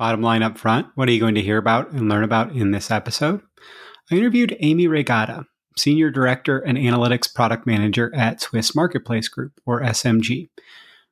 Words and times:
Bottom 0.00 0.22
line 0.22 0.42
up 0.42 0.56
front, 0.56 0.86
what 0.94 1.10
are 1.10 1.12
you 1.12 1.20
going 1.20 1.34
to 1.34 1.42
hear 1.42 1.58
about 1.58 1.90
and 1.90 2.08
learn 2.08 2.24
about 2.24 2.52
in 2.52 2.70
this 2.70 2.90
episode? 2.90 3.42
I 4.10 4.14
interviewed 4.14 4.56
Amy 4.60 4.86
Raygada, 4.86 5.44
Senior 5.76 6.10
Director 6.10 6.58
and 6.58 6.78
Analytics 6.78 7.34
Product 7.34 7.66
Manager 7.66 8.10
at 8.14 8.40
Swiss 8.40 8.74
Marketplace 8.74 9.28
Group, 9.28 9.60
or 9.66 9.82
SMG. 9.82 10.48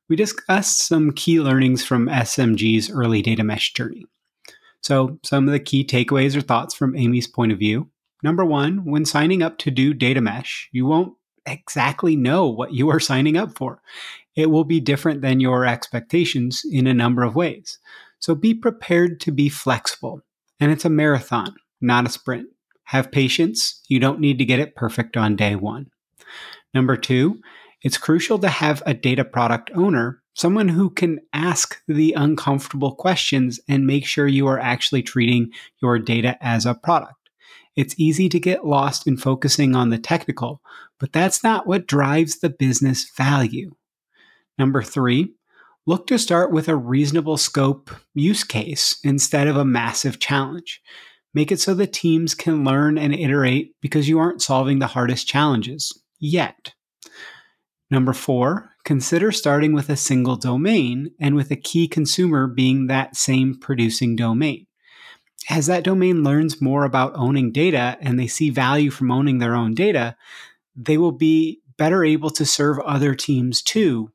We 0.09 0.15
discussed 0.15 0.87
some 0.87 1.11
key 1.11 1.39
learnings 1.39 1.85
from 1.85 2.07
SMG's 2.07 2.89
early 2.89 3.21
data 3.21 3.43
mesh 3.43 3.73
journey. 3.73 4.07
So, 4.81 5.19
some 5.21 5.47
of 5.47 5.51
the 5.51 5.59
key 5.59 5.85
takeaways 5.85 6.35
or 6.35 6.41
thoughts 6.41 6.73
from 6.73 6.97
Amy's 6.97 7.27
point 7.27 7.51
of 7.51 7.59
view. 7.59 7.91
Number 8.23 8.43
one, 8.43 8.85
when 8.85 9.05
signing 9.05 9.43
up 9.43 9.59
to 9.59 9.69
do 9.69 9.93
data 9.93 10.19
mesh, 10.19 10.67
you 10.71 10.87
won't 10.87 11.13
exactly 11.45 12.15
know 12.15 12.47
what 12.47 12.73
you 12.73 12.89
are 12.89 12.99
signing 12.99 13.37
up 13.37 13.55
for. 13.55 13.83
It 14.35 14.49
will 14.49 14.63
be 14.63 14.79
different 14.79 15.21
than 15.21 15.39
your 15.39 15.63
expectations 15.63 16.63
in 16.71 16.87
a 16.87 16.93
number 16.93 17.21
of 17.21 17.35
ways. 17.35 17.77
So 18.19 18.35
be 18.35 18.53
prepared 18.53 19.19
to 19.21 19.31
be 19.31 19.49
flexible. 19.49 20.21
And 20.59 20.71
it's 20.71 20.85
a 20.85 20.89
marathon, 20.89 21.55
not 21.81 22.05
a 22.05 22.09
sprint. 22.09 22.49
Have 22.85 23.11
patience. 23.11 23.81
You 23.87 23.99
don't 23.99 24.19
need 24.19 24.37
to 24.39 24.45
get 24.45 24.59
it 24.59 24.75
perfect 24.75 25.15
on 25.15 25.35
day 25.35 25.55
one. 25.55 25.89
Number 26.73 26.97
two, 26.97 27.39
it's 27.81 27.97
crucial 27.97 28.39
to 28.39 28.49
have 28.49 28.83
a 28.85 28.93
data 28.93 29.23
product 29.23 29.71
owner, 29.73 30.21
someone 30.33 30.67
who 30.67 30.89
can 30.89 31.19
ask 31.31 31.81
the 31.87 32.13
uncomfortable 32.13 32.93
questions 32.93 33.59
and 33.69 33.87
make 33.87 34.05
sure 34.05 34.27
you 34.27 34.47
are 34.47 34.59
actually 34.59 35.01
treating 35.01 35.51
your 35.81 35.97
data 35.97 36.37
as 36.41 36.65
a 36.65 36.73
product. 36.73 37.13
It's 37.75 37.95
easy 37.97 38.27
to 38.29 38.39
get 38.39 38.65
lost 38.65 39.07
in 39.07 39.15
focusing 39.15 39.75
on 39.75 39.89
the 39.89 39.97
technical, 39.97 40.61
but 40.99 41.13
that's 41.13 41.43
not 41.43 41.67
what 41.67 41.87
drives 41.87 42.39
the 42.39 42.49
business 42.49 43.09
value. 43.15 43.75
Number 44.57 44.83
three, 44.83 45.35
look 45.89 46.05
to 46.05 46.19
start 46.19 46.51
with 46.51 46.67
a 46.67 46.75
reasonable 46.75 47.35
scope 47.35 47.89
use 48.13 48.43
case 48.43 48.99
instead 49.03 49.47
of 49.47 49.57
a 49.57 49.65
massive 49.65 50.19
challenge. 50.19 50.83
Make 51.33 51.51
it 51.51 51.59
so 51.59 51.73
the 51.73 51.87
teams 51.87 52.35
can 52.35 52.63
learn 52.63 52.99
and 52.99 53.11
iterate 53.11 53.73
because 53.81 54.07
you 54.07 54.19
aren't 54.19 54.43
solving 54.43 54.77
the 54.77 54.85
hardest 54.85 55.27
challenges 55.27 55.99
yet. 56.19 56.75
Number 57.89 58.13
four, 58.13 58.69
consider 58.85 59.31
starting 59.31 59.73
with 59.73 59.89
a 59.89 59.95
single 59.95 60.35
domain 60.35 61.09
and 61.19 61.33
with 61.33 61.49
a 61.49 61.55
key 61.55 61.87
consumer 61.87 62.45
being 62.45 62.85
that 62.85 63.15
same 63.15 63.57
producing 63.59 64.15
domain. 64.15 64.67
As 65.49 65.65
that 65.65 65.83
domain 65.83 66.23
learns 66.23 66.61
more 66.61 66.85
about 66.85 67.15
owning 67.15 67.51
data 67.51 67.97
and 67.99 68.19
they 68.19 68.27
see 68.27 68.51
value 68.51 68.91
from 68.91 69.09
owning 69.09 69.39
their 69.39 69.55
own 69.55 69.73
data, 69.73 70.15
they 70.75 70.99
will 70.99 71.13
be 71.13 71.61
better 71.79 72.03
able 72.03 72.29
to 72.29 72.45
serve 72.45 72.77
other 72.81 73.15
teams 73.15 73.63
too 73.63 74.11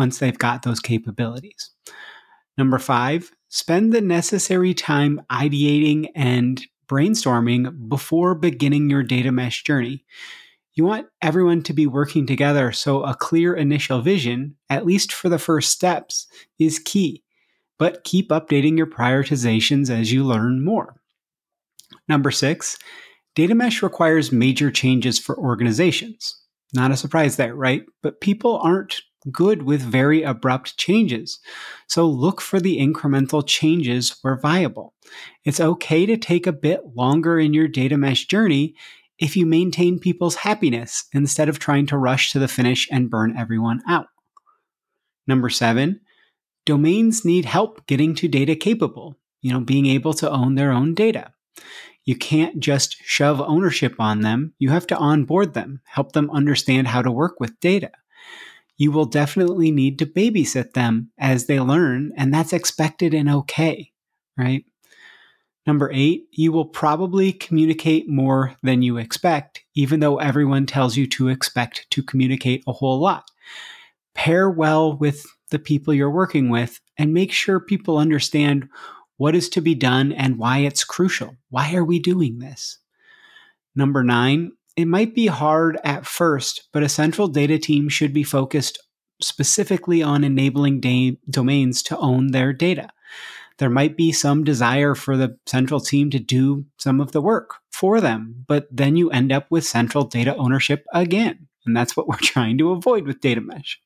once 0.00 0.18
they've 0.18 0.38
got 0.38 0.62
those 0.62 0.80
capabilities. 0.80 1.72
Number 2.56 2.78
five, 2.78 3.32
spend 3.50 3.92
the 3.92 4.00
necessary 4.00 4.72
time 4.72 5.20
ideating 5.30 6.08
and 6.14 6.64
brainstorming 6.88 7.86
before 7.86 8.34
beginning 8.34 8.88
your 8.88 9.02
data 9.02 9.30
mesh 9.30 9.62
journey. 9.62 10.06
You 10.72 10.84
want 10.84 11.08
everyone 11.20 11.62
to 11.64 11.74
be 11.74 11.86
working 11.86 12.26
together, 12.26 12.72
so 12.72 13.02
a 13.02 13.14
clear 13.14 13.52
initial 13.52 14.00
vision, 14.00 14.56
at 14.70 14.86
least 14.86 15.12
for 15.12 15.28
the 15.28 15.38
first 15.38 15.70
steps, 15.70 16.26
is 16.58 16.78
key. 16.78 17.22
But 17.78 18.02
keep 18.02 18.30
updating 18.30 18.78
your 18.78 18.86
prioritizations 18.86 19.90
as 19.90 20.10
you 20.10 20.24
learn 20.24 20.64
more. 20.64 20.96
Number 22.08 22.30
six, 22.30 22.78
data 23.34 23.54
mesh 23.54 23.82
requires 23.82 24.32
major 24.32 24.70
changes 24.70 25.18
for 25.18 25.36
organizations. 25.36 26.40
Not 26.72 26.90
a 26.90 26.96
surprise 26.96 27.36
there, 27.36 27.54
right? 27.54 27.82
But 28.02 28.22
people 28.22 28.60
aren't 28.62 29.02
good 29.30 29.62
with 29.62 29.82
very 29.82 30.22
abrupt 30.22 30.76
changes. 30.76 31.38
So 31.86 32.06
look 32.06 32.40
for 32.40 32.60
the 32.60 32.78
incremental 32.78 33.46
changes 33.46 34.16
where 34.22 34.38
viable. 34.38 34.94
It's 35.44 35.60
okay 35.60 36.06
to 36.06 36.16
take 36.16 36.46
a 36.46 36.52
bit 36.52 36.80
longer 36.94 37.38
in 37.38 37.52
your 37.52 37.68
data 37.68 37.96
mesh 37.96 38.26
journey 38.26 38.74
if 39.18 39.36
you 39.36 39.44
maintain 39.44 39.98
people's 39.98 40.36
happiness 40.36 41.04
instead 41.12 41.48
of 41.48 41.58
trying 41.58 41.86
to 41.86 41.98
rush 41.98 42.32
to 42.32 42.38
the 42.38 42.48
finish 42.48 42.88
and 42.90 43.10
burn 43.10 43.36
everyone 43.36 43.82
out. 43.86 44.06
Number 45.26 45.50
seven, 45.50 46.00
domains 46.64 47.24
need 47.24 47.44
help 47.44 47.86
getting 47.86 48.14
to 48.16 48.28
data 48.28 48.56
capable, 48.56 49.18
you 49.42 49.52
know, 49.52 49.60
being 49.60 49.86
able 49.86 50.14
to 50.14 50.30
own 50.30 50.54
their 50.54 50.72
own 50.72 50.94
data. 50.94 51.32
You 52.06 52.16
can't 52.16 52.58
just 52.58 52.96
shove 53.04 53.40
ownership 53.42 53.96
on 53.98 54.22
them. 54.22 54.54
You 54.58 54.70
have 54.70 54.86
to 54.86 54.96
onboard 54.96 55.52
them, 55.52 55.82
help 55.84 56.12
them 56.12 56.30
understand 56.30 56.88
how 56.88 57.02
to 57.02 57.12
work 57.12 57.38
with 57.38 57.60
data 57.60 57.90
you 58.80 58.90
will 58.90 59.04
definitely 59.04 59.70
need 59.70 59.98
to 59.98 60.06
babysit 60.06 60.72
them 60.72 61.10
as 61.18 61.44
they 61.44 61.60
learn, 61.60 62.14
and 62.16 62.32
that's 62.32 62.54
expected 62.54 63.12
and 63.12 63.28
okay, 63.28 63.92
right? 64.38 64.64
Number 65.66 65.90
eight, 65.92 66.28
you 66.32 66.50
will 66.50 66.64
probably 66.64 67.30
communicate 67.30 68.08
more 68.08 68.56
than 68.62 68.80
you 68.80 68.96
expect, 68.96 69.62
even 69.74 70.00
though 70.00 70.16
everyone 70.16 70.64
tells 70.64 70.96
you 70.96 71.06
to 71.08 71.28
expect 71.28 71.90
to 71.90 72.02
communicate 72.02 72.64
a 72.66 72.72
whole 72.72 72.98
lot. 72.98 73.30
Pair 74.14 74.48
well 74.48 74.96
with 74.96 75.26
the 75.50 75.58
people 75.58 75.92
you're 75.92 76.10
working 76.10 76.48
with 76.48 76.80
and 76.96 77.12
make 77.12 77.32
sure 77.32 77.60
people 77.60 77.98
understand 77.98 78.66
what 79.18 79.34
is 79.34 79.50
to 79.50 79.60
be 79.60 79.74
done 79.74 80.10
and 80.10 80.38
why 80.38 80.60
it's 80.60 80.84
crucial. 80.84 81.36
Why 81.50 81.74
are 81.74 81.84
we 81.84 81.98
doing 81.98 82.38
this? 82.38 82.78
Number 83.76 84.02
nine, 84.02 84.52
It 84.80 84.88
might 84.88 85.14
be 85.14 85.26
hard 85.26 85.78
at 85.84 86.06
first, 86.06 86.70
but 86.72 86.82
a 86.82 86.88
central 86.88 87.28
data 87.28 87.58
team 87.58 87.90
should 87.90 88.14
be 88.14 88.22
focused 88.22 88.78
specifically 89.20 90.02
on 90.02 90.24
enabling 90.24 90.80
da- 90.80 91.18
domains 91.28 91.82
to 91.82 91.98
own 91.98 92.28
their 92.28 92.54
data. 92.54 92.88
There 93.58 93.68
might 93.68 93.94
be 93.94 94.10
some 94.10 94.42
desire 94.42 94.94
for 94.94 95.18
the 95.18 95.36
central 95.44 95.80
team 95.80 96.08
to 96.12 96.18
do 96.18 96.64
some 96.78 96.98
of 96.98 97.12
the 97.12 97.20
work 97.20 97.56
for 97.70 98.00
them, 98.00 98.46
but 98.48 98.68
then 98.70 98.96
you 98.96 99.10
end 99.10 99.32
up 99.32 99.50
with 99.50 99.66
central 99.66 100.04
data 100.04 100.34
ownership 100.36 100.86
again. 100.94 101.46
And 101.66 101.76
that's 101.76 101.94
what 101.94 102.08
we're 102.08 102.16
trying 102.16 102.56
to 102.56 102.70
avoid 102.70 103.06
with 103.06 103.20
data 103.20 103.42
mesh. 103.42 103.78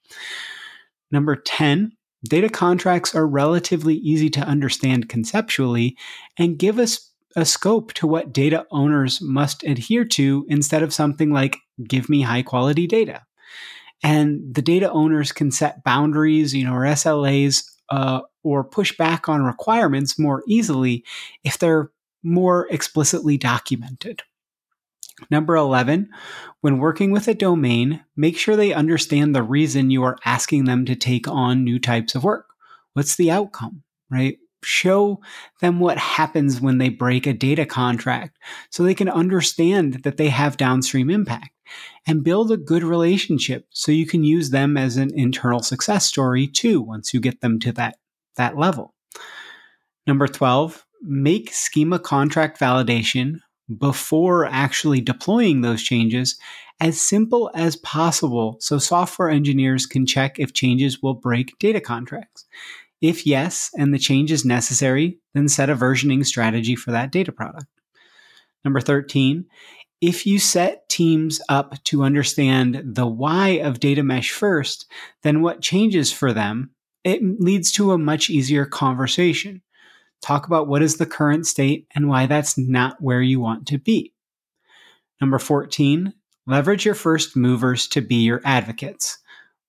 Number 1.11 1.35
10, 1.35 1.91
data 2.23 2.49
contracts 2.49 3.17
are 3.17 3.27
relatively 3.27 3.97
easy 3.97 4.31
to 4.31 4.41
understand 4.43 5.09
conceptually 5.09 5.97
and 6.39 6.57
give 6.57 6.79
us 6.79 7.11
a 7.37 7.45
scope 7.45 7.93
to 7.95 8.07
what 8.07 8.33
data 8.33 8.67
owners 8.71 9.21
must 9.21 9.65
adhere 9.65 10.05
to 10.05 10.47
instead 10.49 10.83
of 10.83 10.95
something 10.95 11.31
like 11.31 11.57
give 11.87 12.09
me 12.09 12.23
high 12.23 12.43
quality 12.43 12.87
data. 12.87 13.23
And 14.03 14.55
the 14.55 14.63
data 14.63 14.91
owners 14.91 15.33
can 15.33 15.51
set 15.51 15.83
boundaries, 15.83 16.55
you 16.55 16.65
know, 16.65 16.75
or 16.75 16.83
SLAs 16.83 17.65
uh, 17.91 18.21
or 18.43 18.63
push 18.63 18.97
back 18.97 19.29
on 19.29 19.43
requirements 19.43 20.19
more 20.19 20.43
easily 20.47 21.05
if 21.43 21.59
they're 21.59 21.91
more 22.23 22.67
explicitly 22.71 23.37
documented. 23.37 24.23
Number 25.31 25.55
11, 25.55 26.11
when 26.61 26.79
working 26.79 27.13
with 27.13 27.29
a 27.29 27.35
domain, 27.35 28.05
make 28.17 28.37
sure 28.37 28.57
they 28.57 28.73
understand 28.73 29.35
the 29.35 29.43
reason 29.43 29.91
you 29.91 30.03
are 30.03 30.19
asking 30.25 30.65
them 30.65 30.85
to 30.87 30.97
take 30.97 31.29
on 31.29 31.65
new 31.65 31.79
types 31.79 32.15
of 32.15 32.25
work. 32.25 32.47
What's 32.95 33.17
the 33.17 33.31
outcome, 33.31 33.85
right? 34.11 34.39
Show 34.65 35.21
them 35.61 35.81
what 35.81 35.99
happens 35.99 36.61
when 36.61 36.79
they 36.79 36.89
break 36.89 37.27
a 37.27 37.33
data 37.33 37.67
contract 37.67 38.39
so 38.71 38.83
they 38.83 38.95
can 38.95 39.09
understand 39.09 40.03
that 40.05 40.17
they 40.17 40.29
have 40.29 40.57
downstream 40.57 41.11
impact 41.11 41.51
and 42.07 42.25
build 42.25 42.51
a 42.51 42.57
good 42.57 42.83
relationship 42.83 43.67
so 43.71 43.93
you 43.93 44.07
can 44.07 44.25
use 44.25 44.51
them 44.51 44.77
as 44.77 44.97
an 44.97 45.11
internal 45.15 45.63
success 45.63 46.07
story 46.07 46.47
too 46.47 46.81
once 46.81 47.15
you 47.15 47.21
get 47.21 47.41
them 47.41 47.59
to 47.61 47.73
that 47.73 47.97
that 48.37 48.57
level. 48.57 48.95
Number 50.07 50.27
12, 50.27 50.85
make 51.03 51.53
schema 51.53 51.99
contract 51.99 52.59
validation 52.59 53.39
before 53.79 54.47
actually 54.47 55.01
deploying 55.01 55.63
those 55.63 55.83
changes 55.83 56.39
as 56.81 57.01
simple 57.01 57.51
as 57.55 57.77
possible 57.77 58.57
so 58.61 58.79
software 58.79 59.31
engineers 59.31 59.87
can 59.87 60.05
check 60.05 60.39
if 60.39 60.53
changes 60.53 61.01
will 61.03 61.15
break 61.15 61.59
data 61.59 61.81
contracts. 61.81 62.45
If 63.05 63.27
yes, 63.27 63.71
and 63.77 63.93
the 63.93 63.99
change 63.99 64.33
is 64.33 64.47
necessary, 64.47 65.19
then 65.35 65.47
set 65.47 65.69
a 65.69 65.77
versioning 65.77 66.25
strategy 66.25 66.75
for 66.75 66.91
that 66.93 67.13
data 67.13 67.33
product. 67.33 67.67
Number 68.65 68.81
13, 68.81 69.45
if 70.01 70.25
you 70.25 70.39
set 70.39 70.89
teams 70.89 71.39
up 71.51 71.75
to 71.85 72.03
understand 72.03 72.81
the 72.83 73.07
why 73.07 73.61
of 73.61 73.79
data 73.79 74.03
mesh 74.03 74.31
first, 74.31 74.87
then 75.23 75.43
what 75.43 75.61
changes 75.61 76.11
for 76.11 76.33
them 76.33 76.71
it 77.05 77.21
leads 77.39 77.71
to 77.73 77.93
a 77.93 77.99
much 77.99 78.31
easier 78.31 78.65
conversation. 78.65 79.61
Talk 80.23 80.47
about 80.47 80.67
what 80.67 80.81
is 80.81 80.97
the 80.97 81.05
current 81.05 81.47
state 81.47 81.87
and 81.95 82.09
why 82.09 82.25
that's 82.25 82.57
not 82.57 83.03
where 83.03 83.21
you 83.21 83.39
want 83.39 83.67
to 83.67 83.77
be. 83.77 84.15
Number 85.21 85.39
14, 85.39 86.15
leverage 86.47 86.87
your 86.87 86.95
first 86.95 87.37
movers 87.37 87.87
to 87.89 88.01
be 88.01 88.23
your 88.23 88.41
advocates. 88.47 89.19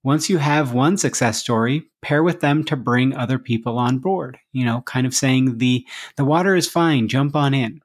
Once 0.05 0.29
you 0.29 0.37
have 0.37 0.71
one 0.71 0.97
success 0.97 1.39
story, 1.39 1.83
pair 2.03 2.21
with 2.21 2.39
them 2.39 2.63
to 2.63 2.75
bring 2.75 3.15
other 3.15 3.39
people 3.39 3.79
on 3.79 3.97
board. 3.97 4.37
You 4.53 4.63
know, 4.63 4.81
kind 4.81 5.07
of 5.07 5.15
saying 5.15 5.57
the 5.57 5.83
the 6.15 6.23
water 6.23 6.55
is 6.55 6.69
fine, 6.69 7.07
jump 7.07 7.35
on 7.35 7.55
in. 7.55 7.81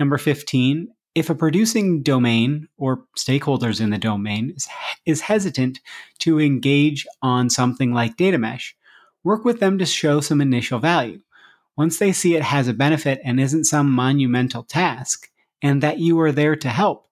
Number 0.00 0.18
15, 0.18 0.88
if 1.14 1.30
a 1.30 1.36
producing 1.36 2.02
domain 2.02 2.66
or 2.76 3.04
stakeholders 3.16 3.80
in 3.80 3.90
the 3.90 3.98
domain 3.98 4.54
is, 4.56 4.68
is 5.06 5.20
hesitant 5.20 5.78
to 6.18 6.40
engage 6.40 7.06
on 7.22 7.48
something 7.48 7.94
like 7.94 8.16
data 8.16 8.36
mesh, 8.36 8.74
work 9.22 9.44
with 9.44 9.60
them 9.60 9.78
to 9.78 9.86
show 9.86 10.20
some 10.20 10.40
initial 10.40 10.80
value. 10.80 11.20
Once 11.76 12.00
they 12.00 12.10
see 12.10 12.34
it 12.34 12.42
has 12.42 12.66
a 12.66 12.74
benefit 12.74 13.20
and 13.24 13.38
isn't 13.38 13.66
some 13.66 13.88
monumental 13.88 14.64
task, 14.64 15.28
and 15.62 15.80
that 15.80 16.00
you 16.00 16.18
are 16.18 16.32
there 16.32 16.56
to 16.56 16.68
help, 16.68 17.06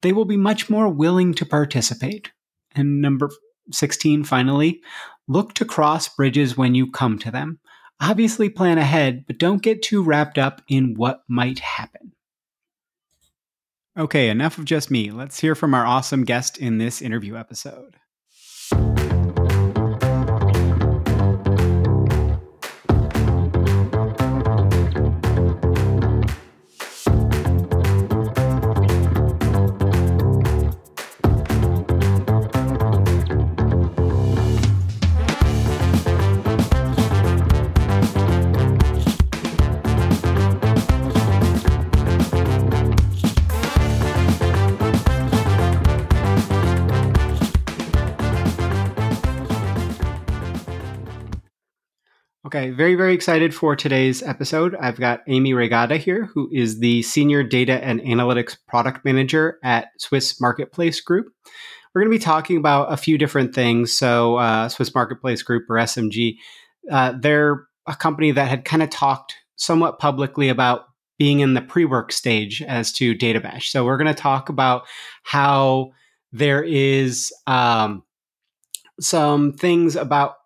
they 0.00 0.14
will 0.14 0.24
be 0.24 0.38
much 0.38 0.70
more 0.70 0.88
willing 0.88 1.34
to 1.34 1.44
participate. 1.44 2.30
And 2.76 3.00
number 3.00 3.30
16, 3.72 4.24
finally, 4.24 4.80
look 5.26 5.54
to 5.54 5.64
cross 5.64 6.08
bridges 6.08 6.56
when 6.56 6.74
you 6.74 6.90
come 6.90 7.18
to 7.20 7.30
them. 7.30 7.58
Obviously, 8.00 8.48
plan 8.50 8.78
ahead, 8.78 9.24
but 9.26 9.38
don't 9.38 9.62
get 9.62 9.82
too 9.82 10.02
wrapped 10.02 10.38
up 10.38 10.62
in 10.68 10.94
what 10.94 11.22
might 11.28 11.58
happen. 11.58 12.12
Okay, 13.98 14.28
enough 14.28 14.58
of 14.58 14.66
just 14.66 14.90
me. 14.90 15.10
Let's 15.10 15.40
hear 15.40 15.54
from 15.54 15.72
our 15.72 15.86
awesome 15.86 16.24
guest 16.24 16.58
in 16.58 16.76
this 16.76 17.00
interview 17.00 17.36
episode. 17.36 17.96
Okay, 52.56 52.70
very, 52.70 52.94
very 52.94 53.12
excited 53.12 53.54
for 53.54 53.76
today's 53.76 54.22
episode. 54.22 54.74
I've 54.76 54.98
got 54.98 55.20
Amy 55.26 55.52
Raygada 55.52 55.98
here, 55.98 56.24
who 56.24 56.48
is 56.50 56.78
the 56.78 57.02
Senior 57.02 57.42
Data 57.42 57.84
and 57.84 58.00
Analytics 58.00 58.56
Product 58.66 59.04
Manager 59.04 59.58
at 59.62 59.88
Swiss 59.98 60.40
Marketplace 60.40 61.02
Group. 61.02 61.26
We're 61.94 62.00
going 62.00 62.10
to 62.10 62.18
be 62.18 62.24
talking 62.24 62.56
about 62.56 62.90
a 62.90 62.96
few 62.96 63.18
different 63.18 63.54
things. 63.54 63.94
So, 63.94 64.36
uh, 64.36 64.70
Swiss 64.70 64.94
Marketplace 64.94 65.42
Group 65.42 65.68
or 65.68 65.74
SMG, 65.74 66.36
uh, 66.90 67.12
they're 67.20 67.66
a 67.86 67.94
company 67.94 68.30
that 68.30 68.48
had 68.48 68.64
kind 68.64 68.82
of 68.82 68.88
talked 68.88 69.34
somewhat 69.56 69.98
publicly 69.98 70.48
about 70.48 70.86
being 71.18 71.40
in 71.40 71.52
the 71.52 71.60
pre 71.60 71.84
work 71.84 72.10
stage 72.10 72.62
as 72.62 72.90
to 72.94 73.12
data. 73.12 73.60
So, 73.60 73.84
we're 73.84 73.98
going 73.98 74.06
to 74.06 74.14
talk 74.14 74.48
about 74.48 74.86
how 75.24 75.90
there 76.32 76.64
is 76.64 77.34
um, 77.46 78.02
some 78.98 79.52
things 79.52 79.94
about 79.94 80.36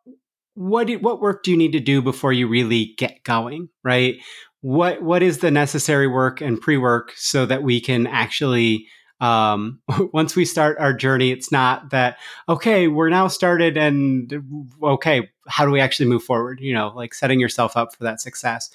what 0.60 0.88
do, 0.88 0.98
what 0.98 1.22
work 1.22 1.42
do 1.42 1.50
you 1.50 1.56
need 1.56 1.72
to 1.72 1.80
do 1.80 2.02
before 2.02 2.34
you 2.34 2.46
really 2.46 2.94
get 2.98 3.24
going, 3.24 3.70
right? 3.82 4.18
What 4.60 5.02
what 5.02 5.22
is 5.22 5.38
the 5.38 5.50
necessary 5.50 6.06
work 6.06 6.42
and 6.42 6.60
pre-work 6.60 7.14
so 7.16 7.46
that 7.46 7.62
we 7.62 7.80
can 7.80 8.06
actually 8.06 8.86
um, 9.22 9.80
once 10.12 10.36
we 10.36 10.44
start 10.44 10.76
our 10.78 10.92
journey, 10.92 11.30
it's 11.30 11.50
not 11.50 11.90
that 11.90 12.18
okay, 12.46 12.88
we're 12.88 13.08
now 13.08 13.26
started 13.26 13.78
and 13.78 14.70
okay, 14.82 15.30
how 15.48 15.64
do 15.64 15.70
we 15.70 15.80
actually 15.80 16.10
move 16.10 16.22
forward? 16.22 16.60
You 16.60 16.74
know, 16.74 16.92
like 16.94 17.14
setting 17.14 17.40
yourself 17.40 17.74
up 17.74 17.96
for 17.96 18.04
that 18.04 18.20
success. 18.20 18.68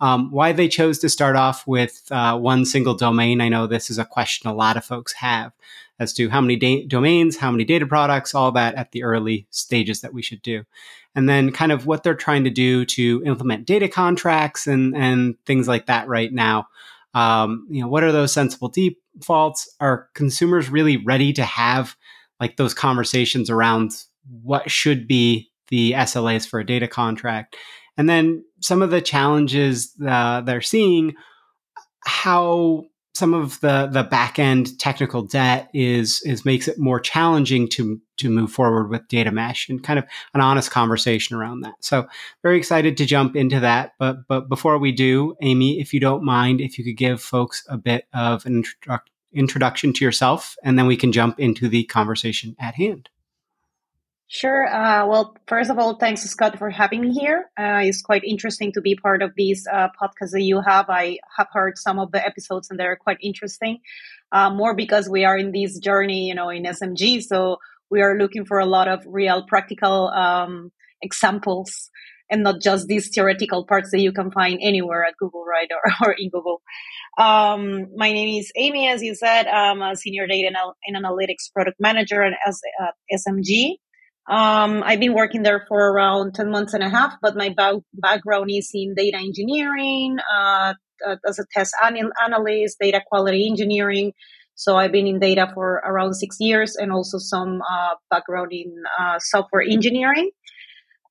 Um, 0.00 0.32
why 0.32 0.52
they 0.52 0.68
chose 0.68 0.98
to 1.00 1.08
start 1.08 1.36
off 1.36 1.66
with 1.68 2.02
uh, 2.10 2.36
one 2.36 2.64
single 2.64 2.94
domain, 2.94 3.40
I 3.40 3.48
know 3.48 3.66
this 3.66 3.90
is 3.90 3.98
a 3.98 4.04
question 4.04 4.48
a 4.48 4.54
lot 4.54 4.76
of 4.76 4.84
folks 4.84 5.12
have 5.14 5.52
as 6.00 6.12
to 6.14 6.28
how 6.28 6.40
many 6.40 6.54
da- 6.54 6.86
domains, 6.86 7.36
how 7.36 7.50
many 7.50 7.64
data 7.64 7.84
products, 7.84 8.32
all 8.32 8.52
that 8.52 8.76
at 8.76 8.92
the 8.92 9.02
early 9.02 9.48
stages 9.50 10.00
that 10.00 10.14
we 10.14 10.22
should 10.22 10.42
do 10.42 10.64
and 11.18 11.28
then 11.28 11.50
kind 11.50 11.72
of 11.72 11.84
what 11.84 12.04
they're 12.04 12.14
trying 12.14 12.44
to 12.44 12.50
do 12.50 12.84
to 12.84 13.20
implement 13.26 13.66
data 13.66 13.88
contracts 13.88 14.68
and 14.68 14.96
and 14.96 15.34
things 15.46 15.66
like 15.66 15.86
that 15.86 16.06
right 16.06 16.32
now. 16.32 16.68
Um, 17.12 17.66
you 17.68 17.82
know, 17.82 17.88
what 17.88 18.04
are 18.04 18.12
those 18.12 18.32
sensible 18.32 18.68
defaults? 18.68 19.68
Are 19.80 20.08
consumers 20.14 20.70
really 20.70 20.96
ready 20.96 21.32
to 21.32 21.42
have 21.42 21.96
like 22.38 22.56
those 22.56 22.72
conversations 22.72 23.50
around 23.50 23.90
what 24.42 24.70
should 24.70 25.08
be 25.08 25.50
the 25.70 25.90
SLAs 25.94 26.48
for 26.48 26.60
a 26.60 26.66
data 26.66 26.86
contract? 26.86 27.56
And 27.96 28.08
then 28.08 28.44
some 28.60 28.80
of 28.80 28.90
the 28.90 29.00
challenges 29.00 29.92
uh, 30.06 30.42
they're 30.42 30.60
seeing, 30.60 31.16
how 32.04 32.84
some 33.18 33.34
of 33.34 33.58
the 33.60 33.88
the 33.92 34.04
back 34.04 34.38
end 34.38 34.78
technical 34.78 35.22
debt 35.22 35.68
is 35.74 36.22
is 36.22 36.44
makes 36.44 36.68
it 36.68 36.78
more 36.78 37.00
challenging 37.00 37.68
to 37.68 38.00
to 38.16 38.30
move 38.30 38.52
forward 38.52 38.88
with 38.88 39.08
data 39.08 39.32
mesh 39.32 39.68
and 39.68 39.82
kind 39.82 39.98
of 39.98 40.04
an 40.34 40.40
honest 40.40 40.70
conversation 40.70 41.36
around 41.36 41.60
that. 41.60 41.74
So 41.80 42.06
very 42.42 42.56
excited 42.56 42.96
to 42.96 43.06
jump 43.06 43.34
into 43.34 43.58
that. 43.58 43.94
But 43.98 44.28
but 44.28 44.48
before 44.48 44.78
we 44.78 44.92
do, 44.92 45.34
Amy, 45.42 45.80
if 45.80 45.92
you 45.92 45.98
don't 45.98 46.24
mind, 46.24 46.60
if 46.60 46.78
you 46.78 46.84
could 46.84 46.96
give 46.96 47.20
folks 47.20 47.64
a 47.68 47.76
bit 47.76 48.06
of 48.14 48.46
an 48.46 48.62
introdu- 48.62 49.00
introduction 49.32 49.92
to 49.94 50.04
yourself, 50.04 50.56
and 50.62 50.78
then 50.78 50.86
we 50.86 50.96
can 50.96 51.10
jump 51.10 51.40
into 51.40 51.68
the 51.68 51.84
conversation 51.84 52.54
at 52.60 52.76
hand. 52.76 53.08
Sure. 54.30 54.66
Uh, 54.66 55.06
well, 55.06 55.34
first 55.46 55.70
of 55.70 55.78
all, 55.78 55.96
thanks, 55.96 56.20
Scott, 56.20 56.58
for 56.58 56.68
having 56.68 57.00
me 57.00 57.12
here. 57.14 57.50
Uh, 57.58 57.80
it's 57.82 58.02
quite 58.02 58.22
interesting 58.24 58.72
to 58.72 58.82
be 58.82 58.94
part 58.94 59.22
of 59.22 59.32
these 59.36 59.66
uh, 59.72 59.88
podcasts 60.00 60.32
that 60.32 60.42
you 60.42 60.60
have. 60.60 60.90
I 60.90 61.18
have 61.38 61.46
heard 61.50 61.78
some 61.78 61.98
of 61.98 62.12
the 62.12 62.24
episodes 62.24 62.68
and 62.68 62.78
they're 62.78 62.96
quite 62.96 63.16
interesting. 63.22 63.78
Uh, 64.30 64.50
more 64.50 64.74
because 64.74 65.08
we 65.08 65.24
are 65.24 65.38
in 65.38 65.52
this 65.52 65.78
journey, 65.78 66.28
you 66.28 66.34
know, 66.34 66.50
in 66.50 66.64
SMG. 66.64 67.22
So 67.22 67.56
we 67.90 68.02
are 68.02 68.18
looking 68.18 68.44
for 68.44 68.58
a 68.58 68.66
lot 68.66 68.86
of 68.86 69.02
real 69.06 69.46
practical 69.46 70.08
um, 70.08 70.72
examples 71.00 71.88
and 72.30 72.42
not 72.42 72.60
just 72.60 72.86
these 72.86 73.08
theoretical 73.08 73.64
parts 73.64 73.90
that 73.92 74.00
you 74.00 74.12
can 74.12 74.30
find 74.30 74.58
anywhere 74.62 75.06
at 75.06 75.16
Google, 75.16 75.46
right, 75.46 75.68
or, 75.72 75.90
or 76.06 76.12
in 76.12 76.28
Google. 76.28 76.60
Um, 77.16 77.86
my 77.96 78.12
name 78.12 78.38
is 78.38 78.52
Amy, 78.56 78.90
as 78.90 79.02
you 79.02 79.14
said. 79.14 79.46
I'm 79.46 79.80
a 79.80 79.96
senior 79.96 80.26
data 80.26 80.50
and 80.86 81.02
analytics 81.02 81.50
product 81.50 81.80
manager 81.80 82.22
at 82.22 82.34
SMG. 83.10 83.76
Um, 84.28 84.82
I've 84.84 85.00
been 85.00 85.14
working 85.14 85.42
there 85.42 85.64
for 85.68 85.90
around 85.90 86.34
10 86.34 86.50
months 86.50 86.74
and 86.74 86.82
a 86.82 86.90
half, 86.90 87.14
but 87.22 87.34
my 87.34 87.48
ba- 87.56 87.80
background 87.94 88.50
is 88.50 88.70
in 88.74 88.94
data 88.94 89.16
engineering, 89.16 90.18
uh, 90.30 90.74
as 91.26 91.38
a 91.38 91.44
test 91.54 91.74
an- 91.82 92.12
analyst, 92.22 92.76
data 92.78 93.00
quality 93.06 93.48
engineering. 93.48 94.12
So 94.54 94.76
I've 94.76 94.92
been 94.92 95.06
in 95.06 95.18
data 95.18 95.50
for 95.54 95.76
around 95.76 96.14
six 96.14 96.36
years 96.40 96.76
and 96.76 96.92
also 96.92 97.16
some 97.16 97.62
uh, 97.62 97.94
background 98.10 98.52
in 98.52 98.74
uh, 99.00 99.18
software 99.18 99.62
engineering. 99.62 100.30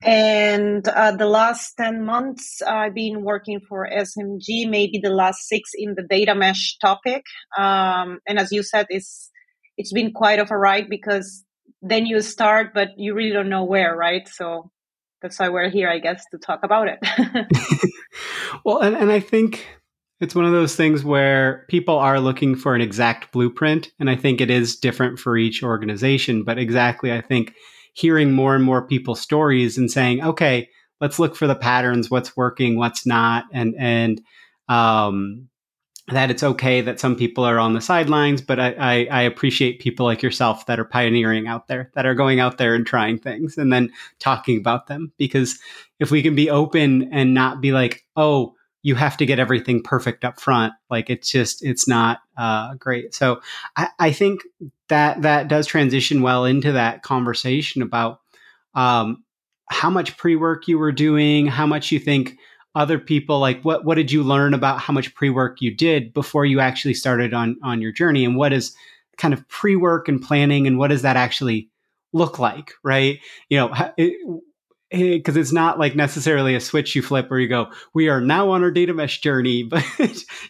And 0.04 0.88
uh, 0.88 1.14
the 1.14 1.26
last 1.26 1.74
10 1.78 2.06
months, 2.06 2.62
I've 2.62 2.94
been 2.94 3.24
working 3.24 3.62
for 3.68 3.90
SMG, 3.90 4.70
maybe 4.70 5.00
the 5.02 5.10
last 5.10 5.48
six 5.48 5.72
in 5.74 5.96
the 5.96 6.04
data 6.04 6.36
mesh 6.36 6.78
topic. 6.80 7.24
Um, 7.58 8.20
and 8.28 8.38
as 8.38 8.52
you 8.52 8.62
said, 8.62 8.86
it's, 8.90 9.32
it's 9.76 9.92
been 9.92 10.12
quite 10.12 10.38
of 10.38 10.52
a 10.52 10.58
ride 10.58 10.88
because 10.88 11.44
then 11.82 12.06
you 12.06 12.22
start, 12.22 12.74
but 12.74 12.90
you 12.98 13.14
really 13.14 13.32
don't 13.32 13.50
know 13.50 13.64
where, 13.64 13.96
right? 13.96 14.28
So 14.28 14.72
that's 15.22 15.40
why 15.40 15.50
we're 15.50 15.70
here, 15.70 15.90
I 15.90 16.00
guess, 16.00 16.24
to 16.32 16.38
talk 16.38 16.62
about 16.64 16.88
it. 16.88 17.00
well, 18.66 18.80
and, 18.80 18.96
and 18.96 19.12
I 19.12 19.20
think 19.20 19.66
it's 20.20 20.36
one 20.36 20.46
of 20.46 20.52
those 20.52 20.76
things 20.76 21.04
where 21.04 21.66
people 21.70 21.98
are 21.98 22.20
looking 22.20 22.56
for 22.56 22.76
an 22.76 22.82
exact 22.82 23.32
blueprint. 23.32 23.92
And 24.00 24.10
I 24.10 24.16
think 24.16 24.42
it 24.42 24.50
is 24.50 24.78
different 24.78 25.20
for 25.20 25.38
each 25.38 25.64
organization. 25.64 26.44
But 26.44 26.58
exactly, 26.58 27.12
I 27.12 27.22
think 27.22 27.54
hearing 27.94 28.32
more 28.32 28.56
and 28.56 28.64
more 28.64 28.88
people's 28.88 29.22
stories 29.22 29.78
and 29.78 29.90
saying, 29.90 30.24
okay, 30.24 30.70
let's 31.02 31.20
look 31.20 31.36
for 31.36 31.48
the 31.48 31.56
patterns, 31.56 32.10
what's 32.10 32.36
working, 32.36 32.78
what's 32.78 33.06
not, 33.06 33.46
and, 33.54 33.76
and, 33.78 34.22
um, 34.70 35.48
that 36.10 36.32
it's 36.32 36.44
okay 36.44 36.80
that 36.82 37.00
some 37.00 37.16
people 37.16 37.44
are 37.44 37.60
on 37.60 37.74
the 37.74 37.82
sidelines, 37.82 38.42
but 38.42 38.60
I, 38.60 38.76
I, 38.80 39.08
I, 39.12 39.22
appreciate 39.24 39.82
people 39.82 40.06
like 40.06 40.24
yourself 40.24 40.66
that 40.68 40.80
are 40.80 40.86
pioneering 40.86 41.48
out 41.48 41.68
there, 41.68 41.92
that 41.96 42.06
are 42.06 42.16
going 42.16 42.40
out 42.40 42.58
there 42.58 42.76
and 42.76 42.88
trying 42.88 43.18
things 43.18 43.58
and 43.58 43.74
then 43.74 43.92
talking 44.20 44.58
about 44.58 44.88
them. 44.88 45.12
Because 45.18 45.60
if 46.00 46.10
we 46.10 46.24
can 46.24 46.34
be 46.34 46.50
open 46.50 47.14
and 47.14 47.34
not 47.34 47.60
be 47.60 47.74
like, 47.74 48.06
oh, 48.16 48.56
you 48.84 48.96
have 48.96 49.18
to 49.18 49.26
get 49.26 49.40
everything 49.40 49.84
perfect 49.84 50.24
up 50.24 50.40
front, 50.40 50.74
like 50.90 51.10
it's 51.10 51.30
just 51.30 51.66
it's 51.66 51.90
not 51.90 52.20
uh, 52.38 52.76
great. 52.76 53.14
So 53.14 53.42
I, 53.76 53.90
I 54.00 54.12
think 54.14 54.44
that 54.88 55.24
that 55.24 55.50
does 55.50 55.68
transition 55.68 56.22
well 56.22 56.46
into 56.46 56.72
that 56.72 57.04
conversation 57.04 57.82
about 57.82 58.22
um, 58.76 59.26
how 59.70 59.90
much 59.90 60.16
pre 60.16 60.38
work 60.38 60.70
you 60.70 60.80
were 60.80 60.94
doing, 60.94 61.48
how 61.48 61.68
much 61.68 61.92
you 61.92 62.00
think 62.00 62.38
other 62.78 63.00
people 63.00 63.40
like 63.40 63.60
what 63.64 63.84
what 63.84 63.96
did 63.96 64.12
you 64.12 64.22
learn 64.22 64.54
about 64.54 64.80
how 64.80 64.94
much 64.94 65.14
pre-work 65.16 65.60
you 65.62 65.74
did 65.74 66.14
before 66.14 66.46
you 66.46 66.60
actually 66.60 66.94
started 66.94 67.34
on 67.34 67.58
on 67.64 67.82
your 67.82 67.92
journey? 67.92 68.24
And 68.24 68.38
what 68.38 68.54
is 68.54 68.76
kind 69.18 69.34
of 69.34 69.46
pre-work 69.50 70.08
and 70.08 70.22
planning 70.22 70.68
and 70.68 70.78
what 70.78 70.90
does 70.90 71.02
that 71.02 71.18
actually 71.18 71.70
look 72.14 72.38
like 72.38 72.74
right? 72.84 73.20
You 73.50 73.58
know 73.58 73.68
because 74.92 75.36
it, 75.36 75.40
it's 75.40 75.52
not 75.52 75.80
like 75.80 75.96
necessarily 75.96 76.54
a 76.54 76.62
switch 76.62 76.96
you 76.96 77.02
flip 77.02 77.30
where 77.32 77.40
you 77.40 77.48
go 77.48 77.68
we 77.96 78.10
are 78.10 78.22
now 78.22 78.52
on 78.52 78.64
our 78.64 78.72
data 78.72 78.94
mesh 78.94 79.20
journey 79.22 79.64
but 79.64 79.84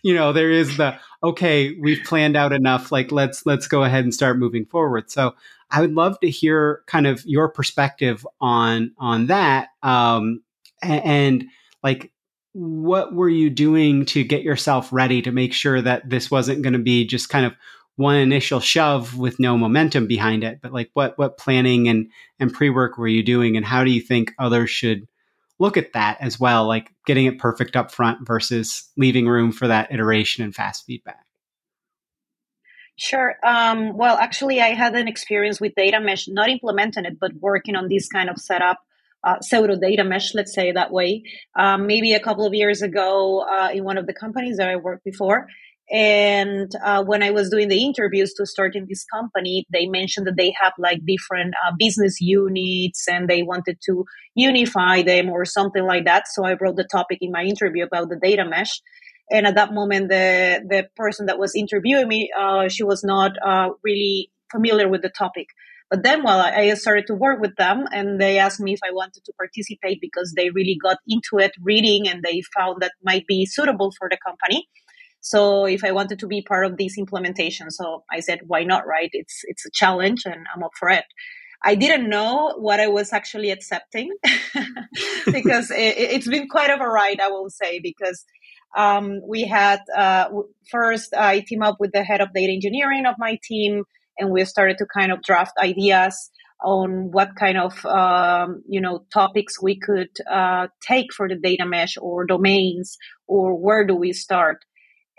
you 0.03 0.13
know 0.13 0.33
there 0.33 0.51
is 0.51 0.75
the 0.75 0.95
okay 1.23 1.75
we've 1.79 2.03
planned 2.03 2.35
out 2.35 2.51
enough 2.51 2.91
like 2.91 3.09
let's 3.11 3.45
let's 3.45 3.67
go 3.67 3.83
ahead 3.83 4.03
and 4.03 4.13
start 4.13 4.37
moving 4.37 4.65
forward. 4.65 5.09
So 5.09 5.33
i 5.71 5.79
would 5.79 5.93
love 5.93 6.19
to 6.19 6.29
hear 6.29 6.83
kind 6.87 7.07
of 7.07 7.25
your 7.25 7.47
perspective 7.47 8.27
on 8.41 8.91
on 8.97 9.27
that 9.27 9.69
um 9.81 10.41
and, 10.81 11.05
and 11.05 11.45
like 11.83 12.11
what 12.57 13.13
were 13.13 13.29
you 13.29 13.51
doing 13.51 14.03
to 14.03 14.23
get 14.23 14.41
yourself 14.41 14.91
ready 14.91 15.21
to 15.21 15.31
make 15.31 15.53
sure 15.53 15.79
that 15.79 16.09
this 16.09 16.31
wasn't 16.31 16.63
going 16.63 16.73
to 16.73 16.79
be 16.79 17.05
just 17.05 17.29
kind 17.29 17.45
of 17.45 17.53
one 17.97 18.15
initial 18.15 18.59
shove 18.59 19.15
with 19.15 19.39
no 19.39 19.55
momentum 19.55 20.07
behind 20.07 20.43
it 20.43 20.59
but 20.59 20.73
like 20.73 20.89
what 20.93 21.15
what 21.19 21.37
planning 21.37 21.87
and 21.87 22.09
and 22.39 22.51
pre-work 22.51 22.97
were 22.97 23.07
you 23.07 23.21
doing 23.21 23.55
and 23.55 23.65
how 23.65 23.83
do 23.83 23.91
you 23.91 24.01
think 24.01 24.33
others 24.39 24.71
should 24.71 25.07
look 25.59 25.77
at 25.77 25.93
that 25.93 26.17
as 26.19 26.39
well 26.39 26.65
like 26.65 26.91
getting 27.05 27.27
it 27.27 27.37
perfect 27.37 27.75
up 27.75 27.91
front 27.91 28.25
versus 28.25 28.89
leaving 28.97 29.27
room 29.27 29.51
for 29.51 29.67
that 29.67 29.91
iteration 29.91 30.43
and 30.43 30.55
fast 30.55 30.83
feedback 30.85 31.25
Sure. 32.99 33.35
Um, 33.43 33.95
well, 33.95 34.17
actually, 34.17 34.59
I 34.59 34.69
had 34.69 34.95
an 34.95 35.07
experience 35.07 35.61
with 35.61 35.75
data 35.75 35.99
mesh, 35.99 36.27
not 36.27 36.49
implementing 36.49 37.05
it, 37.05 37.19
but 37.19 37.31
working 37.35 37.75
on 37.75 37.89
this 37.89 38.09
kind 38.09 38.27
of 38.27 38.39
setup 38.39 38.79
uh, 39.27 39.39
pseudo 39.41 39.75
data 39.75 40.03
mesh, 40.03 40.33
let's 40.33 40.53
say 40.53 40.71
that 40.71 40.91
way, 40.91 41.23
um, 41.59 41.87
maybe 41.87 42.13
a 42.13 42.19
couple 42.19 42.45
of 42.45 42.53
years 42.53 42.81
ago 42.81 43.41
uh, 43.41 43.69
in 43.73 43.83
one 43.83 43.97
of 43.97 44.07
the 44.07 44.13
companies 44.13 44.57
that 44.57 44.69
I 44.69 44.77
worked 44.77 45.03
before. 45.03 45.47
And 45.89 46.69
uh, 46.83 47.03
when 47.05 47.23
I 47.23 47.31
was 47.31 47.49
doing 47.49 47.69
the 47.69 47.81
interviews 47.83 48.33
to 48.33 48.45
start 48.45 48.75
in 48.75 48.87
this 48.89 49.05
company, 49.05 49.65
they 49.71 49.85
mentioned 49.87 50.27
that 50.27 50.35
they 50.35 50.53
have 50.61 50.73
like 50.77 50.99
different 51.05 51.53
uh, 51.65 51.71
business 51.79 52.19
units 52.19 53.07
and 53.07 53.29
they 53.29 53.41
wanted 53.41 53.77
to 53.85 54.03
unify 54.35 55.01
them 55.01 55.29
or 55.29 55.45
something 55.45 55.85
like 55.85 56.05
that. 56.05 56.27
So 56.27 56.43
I 56.43 56.55
brought 56.55 56.75
the 56.75 56.87
topic 56.91 57.19
in 57.21 57.31
my 57.31 57.43
interview 57.43 57.85
about 57.85 58.09
the 58.09 58.19
data 58.21 58.43
mesh. 58.45 58.81
And 59.31 59.45
at 59.45 59.55
that 59.55 59.73
moment, 59.73 60.09
the 60.09 60.61
the 60.67 60.87
person 60.95 61.25
that 61.27 61.39
was 61.39 61.53
interviewing 61.55 62.07
me, 62.07 62.29
uh, 62.37 62.67
she 62.69 62.83
was 62.83 63.03
not 63.03 63.31
uh, 63.45 63.69
really 63.83 64.31
familiar 64.51 64.87
with 64.89 65.01
the 65.01 65.09
topic. 65.09 65.47
But 65.89 66.03
then, 66.03 66.23
well, 66.23 66.39
I 66.39 66.73
started 66.73 67.07
to 67.07 67.15
work 67.15 67.39
with 67.39 67.55
them 67.55 67.85
and 67.93 68.19
they 68.19 68.39
asked 68.39 68.59
me 68.59 68.73
if 68.73 68.79
I 68.85 68.91
wanted 68.91 69.23
to 69.23 69.33
participate 69.37 70.01
because 70.01 70.33
they 70.35 70.49
really 70.49 70.77
got 70.81 70.97
into 71.07 71.37
it 71.37 71.53
reading 71.61 72.09
and 72.09 72.21
they 72.23 72.41
found 72.57 72.81
that 72.81 72.91
might 73.03 73.25
be 73.25 73.45
suitable 73.45 73.93
for 73.97 74.09
the 74.09 74.17
company. 74.17 74.67
So 75.21 75.65
if 75.65 75.83
I 75.85 75.91
wanted 75.91 76.19
to 76.19 76.27
be 76.27 76.41
part 76.41 76.65
of 76.65 76.77
this 76.77 76.97
implementation, 76.97 77.71
so 77.71 78.03
I 78.11 78.19
said, 78.19 78.41
why 78.47 78.63
not, 78.63 78.85
right? 78.85 79.09
It's, 79.13 79.41
it's 79.45 79.65
a 79.65 79.71
challenge 79.71 80.23
and 80.25 80.45
I'm 80.53 80.63
up 80.63 80.71
for 80.77 80.89
it. 80.89 81.05
I 81.63 81.75
didn't 81.75 82.09
know 82.09 82.53
what 82.57 82.79
I 82.79 82.87
was 82.87 83.13
actually 83.13 83.51
accepting 83.51 84.11
because 85.25 85.71
it, 85.71 86.11
has 86.11 86.27
been 86.27 86.49
quite 86.49 86.69
a 86.69 86.75
ride, 86.75 87.19
I 87.19 87.29
will 87.29 87.49
say, 87.49 87.79
because 87.79 88.25
um, 88.75 89.21
we 89.27 89.43
had 89.43 89.81
uh, 89.95 90.29
first 90.69 91.13
I 91.13 91.39
team 91.39 91.63
up 91.63 91.77
with 91.79 91.93
the 91.93 92.03
head 92.03 92.21
of 92.21 92.33
data 92.33 92.53
engineering 92.53 93.05
of 93.05 93.15
my 93.17 93.39
team 93.43 93.85
and 94.17 94.31
we 94.31 94.43
started 94.45 94.77
to 94.79 94.85
kind 94.85 95.11
of 95.11 95.21
draft 95.21 95.53
ideas 95.61 96.29
on 96.63 97.11
what 97.11 97.35
kind 97.35 97.57
of 97.57 97.85
um, 97.85 98.63
you 98.67 98.81
know 98.81 99.05
topics 99.13 99.61
we 99.61 99.79
could 99.79 100.09
uh, 100.29 100.67
take 100.81 101.13
for 101.13 101.27
the 101.29 101.35
data 101.35 101.65
mesh 101.65 101.97
or 102.01 102.25
domains 102.25 102.97
or 103.27 103.55
where 103.55 103.85
do 103.85 103.95
we 103.95 104.13
start. 104.13 104.57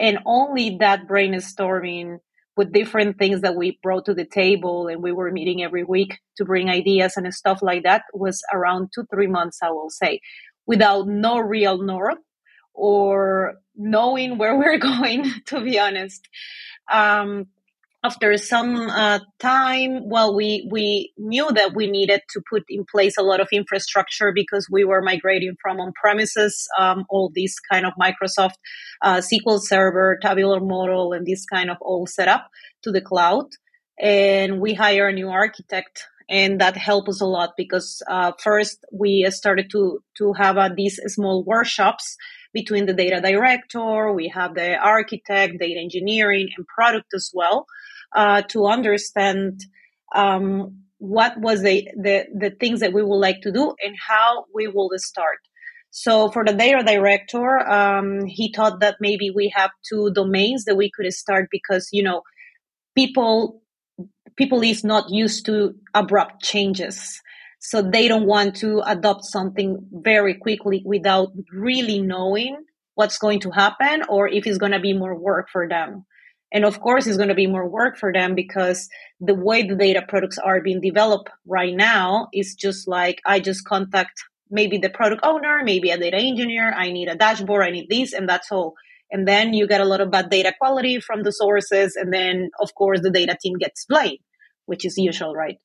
And 0.01 0.19
only 0.27 0.77
that 0.81 1.09
brainstorming 1.09 2.19
with 2.57 2.73
different 2.73 3.19
things 3.19 3.43
that 3.43 3.57
we 3.57 3.79
brought 3.83 4.05
to 4.07 4.15
the 4.15 4.25
table 4.25 4.89
and 4.89 5.03
we 5.03 5.13
were 5.13 5.31
meeting 5.31 5.63
every 5.63 5.85
week 5.85 6.19
to 6.37 6.45
bring 6.45 6.69
ideas 6.69 7.17
and 7.17 7.33
stuff 7.33 7.61
like 7.63 7.85
that 7.85 8.03
was 8.13 8.43
around 8.53 8.89
two 8.93 9.05
three 9.13 9.29
months 9.29 9.59
i 9.63 9.71
will 9.71 9.91
say 9.91 10.19
without 10.67 11.07
no 11.07 11.39
real 11.39 11.79
north 11.79 12.19
or 12.79 13.55
knowing 13.75 14.39
where 14.39 14.57
we're 14.57 14.79
going 14.93 15.31
to 15.47 15.61
be 15.61 15.79
honest. 15.79 16.27
Um, 16.91 17.47
after 18.09 18.39
some 18.39 18.89
uh, 18.89 19.19
time, 19.39 20.09
well, 20.09 20.35
we 20.35 20.67
we 20.71 21.13
knew 21.19 21.47
that 21.53 21.75
we 21.75 21.87
needed 21.91 22.23
to 22.31 22.41
put 22.51 22.65
in 22.77 22.83
place 22.91 23.19
a 23.19 23.23
lot 23.23 23.39
of 23.39 23.49
infrastructure 23.53 24.33
because 24.33 24.67
we 24.71 24.83
were 24.83 25.03
migrating 25.03 25.55
from 25.63 25.79
on 25.79 25.93
premises 25.93 26.67
um, 26.79 27.05
all 27.11 27.31
these 27.35 27.57
kind 27.71 27.85
of 27.85 27.93
Microsoft 28.01 28.59
uh, 29.03 29.19
SQL 29.31 29.61
Server, 29.61 30.19
tabular 30.23 30.61
model, 30.61 31.13
and 31.13 31.27
this 31.27 31.45
kind 31.45 31.69
of 31.71 31.77
all 31.83 32.07
setup 32.07 32.49
to 32.83 32.91
the 32.91 33.03
cloud. 33.03 33.49
And 34.01 34.59
we 34.59 34.73
hire 34.73 35.09
a 35.09 35.13
new 35.13 35.29
architect, 35.29 36.07
and 36.31 36.63
that 36.63 36.79
helped 36.79 37.11
us 37.11 37.21
a 37.21 37.27
lot 37.27 37.51
because 37.59 38.01
uh, 38.09 38.33
first 38.43 38.79
we 38.91 39.13
started 39.31 39.69
to 39.73 40.03
to 40.17 40.33
have 40.33 40.57
uh, 40.57 40.71
these 40.75 40.99
small 41.15 41.45
workshops 41.45 42.17
between 42.55 42.87
the 42.87 42.95
data 42.95 43.21
director, 43.21 44.13
we 44.15 44.29
have 44.29 44.55
the 44.55 44.71
architect, 44.77 45.59
data 45.61 45.79
engineering, 45.79 46.49
and 46.57 46.67
product 46.67 47.13
as 47.15 47.31
well 47.35 47.67
uh, 48.15 48.43
to 48.43 48.67
understand 48.67 49.61
um, 50.15 50.83
what 50.99 51.39
was 51.41 51.63
the, 51.63 51.89
the, 51.97 52.27
the 52.35 52.51
things 52.51 52.81
that 52.81 52.93
we 52.93 53.03
would 53.03 53.19
like 53.19 53.41
to 53.43 53.53
do 53.53 53.75
and 53.85 53.95
how 54.09 54.47
we 54.55 54.67
will 54.67 54.91
start. 54.97 55.39
So 55.91 56.31
for 56.31 56.45
the 56.45 56.53
data 56.53 56.83
director, 56.85 57.59
um, 57.69 58.27
he 58.27 58.53
thought 58.55 58.81
that 58.81 58.97
maybe 59.01 59.31
we 59.31 59.53
have 59.55 59.71
two 59.89 60.11
domains 60.13 60.65
that 60.65 60.77
we 60.77 60.91
could 60.95 61.11
start 61.13 61.49
because 61.51 61.89
you 61.93 62.03
know 62.03 62.23
people 62.95 63.63
people 64.37 64.63
is 64.63 64.85
not 64.85 65.11
used 65.11 65.47
to 65.47 65.75
abrupt 65.95 66.43
changes. 66.43 67.21
So 67.61 67.83
they 67.83 68.07
don't 68.07 68.27
want 68.27 68.55
to 68.57 68.83
adopt 68.87 69.25
something 69.25 69.79
very 69.91 70.35
quickly 70.35 70.83
without 70.85 71.31
really 71.53 72.01
knowing 72.01 72.57
what's 72.95 73.19
going 73.19 73.41
to 73.41 73.51
happen 73.51 74.03
or 74.09 74.29
if 74.29 74.47
it's 74.47 74.59
going 74.59 74.73
to 74.73 74.81
be 74.81 74.93
more 74.93 75.19
work 75.19 75.49
for 75.51 75.69
them. 75.69 76.05
And 76.53 76.65
of 76.65 76.81
course, 76.81 77.07
it's 77.07 77.19
going 77.19 77.29
to 77.29 77.35
be 77.35 77.47
more 77.47 77.69
work 77.69 77.99
for 77.99 78.13
them 78.13 78.35
because 78.35 78.89
the 79.21 79.35
way 79.35 79.63
the 79.63 79.77
data 79.77 80.03
products 80.07 80.39
are 80.39 80.63
being 80.63 80.81
developed 80.81 81.31
right 81.47 81.75
now 81.75 82.29
is 82.33 82.55
just 82.55 82.89
like 82.89 83.21
I 83.27 83.41
just 83.41 83.65
contact 83.65 84.23
maybe 84.51 84.79
the 84.79 84.89
product 84.89 85.21
owner, 85.25 85.61
maybe 85.63 85.91
a 85.91 85.99
data 85.99 86.17
engineer. 86.17 86.73
I 86.73 86.91
need 86.91 87.09
a 87.09 87.17
dashboard. 87.17 87.65
I 87.65 87.71
need 87.71 87.89
this, 87.91 88.13
and 88.13 88.29
that's 88.29 88.51
all. 88.51 88.75
And 89.11 89.27
then 89.27 89.55
you 89.55 89.67
get 89.67 89.81
a 89.81 89.87
lot 89.87 90.01
of 90.01 90.11
bad 90.11 90.31
data 90.31 90.53
quality 90.59 91.01
from 91.01 91.23
the 91.23 91.33
sources. 91.33 91.97
And 91.97 92.13
then, 92.13 92.51
of 92.61 92.75
course, 92.75 93.01
the 93.03 93.11
data 93.11 93.37
team 93.41 93.59
gets 93.59 93.85
blamed, 93.87 94.19
which 94.67 94.85
is 94.85 94.97
usual, 94.97 95.35
right? 95.35 95.57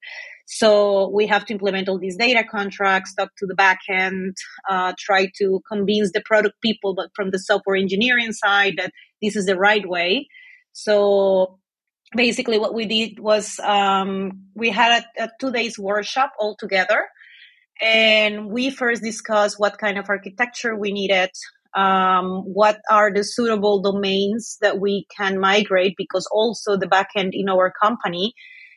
So 0.46 1.10
we 1.10 1.28
have 1.28 1.46
to 1.46 1.54
implement 1.54 1.88
all 1.88 2.00
these 2.00 2.18
data 2.18 2.44
contracts, 2.50 3.16
talk 3.16 3.30
to 3.38 3.46
the 3.46 3.56
backend, 3.56 4.34
uh, 4.70 4.94
try 5.00 5.30
to 5.40 5.62
convince 5.70 6.12
the 6.12 6.22
product 6.26 6.56
people, 6.62 6.94
but 6.96 7.10
from 7.16 7.32
the 7.32 7.40
software 7.40 7.78
engineering 7.78 8.34
side, 8.34 8.74
that 8.78 8.92
this 9.22 9.36
is 9.36 9.46
the 9.46 9.58
right 9.58 9.88
way. 9.88 10.28
So 10.74 11.60
basically, 12.16 12.60
what 12.60 12.74
we 12.74 12.86
did 12.86 13.20
was 13.20 13.60
um, 13.60 14.44
we 14.56 14.70
had 14.70 15.04
a, 15.18 15.24
a 15.26 15.30
two 15.40 15.52
days 15.52 15.80
workshop 15.80 16.34
all 16.40 16.56
together, 16.60 17.08
and 17.82 18.50
we 18.50 18.70
first 18.70 19.02
discussed 19.02 19.60
what 19.60 19.78
kind 19.78 19.98
of 19.98 20.10
architecture 20.10 20.76
we 20.76 20.92
needed. 20.92 21.30
Um, 21.76 22.44
what 22.54 22.82
are 22.90 23.12
the 23.12 23.24
suitable 23.24 23.82
domains 23.82 24.58
that 24.62 24.80
we 24.80 25.08
can 25.16 25.40
migrate 25.40 25.96
because 25.98 26.28
also 26.32 26.78
the 26.78 26.86
backend 26.86 27.32
in 27.34 27.50
our 27.50 27.72
company 27.72 28.34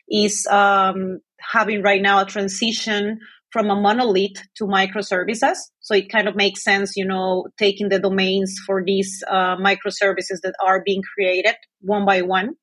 is 0.09 0.47
um, 0.47 1.19
having 1.39 1.83
right 1.83 2.01
now 2.01 2.21
a 2.21 2.25
transition 2.25 3.19
from 3.51 3.69
a 3.69 3.75
monolith 3.75 4.41
to 4.57 4.65
microservices. 4.65 5.57
So 5.79 5.95
it 5.95 6.09
kind 6.09 6.27
of 6.27 6.35
makes 6.35 6.63
sense, 6.63 6.93
you 6.95 7.05
know, 7.05 7.47
taking 7.57 7.89
the 7.89 7.99
domains 7.99 8.57
for 8.65 8.83
these 8.85 9.23
uh, 9.29 9.55
microservices 9.57 10.41
that 10.43 10.55
are 10.63 10.83
being 10.83 11.01
created 11.01 11.55
one 11.81 12.05
by 12.05 12.21
one. 12.21 12.55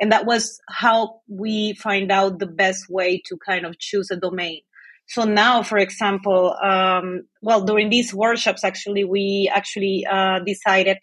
And 0.00 0.12
that 0.12 0.26
was 0.26 0.60
how 0.68 1.20
we 1.28 1.74
find 1.74 2.10
out 2.10 2.38
the 2.38 2.46
best 2.46 2.86
way 2.88 3.22
to 3.26 3.36
kind 3.46 3.66
of 3.66 3.78
choose 3.78 4.10
a 4.10 4.16
domain. 4.16 4.60
So 5.08 5.24
now, 5.24 5.62
for 5.62 5.78
example, 5.78 6.56
um, 6.62 7.22
well, 7.42 7.64
during 7.64 7.90
these 7.90 8.14
workshops, 8.14 8.64
actually, 8.64 9.04
we 9.04 9.50
actually 9.52 10.06
uh, 10.10 10.38
decided 10.46 10.98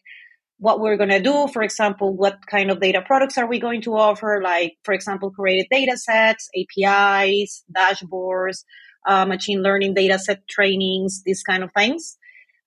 what 0.58 0.80
we're 0.80 0.98
going 0.98 1.10
to 1.10 1.22
do. 1.22 1.48
For 1.48 1.62
example, 1.62 2.16
what 2.16 2.46
kind 2.48 2.72
of 2.72 2.82
data 2.82 3.02
products 3.06 3.38
are 3.38 3.48
we 3.48 3.60
going 3.60 3.82
to 3.84 3.96
offer? 3.96 4.42
Like, 4.44 4.74
for 4.84 4.94
example, 4.94 5.32
created 5.32 5.68
data 5.72 5.96
sets, 5.98 6.50
APIs, 6.56 7.64
dashboards, 7.76 8.64
uh, 9.08 9.26
machine 9.26 9.62
learning 9.62 9.94
data 9.94 10.20
set 10.20 10.48
trainings, 10.48 11.24
these 11.26 11.44
kind 11.44 11.64
of 11.64 11.72
things. 11.76 12.18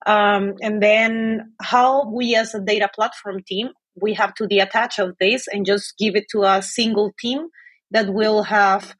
Um, 0.06 0.54
and 0.60 0.82
then 0.82 1.52
how 1.60 2.10
we 2.10 2.34
as 2.34 2.54
a 2.54 2.60
data 2.60 2.88
platform 2.92 3.42
team, 3.46 3.70
we 4.00 4.14
have 4.14 4.34
to 4.34 4.46
detach 4.46 4.98
of 4.98 5.16
this 5.20 5.46
and 5.46 5.66
just 5.66 5.94
give 5.98 6.16
it 6.16 6.24
to 6.32 6.42
a 6.42 6.62
single 6.62 7.12
team 7.20 7.46
that 7.90 8.12
will 8.12 8.42
have 8.44 8.94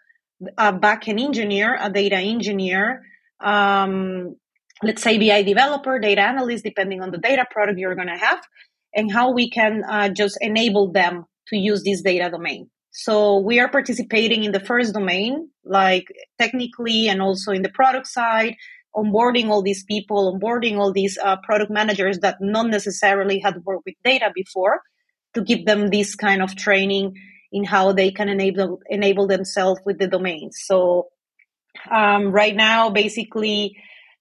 a 0.58 0.72
backend 0.72 1.20
engineer, 1.20 1.76
a 1.80 1.90
data 1.90 2.16
engineer, 2.16 3.02
um, 3.42 4.36
let's 4.82 5.02
say 5.02 5.18
BI 5.18 5.42
developer, 5.42 5.98
data 5.98 6.22
analyst, 6.22 6.64
depending 6.64 7.02
on 7.02 7.10
the 7.10 7.18
data 7.18 7.46
product 7.50 7.78
you're 7.78 7.94
going 7.94 8.08
to 8.08 8.18
have, 8.18 8.40
and 8.94 9.12
how 9.12 9.32
we 9.32 9.50
can 9.50 9.82
uh, 9.88 10.08
just 10.08 10.36
enable 10.40 10.92
them 10.92 11.24
to 11.48 11.56
use 11.56 11.82
this 11.82 12.02
data 12.02 12.30
domain. 12.30 12.70
So 12.92 13.38
we 13.38 13.58
are 13.58 13.68
participating 13.68 14.44
in 14.44 14.52
the 14.52 14.60
first 14.60 14.92
domain, 14.92 15.48
like 15.64 16.04
technically 16.38 17.08
and 17.08 17.22
also 17.22 17.50
in 17.52 17.62
the 17.62 17.70
product 17.70 18.06
side, 18.06 18.56
onboarding 18.94 19.48
all 19.48 19.62
these 19.62 19.82
people, 19.84 20.38
onboarding 20.38 20.76
all 20.76 20.92
these 20.92 21.18
uh, 21.18 21.36
product 21.42 21.70
managers 21.70 22.18
that 22.18 22.36
not 22.40 22.68
necessarily 22.68 23.38
had 23.38 23.64
worked 23.64 23.86
with 23.86 23.94
data 24.04 24.30
before 24.34 24.82
to 25.34 25.40
give 25.40 25.64
them 25.64 25.88
this 25.88 26.14
kind 26.14 26.42
of 26.42 26.54
training 26.54 27.14
in 27.50 27.64
how 27.64 27.92
they 27.92 28.10
can 28.10 28.28
enable 28.28 28.80
enable 28.88 29.26
themselves 29.26 29.80
with 29.86 29.98
the 29.98 30.06
domains. 30.06 30.58
So 30.64 31.08
um, 31.90 32.30
right 32.30 32.54
now, 32.54 32.90
basically, 32.90 33.76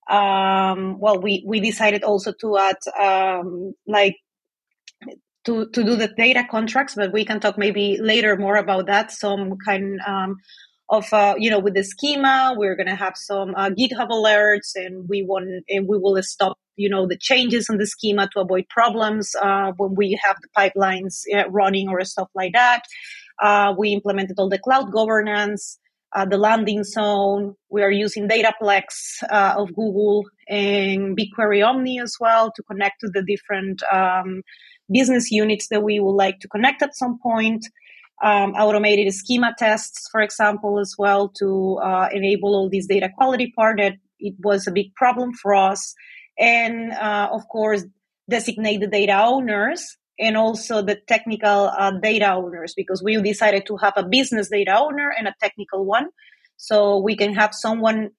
um, 0.10 0.98
well, 1.00 1.20
we 1.22 1.44
we 1.46 1.60
decided 1.60 2.04
also 2.04 2.32
to 2.40 2.58
add 2.58 2.78
um, 2.98 3.74
like 3.86 4.16
to, 5.46 5.68
to 5.70 5.84
do 5.84 5.96
the 5.96 6.08
data 6.08 6.46
contracts, 6.50 6.96
but 6.96 7.12
we 7.12 7.26
can 7.26 7.40
talk 7.40 7.58
maybe 7.58 7.98
later 8.00 8.36
more 8.38 8.56
about 8.56 8.88
that. 8.88 9.12
Some 9.12 9.58
kind 9.66 10.00
um, 10.06 10.38
of 10.90 11.12
uh, 11.14 11.36
you 11.38 11.50
know 11.50 11.60
with 11.60 11.74
the 11.74 11.84
schema, 11.84 12.54
we're 12.56 12.76
to 12.76 12.96
have 12.96 13.14
some 13.16 13.56
uh, 13.56 13.70
GitHub 13.70 14.10
alerts, 14.10 14.76
and 14.76 15.08
we 15.10 15.24
want 15.24 15.64
and 15.70 15.88
we 15.88 15.98
will 15.98 16.22
stop 16.22 16.58
you 16.76 16.90
know 16.90 17.08
the 17.08 17.18
changes 17.18 17.70
in 17.70 17.78
the 17.78 17.88
schema 17.88 18.30
to 18.34 18.42
avoid 18.42 18.66
problems 18.70 19.32
uh, 19.42 19.72
when 19.78 19.96
we 19.96 20.20
have 20.24 20.36
the 20.42 20.50
pipelines 20.56 21.24
uh, 21.34 21.50
running 21.50 21.90
or 21.90 22.04
stuff 22.04 22.30
like 22.36 22.52
that. 22.54 22.84
Uh, 23.42 23.74
we 23.78 23.94
implemented 23.94 24.38
all 24.38 24.50
the 24.50 24.60
cloud 24.60 24.92
governance. 24.92 25.80
Uh, 26.14 26.26
the 26.26 26.38
landing 26.38 26.84
zone. 26.84 27.56
We 27.70 27.84
are 27.84 27.90
using 27.90 28.28
Dataplex 28.28 29.24
of 29.32 29.70
Google 29.74 30.26
and 30.50 31.18
BigQuery 31.18 31.66
Omni 31.66 32.02
as 32.02 32.18
well 32.20 32.52
to 32.54 32.64
connect 32.64 33.00
to 33.00 33.08
the 33.08 33.24
different 33.24 33.82
um, 33.90 34.42
business 34.92 35.32
units 35.32 35.68
that 35.70 35.84
we 35.84 36.00
would 36.00 36.16
like 36.16 36.40
to 36.40 36.48
connect 36.48 36.82
at 36.82 36.96
some 36.96 37.20
point. 37.20 37.66
Um, 38.24 38.52
automated 38.52 39.12
schema 39.14 39.56
tests, 39.58 40.08
for 40.12 40.22
example, 40.22 40.80
as 40.80 40.94
well 40.98 41.30
to 41.40 41.80
uh, 41.84 42.10
enable 42.12 42.54
all 42.56 42.70
these 42.70 42.88
data 42.88 43.10
quality 43.18 43.52
part 43.56 43.80
that 43.80 43.96
it 44.20 44.36
was 44.40 44.68
a 44.68 44.72
big 44.72 44.94
problem 44.96 45.34
for 45.34 45.56
us. 45.56 45.96
And 46.38 46.92
uh, 46.92 47.30
of 47.32 47.48
course, 47.48 47.84
designate 48.30 48.80
the 48.80 48.88
data 48.88 49.24
owners 49.24 49.98
and 50.20 50.38
also 50.38 50.84
the 50.84 50.98
technical 51.08 51.72
uh, 51.78 51.92
data 52.00 52.34
owners 52.34 52.74
because 52.76 53.04
we 53.04 53.20
decided 53.22 53.66
to 53.66 53.78
have 53.78 53.94
a 53.96 54.04
business 54.04 54.50
data 54.50 54.78
owner 54.78 55.12
and 55.18 55.28
a 55.28 55.36
technical 55.42 55.84
one. 55.84 56.10
So 56.58 57.00
we 57.00 57.16
can 57.16 57.34
have 57.34 57.56
someone 57.56 58.12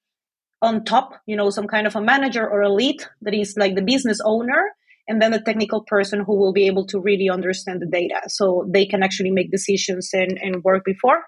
on 0.60 0.84
top, 0.84 1.14
you 1.26 1.36
know, 1.36 1.50
some 1.50 1.68
kind 1.68 1.86
of 1.86 1.94
a 1.94 2.00
manager 2.00 2.48
or 2.48 2.62
a 2.62 2.72
lead 2.72 3.02
that 3.22 3.34
is 3.34 3.56
like 3.56 3.74
the 3.74 3.82
business 3.82 4.20
owner 4.24 4.72
and 5.08 5.20
then 5.20 5.34
a 5.34 5.42
technical 5.42 5.82
person 5.82 6.20
who 6.20 6.36
will 6.36 6.52
be 6.52 6.66
able 6.66 6.86
to 6.86 7.00
really 7.00 7.28
understand 7.28 7.80
the 7.80 7.86
data 7.86 8.20
so 8.28 8.68
they 8.72 8.86
can 8.86 9.02
actually 9.02 9.30
make 9.30 9.50
decisions 9.50 10.10
and, 10.12 10.38
and 10.40 10.62
work 10.62 10.84
before. 10.84 11.24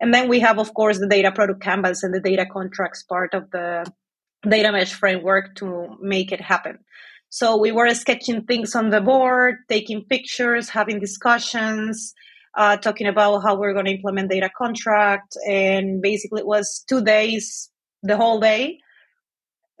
And 0.00 0.12
then 0.12 0.28
we 0.28 0.40
have, 0.40 0.58
of 0.58 0.74
course, 0.74 0.98
the 0.98 1.08
data 1.08 1.32
product 1.32 1.62
canvas 1.62 2.02
and 2.02 2.14
the 2.14 2.20
data 2.20 2.46
contracts 2.50 3.02
part 3.02 3.34
of 3.34 3.50
the 3.50 3.90
data 4.48 4.70
mesh 4.70 4.92
framework 4.92 5.54
to 5.56 5.96
make 6.00 6.32
it 6.32 6.40
happen. 6.40 6.78
So 7.30 7.56
we 7.56 7.72
were 7.72 7.92
sketching 7.94 8.44
things 8.44 8.74
on 8.74 8.90
the 8.90 9.00
board, 9.00 9.56
taking 9.68 10.04
pictures, 10.04 10.68
having 10.68 11.00
discussions, 11.00 12.14
uh, 12.56 12.76
talking 12.76 13.06
about 13.06 13.40
how 13.40 13.58
we're 13.58 13.72
going 13.72 13.86
to 13.86 13.92
implement 13.92 14.30
data 14.30 14.50
contract. 14.56 15.36
And 15.48 16.00
basically 16.00 16.40
it 16.40 16.46
was 16.46 16.84
two 16.88 17.02
days, 17.02 17.70
the 18.02 18.16
whole 18.16 18.38
day. 18.38 18.78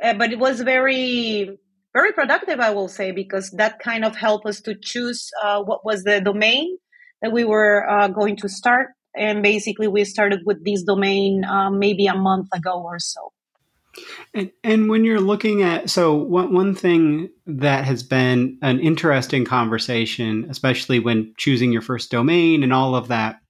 Uh, 0.02 0.14
but 0.14 0.32
it 0.32 0.38
was 0.38 0.60
very 0.60 1.58
very 1.96 2.12
productive, 2.12 2.60
I 2.60 2.70
will 2.70 2.88
say, 2.88 3.10
because 3.10 3.50
that 3.52 3.78
kind 3.78 4.04
of 4.04 4.14
helped 4.14 4.44
us 4.46 4.60
to 4.62 4.74
choose 4.74 5.30
uh, 5.42 5.62
what 5.62 5.82
was 5.82 6.04
the 6.04 6.20
domain 6.20 6.76
that 7.22 7.32
we 7.32 7.44
were 7.44 7.88
uh, 7.88 8.08
going 8.08 8.36
to 8.36 8.48
start. 8.50 8.88
And 9.16 9.42
basically, 9.42 9.88
we 9.88 10.04
started 10.04 10.40
with 10.44 10.62
this 10.62 10.82
domain 10.82 11.44
um, 11.46 11.78
maybe 11.78 12.06
a 12.06 12.14
month 12.14 12.48
ago 12.52 12.82
or 12.82 12.98
so. 12.98 13.32
And, 14.34 14.50
and 14.62 14.90
when 14.90 15.06
you're 15.06 15.22
looking 15.22 15.62
at, 15.62 15.88
so 15.88 16.14
one, 16.14 16.52
one 16.52 16.74
thing 16.74 17.30
that 17.46 17.86
has 17.86 18.02
been 18.02 18.58
an 18.60 18.78
interesting 18.80 19.46
conversation, 19.46 20.48
especially 20.50 20.98
when 20.98 21.32
choosing 21.38 21.72
your 21.72 21.80
first 21.80 22.10
domain 22.10 22.62
and 22.62 22.74
all 22.74 22.94
of 22.94 23.08
that, 23.08 23.40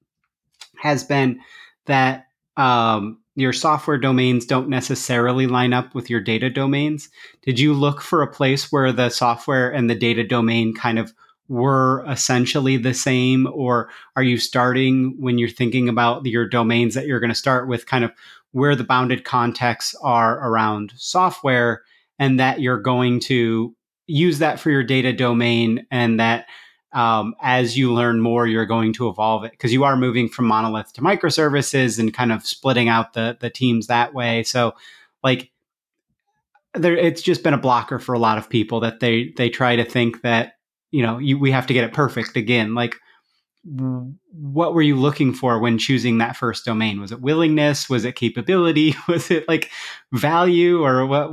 has 0.79 1.03
been 1.03 1.41
that 1.87 2.27
um, 2.57 3.19
your 3.37 3.53
software 3.53 3.99
domains 3.99 4.47
don't 4.47 4.69
necessarily 4.69 5.47
line 5.47 5.75
up 5.75 5.95
with 5.95 6.09
your 6.11 6.21
data 6.21 6.51
domains. 6.51 7.11
Did 7.43 7.61
you 7.61 7.75
look 7.75 8.01
for 8.01 8.23
a 8.23 8.31
place 8.31 8.73
where 8.73 8.93
the 8.93 9.11
software 9.11 9.71
and 9.71 9.89
the 9.89 9.95
data 9.95 10.25
domain 10.25 10.75
kind 10.75 10.99
of 10.99 11.13
were 11.49 12.05
essentially 12.09 12.79
the 12.79 12.95
same? 12.95 13.47
Or 13.53 13.91
are 14.17 14.23
you 14.23 14.39
starting 14.39 15.15
when 15.21 15.39
you're 15.39 15.51
thinking 15.51 15.89
about 15.89 16.25
your 16.25 16.49
domains 16.49 16.95
that 16.95 17.07
you're 17.07 17.21
going 17.21 17.31
to 17.31 17.35
start 17.35 17.69
with 17.69 17.87
kind 17.87 18.05
of 18.05 18.13
where 18.53 18.75
the 18.75 18.85
bounded 18.85 19.25
contexts 19.25 19.95
are 20.03 20.39
around 20.49 20.95
software 20.97 21.83
and 22.19 22.41
that 22.41 22.61
you're 22.61 22.81
going 22.81 23.21
to 23.21 23.77
use 24.07 24.39
that 24.39 24.59
for 24.59 24.71
your 24.71 24.83
data 24.83 25.13
domain 25.13 25.87
and 25.91 26.19
that 26.19 26.47
um, 26.97 27.35
as 27.43 27.77
you 27.77 27.93
learn 27.93 28.23
more, 28.23 28.47
you're 28.47 28.65
going 28.65 28.95
to 28.95 29.09
evolve 29.09 29.45
it 29.45 29.51
because 29.51 29.71
you 29.71 29.85
are 29.85 29.99
moving 29.99 30.31
from 30.31 30.47
monolith 30.47 30.95
to 30.95 31.03
microservices 31.03 31.99
and 31.99 32.15
kind 32.15 32.33
of 32.33 32.45
splitting 32.45 32.89
out 32.89 33.13
the 33.13 33.37
the 33.39 33.51
teams 33.51 33.89
that 33.89 34.15
way. 34.15 34.43
So, 34.43 34.75
like, 35.23 35.51
there, 36.73 36.97
it's 36.97 37.21
just 37.21 37.43
been 37.43 37.53
a 37.53 37.59
blocker 37.59 37.99
for 37.99 38.15
a 38.15 38.19
lot 38.19 38.39
of 38.39 38.49
people 38.49 38.81
that 38.81 39.01
they 39.01 39.35
they 39.37 39.51
try 39.51 39.77
to 39.77 39.85
think 39.85 40.23
that 40.23 40.55
you 40.91 41.03
know 41.03 41.19
you, 41.19 41.39
we 41.39 41.51
have 41.51 41.67
to 41.67 41.75
get 41.75 41.85
it 41.85 41.93
perfect 41.93 42.35
again. 42.35 42.75
Like, 42.75 42.97
what 43.67 44.75
were 44.75 44.83
you 44.83 44.97
looking 44.97 45.35
for 45.35 45.59
when 45.59 45.79
choosing 45.79 46.19
that 46.19 46.37
first 46.37 46.65
domain? 46.65 47.01
Was 47.01 47.11
it 47.11 47.21
willingness? 47.21 47.91
Was 47.91 48.05
it 48.05 48.15
capability? 48.15 48.95
Was 49.09 49.31
it 49.31 49.49
like 49.49 49.71
value 50.13 50.85
or 50.85 51.05
what 51.07 51.31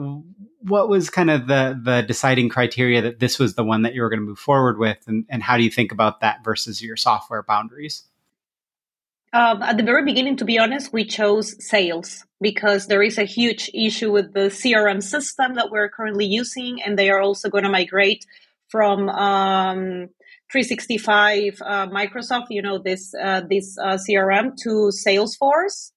what 0.61 0.87
was 0.89 1.09
kind 1.09 1.29
of 1.29 1.47
the 1.47 1.79
the 1.81 2.01
deciding 2.01 2.49
criteria 2.49 3.01
that 3.01 3.19
this 3.19 3.37
was 3.37 3.55
the 3.55 3.63
one 3.63 3.83
that 3.83 3.93
you 3.93 4.01
were 4.01 4.09
going 4.09 4.21
to 4.21 4.25
move 4.25 4.39
forward 4.39 4.79
with 4.79 4.97
and, 5.07 5.25
and 5.29 5.43
how 5.43 5.57
do 5.57 5.63
you 5.63 5.69
think 5.69 5.91
about 5.91 6.21
that 6.21 6.43
versus 6.43 6.81
your 6.81 6.95
software 6.95 7.43
boundaries? 7.43 8.03
Um, 9.33 9.63
at 9.63 9.77
the 9.77 9.83
very 9.83 10.05
beginning, 10.05 10.37
to 10.37 10.45
be 10.45 10.59
honest, 10.59 10.93
we 10.93 11.05
chose 11.05 11.55
sales 11.63 12.23
because 12.39 12.85
there 12.85 13.01
is 13.01 13.17
a 13.17 13.23
huge 13.23 13.69
issue 13.73 14.11
with 14.11 14.31
the 14.33 14.51
CRM 14.51 15.01
system 15.01 15.55
that 15.55 15.71
we're 15.71 15.89
currently 15.89 16.25
using, 16.25 16.83
and 16.83 16.99
they 16.99 17.09
are 17.09 17.19
also 17.19 17.49
going 17.49 17.63
to 17.63 17.69
migrate 17.69 18.27
from 18.67 19.09
um, 19.09 20.09
365 20.53 21.61
uh, 21.65 21.87
Microsoft, 21.87 22.45
you 22.51 22.61
know, 22.61 22.77
this 22.77 23.11
uh, 23.21 23.41
this 23.49 23.75
uh, 23.79 23.97
CRM 23.97 24.55
to 24.61 24.91
Salesforce. 25.05 25.91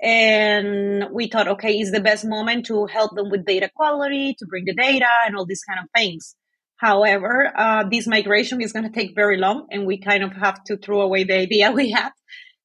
And 0.00 1.06
we 1.10 1.26
thought, 1.26 1.48
okay, 1.48 1.80
is 1.80 1.90
the 1.90 2.00
best 2.00 2.24
moment 2.24 2.66
to 2.66 2.86
help 2.86 3.16
them 3.16 3.30
with 3.30 3.46
data 3.46 3.70
quality, 3.74 4.36
to 4.38 4.46
bring 4.46 4.66
the 4.66 4.74
data, 4.74 5.08
and 5.26 5.34
all 5.34 5.46
these 5.46 5.64
kind 5.64 5.80
of 5.82 5.86
things. 5.96 6.36
However, 6.76 7.50
uh, 7.56 7.84
this 7.90 8.06
migration 8.06 8.60
is 8.60 8.72
going 8.72 8.84
to 8.84 8.92
take 8.92 9.14
very 9.14 9.38
long, 9.38 9.66
and 9.70 9.86
we 9.86 9.98
kind 9.98 10.22
of 10.22 10.32
have 10.34 10.62
to 10.64 10.76
throw 10.76 11.00
away 11.00 11.24
the 11.24 11.34
idea 11.34 11.72
we 11.82 11.90
had 11.90 12.10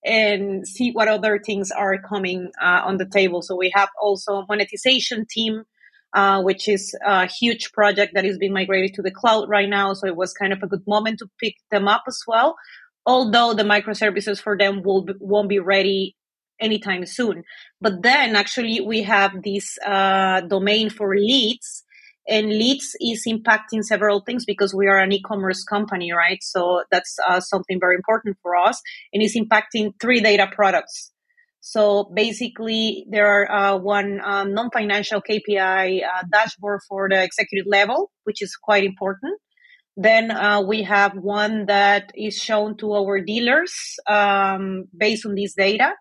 and 0.05 0.67
see 0.67 0.91
what 0.91 1.07
other 1.07 1.39
things 1.39 1.71
are 1.71 1.97
coming 2.01 2.51
uh, 2.61 2.81
on 2.83 2.97
the 2.97 3.05
table. 3.05 3.41
So 3.41 3.55
we 3.55 3.71
have 3.73 3.89
also 3.99 4.45
monetization 4.49 5.25
team, 5.29 5.63
uh, 6.13 6.41
which 6.41 6.67
is 6.67 6.95
a 7.05 7.25
huge 7.25 7.71
project 7.71 8.13
that 8.15 8.25
is 8.25 8.37
being 8.37 8.53
migrated 8.53 8.93
to 8.95 9.01
the 9.01 9.11
cloud 9.11 9.49
right 9.49 9.69
now. 9.69 9.93
So 9.93 10.07
it 10.07 10.15
was 10.15 10.33
kind 10.33 10.53
of 10.53 10.61
a 10.61 10.67
good 10.67 10.85
moment 10.87 11.19
to 11.19 11.27
pick 11.39 11.55
them 11.71 11.87
up 11.87 12.03
as 12.07 12.19
well. 12.27 12.55
Although 13.05 13.53
the 13.53 13.63
microservices 13.63 14.41
for 14.41 14.57
them 14.57 14.81
will 14.83 15.05
won't 15.19 15.49
be 15.49 15.59
ready 15.59 16.15
anytime 16.59 17.05
soon. 17.05 17.43
But 17.81 18.03
then 18.03 18.35
actually 18.35 18.79
we 18.79 19.03
have 19.03 19.43
this 19.43 19.77
uh, 19.85 20.41
domain 20.41 20.89
for 20.89 21.15
leads 21.15 21.83
and 22.27 22.49
leads 22.49 22.95
is 23.01 23.25
impacting 23.27 23.83
several 23.83 24.21
things 24.21 24.45
because 24.45 24.73
we 24.73 24.87
are 24.87 24.99
an 24.99 25.11
e-commerce 25.11 25.63
company 25.63 26.13
right 26.13 26.41
so 26.41 26.83
that's 26.89 27.17
uh, 27.27 27.39
something 27.39 27.79
very 27.79 27.95
important 27.95 28.37
for 28.41 28.55
us 28.55 28.81
and 29.11 29.21
it's 29.21 29.37
impacting 29.37 29.91
three 29.99 30.21
data 30.21 30.47
products 30.53 31.11
so 31.65 32.11
basically 32.13 33.05
there 33.09 33.25
are 33.25 33.49
uh, 33.49 33.77
one 33.77 34.19
um, 34.21 34.53
non-financial 34.53 35.21
kpi 35.21 36.03
uh, 36.03 36.23
dashboard 36.29 36.81
for 36.89 37.07
the 37.07 37.23
executive 37.23 37.65
level 37.67 38.11
which 38.25 38.41
is 38.41 38.57
quite 38.57 38.83
important. 38.83 39.39
Then 39.95 40.31
uh, 40.31 40.61
we 40.61 40.83
have 40.83 41.13
one 41.15 41.67
that 41.67 42.11
is 42.15 42.35
shown 42.35 42.75
to 42.77 42.93
our 42.93 43.21
dealers 43.21 43.73
um, 44.09 44.85
based 44.95 45.25
on 45.25 45.35
this 45.35 45.53
data. 45.53 45.93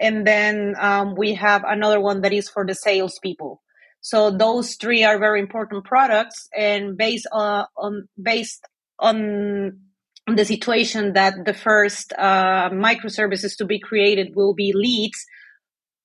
And 0.00 0.26
then 0.26 0.74
um, 0.80 1.14
we 1.16 1.34
have 1.34 1.62
another 1.64 2.00
one 2.00 2.22
that 2.22 2.32
is 2.32 2.48
for 2.48 2.66
the 2.66 2.74
salespeople. 2.74 3.62
So 4.00 4.30
those 4.30 4.76
three 4.76 5.04
are 5.04 5.18
very 5.18 5.40
important 5.40 5.84
products, 5.84 6.48
and 6.56 6.96
based 6.96 7.26
on, 7.30 7.66
on 7.76 8.08
based 8.20 8.64
on 8.98 9.78
the 10.26 10.44
situation 10.44 11.14
that 11.14 11.44
the 11.44 11.54
first 11.54 12.12
uh, 12.16 12.70
microservices 12.70 13.56
to 13.58 13.64
be 13.64 13.78
created 13.78 14.34
will 14.34 14.54
be 14.54 14.72
leads, 14.74 15.24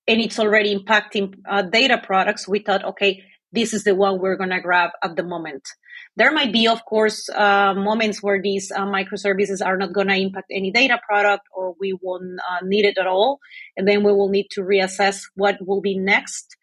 and 0.06 0.20
it's 0.20 0.38
already 0.38 0.76
impacting 0.76 1.34
uh, 1.48 1.62
data 1.62 2.00
products, 2.02 2.48
we 2.48 2.60
thought, 2.60 2.84
okay, 2.84 3.22
this 3.52 3.72
is 3.72 3.84
the 3.84 3.94
one 3.94 4.20
we're 4.20 4.36
going 4.36 4.50
to 4.50 4.60
grab 4.60 4.90
at 5.02 5.16
the 5.16 5.22
moment. 5.22 5.62
There 6.16 6.32
might 6.32 6.52
be, 6.52 6.66
of 6.66 6.84
course, 6.84 7.28
uh, 7.28 7.74
moments 7.74 8.22
where 8.22 8.40
these 8.42 8.70
uh, 8.70 8.86
microservices 8.86 9.64
are 9.64 9.76
not 9.76 9.92
going 9.92 10.08
to 10.08 10.16
impact 10.16 10.48
any 10.50 10.70
data 10.70 10.98
product 11.08 11.44
or 11.54 11.74
we 11.80 11.96
won't 12.02 12.38
uh, 12.50 12.64
need 12.64 12.84
it 12.84 12.98
at 12.98 13.06
all. 13.06 13.38
And 13.76 13.86
then 13.86 14.02
we 14.02 14.12
will 14.12 14.28
need 14.28 14.48
to 14.52 14.62
reassess 14.62 15.22
what 15.34 15.56
will 15.64 15.80
be 15.80 15.96
next 15.96 16.56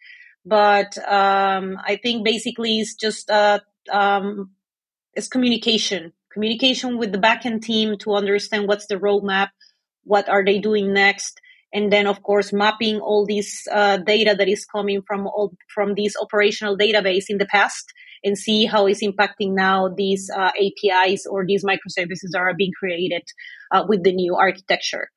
but 0.46 0.98
um, 1.08 1.78
I 1.86 1.98
think 2.02 2.26
basically 2.26 2.80
it's 2.80 2.96
just 2.96 3.30
uh, 3.30 3.60
um, 3.92 4.52
it's 5.14 5.28
communication, 5.28 6.14
communication 6.34 6.98
with 6.98 7.12
the 7.12 7.18
backend 7.18 7.62
team 7.62 7.98
to 8.00 8.14
understand 8.14 8.68
what's 8.68 8.88
the 8.88 8.96
roadmap, 8.96 9.50
what 10.04 10.28
are 10.30 10.44
they 10.44 10.60
doing 10.60 10.94
next, 10.94 11.40
and 11.74 11.92
then 11.92 12.08
of 12.08 12.22
course 12.24 12.54
mapping 12.54 13.00
all 13.00 13.26
this 13.26 13.68
uh, 13.72 13.98
data 13.98 14.36
that 14.38 14.48
is 14.48 14.66
coming 14.66 15.02
from 15.06 15.28
all 15.28 15.54
from 15.74 15.96
this 15.96 16.16
operational 16.22 16.78
database 16.78 17.26
in 17.30 17.38
the 17.38 17.46
past 17.46 17.92
and 18.24 18.38
see 18.38 18.66
how 18.66 18.86
it's 18.86 19.04
impacting 19.04 19.54
now 19.54 19.90
these 19.90 20.30
uh, 20.36 20.52
APIs 20.58 21.26
or 21.26 21.46
these 21.46 21.66
microservices 21.66 22.32
that 22.32 22.40
are 22.40 22.54
being 22.54 22.72
created 22.78 23.24
uh, 23.72 23.84
with 23.88 24.04
the 24.04 24.14
new 24.14 24.36
architecture. 24.36 25.10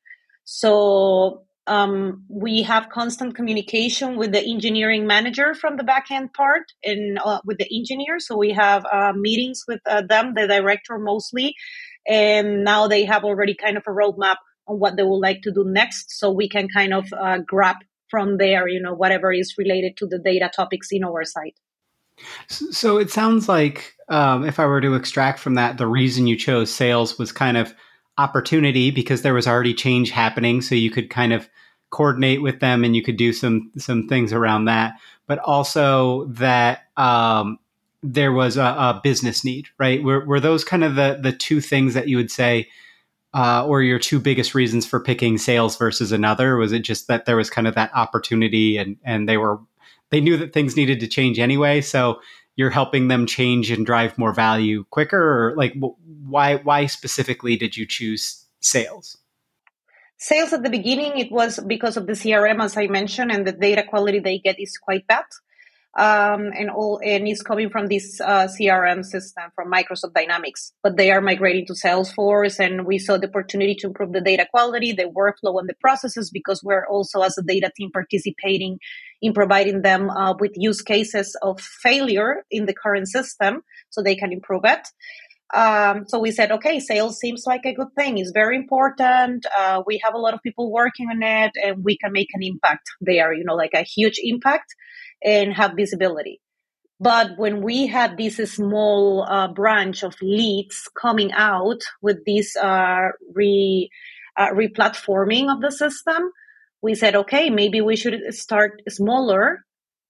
So 0.44 1.45
um, 1.66 2.24
we 2.29 2.62
have 2.62 2.88
constant 2.88 3.35
communication 3.35 4.16
with 4.16 4.33
the 4.33 4.42
engineering 4.42 5.07
manager 5.07 5.55
from 5.55 5.76
the 5.76 5.83
backend 5.83 6.33
part 6.33 6.72
and 6.85 7.18
uh, 7.24 7.40
with 7.44 7.59
the 7.59 7.68
engineers. 7.74 8.26
So 8.26 8.37
we 8.37 8.52
have 8.52 8.87
uh, 8.87 9.12
meetings 9.14 9.64
with 9.66 9.81
uh, 9.87 10.02
them, 10.02 10.35
the 10.35 10.46
director 10.46 10.98
mostly, 10.98 11.55
and 12.07 12.64
now 12.64 12.87
they 12.87 13.05
have 13.05 13.24
already 13.24 13.55
kind 13.55 13.76
of 13.76 13.85
a 13.87 13.90
roadmap 13.90 14.37
on 14.68 14.79
what 14.79 14.96
they 14.96 15.02
would 15.02 15.18
like 15.18 15.42
to 15.42 15.52
do 15.52 15.64
next. 15.66 16.18
So 16.18 16.31
we 16.31 16.48
can 16.48 16.68
kind 16.68 16.94
of 16.94 17.12
uh, 17.12 17.38
grab 17.38 17.76
from 18.09 18.38
there, 18.38 18.68
you 18.68 18.81
know, 18.81 18.94
whatever 18.94 19.33
is 19.33 19.55
related 19.59 19.96
to 19.98 20.07
the 20.07 20.18
data 20.18 20.50
topics 20.55 20.88
in 20.92 21.05
our 21.05 21.24
site. 21.24 21.59
So 22.48 22.98
it 22.98 23.11
sounds 23.11 23.48
like, 23.48 23.94
um, 24.09 24.44
if 24.44 24.59
I 24.59 24.66
were 24.66 24.81
to 24.81 24.94
extract 24.94 25.38
from 25.38 25.55
that, 25.55 25.76
the 25.76 25.87
reason 25.87 26.26
you 26.26 26.37
chose 26.37 26.72
sales 26.72 27.18
was 27.18 27.33
kind 27.33 27.57
of 27.57 27.74
opportunity 28.18 28.90
because 28.90 29.22
there 29.22 29.35
was 29.35 29.46
already 29.46 29.74
change 29.74 30.11
happening 30.11 30.62
so 30.62 30.74
you 30.74 30.90
could 30.90 31.11
kind 31.11 31.33
of 31.33 31.48
coordinate 31.90 32.42
with 32.42 32.61
them 32.61 32.85
and 32.85 32.96
you 32.96 33.02
could 33.02 33.16
do 33.16 33.33
some 33.33 33.70
some 33.79 34.09
things 34.09 34.33
around 34.33 34.64
that. 34.66 34.94
But 35.26 35.38
also 35.40 36.24
that 36.26 36.85
um, 36.96 37.59
there 38.02 38.33
was 38.33 38.57
a, 38.57 38.62
a, 38.62 39.00
business 39.02 39.44
need 39.44 39.68
right? 39.79 40.02
Were, 40.02 40.24
were 40.24 40.40
those 40.40 40.64
kind 40.64 40.85
of 40.85 40.94
the 40.94 41.18
the 41.20 41.33
two 41.33 41.61
things 41.61 41.94
that 41.94 42.09
you 42.09 42.16
would 42.16 42.31
say 42.31 42.68
uh, 43.35 43.66
or 43.66 43.83
your 43.83 43.98
two 43.98 44.18
biggest 44.18 44.55
reasons 44.55 44.87
for 44.87 45.00
picking 45.00 45.37
sales 45.38 45.76
versus 45.76 46.12
another? 46.12 46.57
Was 46.57 46.72
it 46.72 46.81
just 46.81 47.09
that 47.09 47.26
there 47.26 47.37
was 47.37 47.50
kind 47.50 47.66
of 47.66 47.74
that 47.74 47.94
opportunity 47.94 48.76
and 48.76 48.96
and 49.05 49.29
they 49.29 49.37
were 49.37 49.59
they 50.11 50.20
knew 50.20 50.37
that 50.37 50.52
things 50.52 50.76
needed 50.76 51.00
to 51.00 51.09
change 51.09 51.38
anyway 51.38 51.81
so 51.81 52.20
you're 52.57 52.71
helping 52.71 53.09
them 53.09 53.27
change 53.27 53.71
and 53.71 53.87
drive 53.87 54.19
more 54.19 54.33
value 54.33 54.85
quicker 54.90 55.51
or 55.51 55.57
like 55.57 55.75
why 56.27 56.57
why 56.57 56.87
specifically 56.87 57.57
did 57.57 57.77
you 57.77 57.87
choose 57.87 58.45
sales? 58.61 59.19
Sales 60.19 60.55
at 60.55 60.62
the 60.62 60.71
beginning 60.71 61.19
it 61.19 61.31
was 61.31 61.61
because 61.61 61.99
of 61.99 62.07
the 62.07 62.14
crm 62.14 62.62
as 62.64 62.77
i 62.77 62.87
mentioned 62.87 63.31
and 63.31 63.47
the 63.47 63.53
data 63.53 63.85
quality 63.87 64.19
they 64.19 64.38
get 64.38 64.59
is 64.59 64.77
quite 64.79 65.07
bad. 65.07 65.25
Um, 65.99 66.53
and 66.55 66.69
all 66.69 67.01
and 67.03 67.27
it's 67.27 67.40
coming 67.40 67.71
from 67.71 67.87
this 67.87 68.21
uh, 68.21 68.49
crm 68.49 69.03
system 69.03 69.45
from 69.55 69.73
microsoft 69.73 70.12
dynamics 70.14 70.73
but 70.83 70.99
they 70.99 71.11
are 71.11 71.23
migrating 71.23 71.64
to 71.66 71.73
salesforce 71.73 72.59
and 72.59 72.85
we 72.85 72.99
saw 72.99 73.16
the 73.16 73.29
opportunity 73.29 73.75
to 73.77 73.87
improve 73.87 74.12
the 74.12 74.21
data 74.21 74.47
quality 74.51 74.92
the 74.92 75.05
workflow 75.05 75.59
and 75.59 75.71
the 75.71 75.75
processes 75.81 76.31
because 76.31 76.62
we're 76.62 76.87
also 76.87 77.23
as 77.23 77.38
a 77.38 77.42
data 77.42 77.71
team 77.75 77.90
participating 77.90 78.79
in 79.22 79.33
providing 79.33 79.83
them 79.83 80.11
uh, 80.11 80.35
with 80.38 80.52
use 80.55 80.83
cases 80.83 81.37
of 81.42 81.61
failure 81.61 82.44
in 82.50 82.66
the 82.66 82.74
current 82.74 83.09
system 83.09 83.62
so 83.90 84.02
they 84.02 84.16
can 84.16 84.33
improve 84.33 84.62
it. 84.64 84.87
Um, 85.55 86.05
so 86.09 86.18
we 86.18 86.33
said, 86.33 86.50
okay, 86.50 86.81
sales 86.81 87.18
seems 87.18 87.44
like 87.46 87.64
a 87.64 87.72
good 87.72 87.94
thing. 87.96 88.18
It's 88.18 88.33
very 88.33 88.57
important. 88.57 89.46
Uh, 89.57 89.83
we 89.87 90.00
have 90.05 90.14
a 90.14 90.18
lot 90.18 90.35
of 90.35 90.42
people 90.42 90.72
working 90.72 91.09
on 91.09 91.22
it 91.22 91.52
and 91.62 91.85
we 91.85 91.96
can 91.96 92.12
make 92.12 92.29
an 92.35 92.42
impact 92.42 92.88
there, 93.00 93.33
you 93.33 93.44
know, 93.44 93.55
like 93.55 93.74
a 93.74 93.83
huge 93.83 94.18
impact 94.22 94.74
and 95.24 95.52
have 95.52 95.72
visibility. 95.76 96.40
But 96.98 97.37
when 97.37 97.62
we 97.62 97.87
had 97.87 98.16
this 98.16 98.37
small 98.37 99.24
uh, 99.29 99.48
branch 99.48 100.02
of 100.02 100.14
leads 100.22 100.88
coming 101.00 101.31
out 101.33 101.81
with 102.00 102.24
this 102.24 102.57
uh, 102.57 103.09
re 103.35 103.90
uh, 104.37 104.48
replatforming 104.48 105.52
of 105.52 105.61
the 105.61 105.70
system, 105.70 106.31
we 106.83 106.95
said, 106.95 107.17
okay, 107.17 107.51
maybe 107.51 107.81
we 107.81 107.97
should 107.97 108.21
start 108.35 108.83
smaller, 108.89 109.65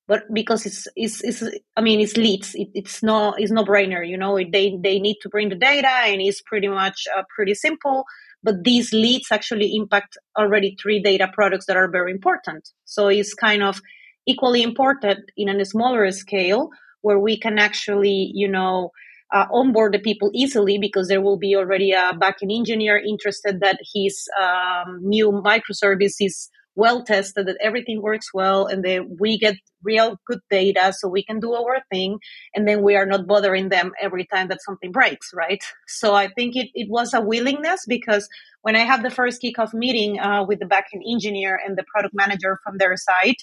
but 0.09 0.23
because 0.33 0.67
it's, 0.67 0.87
it's, 0.95 1.23
it's 1.25 1.43
I 1.77 1.81
mean, 1.81 2.01
it's 2.01 2.17
leads. 2.17 2.55
It, 2.55 2.69
it's 2.75 3.03
no, 3.03 3.35
it's 3.37 3.53
no 3.53 3.65
brainer, 3.65 4.07
you 4.07 4.17
know, 4.17 4.37
they, 4.37 4.79
they 4.83 4.99
need 4.99 5.17
to 5.23 5.29
bring 5.29 5.49
the 5.49 5.57
data 5.57 5.89
and 5.89 6.21
it's 6.21 6.43
pretty 6.43 6.69
much 6.69 7.07
uh, 7.17 7.23
pretty 7.35 7.55
simple. 7.55 8.05
But 8.43 8.65
these 8.65 8.93
leads 8.93 9.33
actually 9.33 9.75
impact 9.75 10.17
already 10.39 10.77
three 10.81 11.03
data 11.03 11.29
products 11.33 11.67
that 11.67 11.77
are 11.77 11.91
very 11.91 12.13
important. 12.13 12.69
So 12.85 13.09
it's 13.09 13.35
kind 13.35 13.63
of 13.63 13.81
equally 14.27 14.63
important 14.63 15.31
in 15.37 15.49
a 15.49 15.65
smaller 15.65 16.11
scale 16.11 16.71
where 17.01 17.19
we 17.19 17.39
can 17.39 17.59
actually, 17.59 18.31
you 18.35 18.49
know, 18.49 18.91
uh, 19.33 19.47
onboard 19.53 19.93
the 19.93 19.99
people 19.99 20.31
easily 20.35 20.79
because 20.79 21.09
there 21.09 21.21
will 21.21 21.39
be 21.39 21.57
already 21.57 21.91
a 21.93 22.13
backend 22.15 22.55
engineer 22.55 22.97
interested 22.97 23.61
that 23.61 23.79
his 23.95 24.29
um, 24.41 25.01
new 25.03 25.33
microservice 25.33 26.15
is 26.21 26.49
well 26.77 27.03
tested, 27.03 27.47
that 27.47 27.57
everything 27.61 28.03
works 28.03 28.33
well, 28.33 28.67
and 28.67 28.85
that 28.85 29.17
we 29.19 29.39
get 29.39 29.57
real 29.83 30.17
good 30.27 30.41
data 30.51 30.93
so 30.97 31.09
we 31.09 31.25
can 31.25 31.41
do 31.41 31.55
our 31.55 31.79
thing, 31.91 32.19
and 32.55 32.69
then 32.69 32.83
we 32.83 32.95
are 32.95 33.07
not 33.07 33.27
bothering 33.27 33.71
them 33.71 33.93
every 34.01 34.27
time 34.27 34.49
that 34.49 34.63
something 34.63 34.93
breaks, 34.93 35.31
right? 35.35 35.63
So 35.89 36.15
I 36.15 36.29
think 36.29 36.55
it, 36.55 36.69
it 36.75 36.89
was 36.91 37.15
a 37.15 37.21
willingness 37.21 37.85
because 37.89 38.29
when 38.63 38.77
I 38.77 38.81
had 38.81 39.03
the 39.03 39.11
first 39.11 39.43
kickoff 39.43 39.73
meeting 39.73 40.21
uh, 40.21 40.45
with 40.47 40.61
the 40.61 40.67
backend 40.67 41.03
engineer 41.11 41.59
and 41.65 41.77
the 41.77 41.85
product 41.93 42.15
manager 42.15 42.59
from 42.63 42.79
their 42.79 42.97
side, 42.97 43.37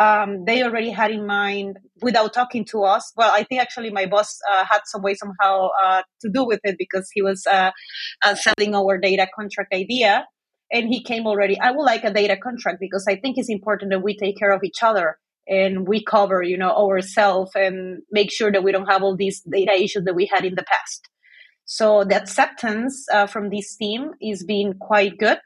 um, 0.00 0.44
they 0.46 0.62
already 0.62 0.90
had 0.90 1.10
in 1.10 1.26
mind 1.26 1.78
without 2.00 2.32
talking 2.32 2.64
to 2.66 2.84
us. 2.84 3.12
Well, 3.16 3.30
I 3.32 3.44
think 3.44 3.60
actually 3.60 3.90
my 3.90 4.06
boss 4.06 4.38
uh, 4.50 4.64
had 4.64 4.80
some 4.86 5.02
way 5.02 5.14
somehow 5.14 5.68
uh, 5.82 6.02
to 6.22 6.30
do 6.32 6.44
with 6.44 6.60
it 6.64 6.76
because 6.78 7.10
he 7.12 7.22
was 7.22 7.46
uh, 7.46 7.72
uh, 8.24 8.34
selling 8.34 8.74
our 8.74 8.98
data 8.98 9.26
contract 9.34 9.74
idea. 9.74 10.26
And 10.72 10.88
he 10.88 11.02
came 11.02 11.26
already, 11.26 11.60
I 11.60 11.70
would 11.70 11.84
like 11.84 12.04
a 12.04 12.12
data 12.12 12.36
contract 12.36 12.78
because 12.80 13.06
I 13.08 13.16
think 13.16 13.36
it's 13.36 13.50
important 13.50 13.90
that 13.90 14.02
we 14.02 14.16
take 14.16 14.38
care 14.38 14.52
of 14.52 14.64
each 14.64 14.82
other 14.82 15.18
and 15.46 15.86
we 15.86 16.02
cover, 16.02 16.42
you 16.42 16.56
know, 16.56 16.70
ourselves 16.70 17.50
and 17.54 18.02
make 18.10 18.32
sure 18.32 18.50
that 18.50 18.64
we 18.64 18.72
don't 18.72 18.86
have 18.86 19.02
all 19.02 19.16
these 19.16 19.42
data 19.42 19.72
issues 19.72 20.04
that 20.04 20.14
we 20.14 20.30
had 20.32 20.44
in 20.44 20.54
the 20.54 20.64
past. 20.64 21.08
So 21.64 22.04
the 22.04 22.16
acceptance 22.16 23.06
uh, 23.12 23.26
from 23.26 23.50
this 23.50 23.76
team 23.76 24.12
is 24.20 24.44
being 24.44 24.74
quite 24.80 25.18
good 25.18 25.40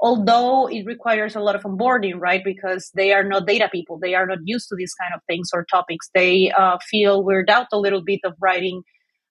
although 0.00 0.66
it 0.66 0.84
requires 0.86 1.36
a 1.36 1.40
lot 1.40 1.56
of 1.56 1.62
onboarding, 1.62 2.18
right? 2.18 2.42
Because 2.44 2.90
they 2.94 3.12
are 3.12 3.24
not 3.24 3.46
data 3.46 3.68
people. 3.72 3.98
They 3.98 4.14
are 4.14 4.26
not 4.26 4.38
used 4.44 4.68
to 4.68 4.76
these 4.76 4.92
kind 4.94 5.14
of 5.14 5.20
things 5.26 5.50
or 5.52 5.64
topics. 5.64 6.10
They 6.14 6.50
uh, 6.50 6.78
feel 6.90 7.24
weirded 7.24 7.50
out 7.50 7.68
a 7.72 7.78
little 7.78 8.02
bit 8.02 8.20
of 8.24 8.34
writing 8.40 8.82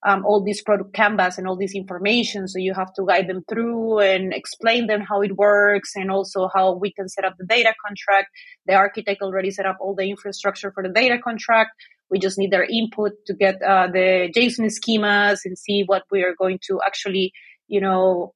um, 0.06 0.26
all 0.26 0.44
these 0.44 0.62
product 0.62 0.94
canvas 0.94 1.38
and 1.38 1.48
all 1.48 1.58
this 1.58 1.76
information. 1.76 2.48
So 2.48 2.60
you 2.60 2.74
have 2.74 2.94
to 2.94 3.06
guide 3.06 3.28
them 3.28 3.44
through 3.50 4.00
and 4.00 4.34
explain 4.34 4.88
them 4.88 5.02
how 5.02 5.22
it 5.22 5.36
works 5.36 5.92
and 5.96 6.12
also 6.12 6.50
how 6.54 6.76
we 6.76 6.94
can 6.94 7.10
set 7.10 7.26
up 7.26 7.34
the 7.38 7.46
data 7.46 7.74
contract. 7.86 8.30
The 8.68 8.76
architect 8.76 9.22
already 9.22 9.52
set 9.52 9.66
up 9.66 9.78
all 9.80 9.96
the 9.96 10.10
infrastructure 10.10 10.72
for 10.72 10.84
the 10.84 10.90
data 10.90 11.18
contract. 11.18 11.72
We 12.10 12.20
just 12.20 12.38
need 12.38 12.52
their 12.52 12.66
input 12.66 13.14
to 13.26 13.34
get 13.34 13.56
uh, 13.62 13.88
the 13.92 14.32
JSON 14.36 14.70
schemas 14.70 15.40
and 15.44 15.58
see 15.58 15.84
what 15.86 16.04
we 16.12 16.22
are 16.24 16.36
going 16.38 16.60
to 16.68 16.80
actually, 16.86 17.34
you 17.68 17.82
know, 17.82 18.34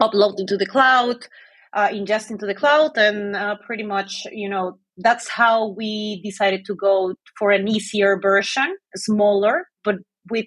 upload 0.00 0.38
into 0.38 0.56
the 0.56 0.66
cloud 0.66 1.26
uh, 1.72 1.88
ingest 1.88 2.30
into 2.30 2.46
the 2.46 2.54
cloud 2.54 2.96
and 2.96 3.36
uh, 3.36 3.56
pretty 3.64 3.82
much 3.82 4.26
you 4.32 4.48
know 4.48 4.78
that's 4.96 5.28
how 5.28 5.68
we 5.68 6.20
decided 6.22 6.64
to 6.64 6.74
go 6.74 7.14
for 7.38 7.50
an 7.50 7.68
easier 7.68 8.18
version 8.20 8.76
smaller 8.96 9.66
but 9.84 9.96
with 10.30 10.46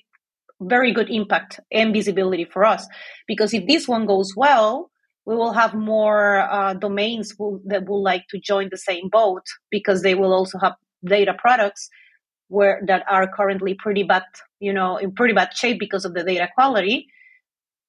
very 0.68 0.92
good 0.92 1.10
impact 1.10 1.60
and 1.72 1.94
visibility 1.94 2.46
for 2.46 2.66
us. 2.66 2.88
Because 3.28 3.54
if 3.54 3.68
this 3.68 3.88
one 3.88 4.06
goes 4.06 4.34
well 4.36 4.92
we 5.26 5.36
will 5.36 5.54
have 5.54 5.74
more 5.74 6.40
uh, 6.40 6.74
domains 6.74 7.34
will, 7.40 7.62
that 7.66 7.88
will 7.88 8.04
like 8.04 8.26
to 8.30 8.40
join 8.40 8.68
the 8.70 8.78
same 8.78 9.10
boat 9.10 9.44
because 9.72 10.02
they 10.02 10.16
will 10.16 10.34
also 10.34 10.58
have 10.60 10.74
data 11.06 11.34
products 11.38 11.90
where 12.48 12.82
that 12.88 13.04
are 13.10 13.28
currently 13.28 13.74
pretty 13.74 14.04
bad 14.04 14.24
you 14.60 14.74
know 14.74 14.98
in 14.98 15.12
pretty 15.14 15.34
bad 15.34 15.50
shape 15.54 15.80
because 15.80 16.06
of 16.06 16.14
the 16.14 16.24
data 16.24 16.48
quality. 16.56 17.08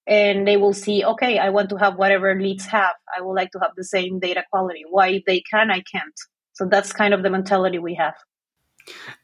And 0.06 0.46
they 0.46 0.58
will 0.58 0.74
see 0.74 1.02
okay 1.02 1.38
i 1.38 1.48
want 1.48 1.70
to 1.70 1.76
have 1.76 1.96
whatever 1.96 2.38
leads 2.38 2.66
have. 2.66 2.94
I 3.16 3.22
would 3.22 3.34
like 3.34 3.50
to 3.52 3.58
have 3.60 3.72
the 3.76 3.84
same 3.84 4.20
data 4.20 4.44
quality. 4.50 4.82
Why 4.88 5.22
they 5.26 5.42
can 5.50 5.70
i 5.70 5.82
can't. 5.90 6.18
So 6.52 6.66
that's 6.66 6.92
kind 6.92 7.14
of 7.14 7.22
the 7.22 7.30
mentality 7.30 7.78
we 7.78 7.94
have. 7.94 8.14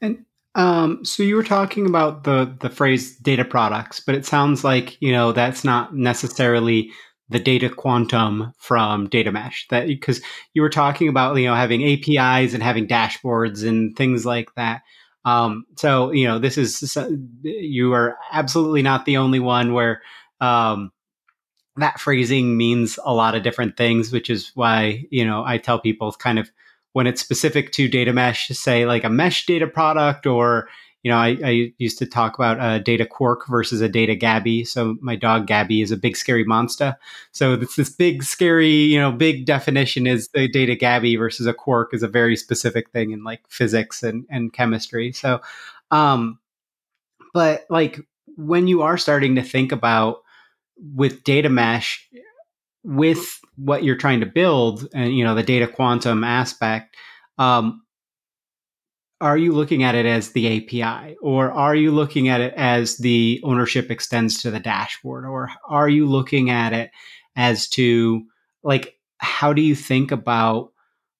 And 0.00 0.24
um, 0.54 1.04
so 1.04 1.22
you 1.22 1.36
were 1.36 1.44
talking 1.44 1.86
about 1.86 2.24
the 2.24 2.56
the 2.60 2.70
phrase 2.70 3.16
data 3.16 3.44
products 3.44 4.00
but 4.00 4.14
it 4.14 4.26
sounds 4.26 4.64
like 4.64 5.00
you 5.00 5.12
know 5.12 5.32
that's 5.32 5.64
not 5.64 5.94
necessarily 5.94 6.90
the 7.30 7.38
data 7.38 7.70
quantum 7.70 8.52
from 8.58 9.08
data 9.08 9.30
mesh 9.30 9.66
that 9.68 9.86
because 9.86 10.20
you 10.52 10.62
were 10.62 10.68
talking 10.68 11.08
about 11.08 11.36
you 11.36 11.46
know 11.46 11.54
having 11.54 11.82
apis 11.82 12.52
and 12.52 12.62
having 12.62 12.86
dashboards 12.86 13.66
and 13.66 13.96
things 13.96 14.26
like 14.26 14.52
that. 14.56 14.82
Um, 15.24 15.64
so 15.76 16.10
you 16.10 16.26
know 16.26 16.38
this 16.38 16.58
is 16.58 16.96
you 17.42 17.92
are 17.92 18.18
absolutely 18.32 18.82
not 18.82 19.04
the 19.04 19.16
only 19.16 19.38
one 19.38 19.72
where 19.72 20.02
um, 20.40 20.90
that 21.76 22.00
phrasing 22.00 22.56
means 22.56 22.98
a 23.04 23.14
lot 23.14 23.34
of 23.34 23.42
different 23.42 23.76
things, 23.76 24.12
which 24.12 24.30
is 24.30 24.50
why, 24.54 25.04
you 25.10 25.24
know, 25.24 25.44
I 25.44 25.58
tell 25.58 25.78
people 25.78 26.12
kind 26.12 26.38
of 26.38 26.50
when 26.92 27.06
it's 27.06 27.20
specific 27.20 27.72
to 27.72 27.88
data 27.88 28.12
mesh, 28.12 28.48
say 28.48 28.86
like 28.86 29.04
a 29.04 29.10
mesh 29.10 29.46
data 29.46 29.66
product, 29.66 30.26
or, 30.26 30.68
you 31.02 31.10
know, 31.10 31.16
I, 31.16 31.38
I 31.44 31.72
used 31.78 31.98
to 31.98 32.06
talk 32.06 32.34
about 32.34 32.58
a 32.60 32.82
data 32.82 33.06
quark 33.06 33.46
versus 33.48 33.80
a 33.80 33.88
data 33.88 34.14
Gabby. 34.14 34.64
So 34.64 34.96
my 35.00 35.16
dog 35.16 35.46
Gabby 35.46 35.82
is 35.82 35.92
a 35.92 35.96
big 35.96 36.16
scary 36.16 36.44
monster. 36.44 36.96
So 37.32 37.54
it's 37.54 37.76
this 37.76 37.90
big 37.90 38.22
scary, 38.22 38.70
you 38.70 38.98
know, 38.98 39.12
big 39.12 39.46
definition 39.46 40.06
is 40.06 40.28
the 40.28 40.48
data 40.48 40.74
Gabby 40.74 41.16
versus 41.16 41.46
a 41.46 41.54
quark 41.54 41.94
is 41.94 42.02
a 42.02 42.08
very 42.08 42.36
specific 42.36 42.90
thing 42.90 43.12
in 43.12 43.24
like 43.24 43.40
physics 43.48 44.02
and, 44.02 44.26
and 44.28 44.52
chemistry. 44.52 45.12
So, 45.12 45.40
um, 45.90 46.38
but 47.32 47.66
like 47.70 48.00
when 48.36 48.66
you 48.66 48.82
are 48.82 48.98
starting 48.98 49.36
to 49.36 49.42
think 49.42 49.72
about 49.72 50.22
with 50.94 51.24
data 51.24 51.48
mesh 51.48 52.08
with 52.82 53.39
what 53.56 53.84
you're 53.84 53.96
trying 53.96 54.20
to 54.20 54.26
build 54.26 54.88
and 54.94 55.16
you 55.16 55.24
know 55.24 55.34
the 55.34 55.42
data 55.42 55.66
quantum 55.66 56.24
aspect 56.24 56.96
um, 57.38 57.82
are 59.20 59.36
you 59.36 59.52
looking 59.52 59.82
at 59.82 59.94
it 59.94 60.06
as 60.06 60.32
the 60.32 60.58
api 60.58 61.16
or 61.20 61.50
are 61.52 61.74
you 61.74 61.90
looking 61.90 62.28
at 62.28 62.40
it 62.40 62.54
as 62.56 62.96
the 62.98 63.40
ownership 63.44 63.90
extends 63.90 64.42
to 64.42 64.50
the 64.50 64.60
dashboard 64.60 65.24
or 65.24 65.50
are 65.68 65.88
you 65.88 66.06
looking 66.06 66.50
at 66.50 66.72
it 66.72 66.90
as 67.36 67.68
to 67.68 68.22
like 68.62 68.98
how 69.18 69.52
do 69.52 69.62
you 69.62 69.74
think 69.74 70.10
about 70.10 70.72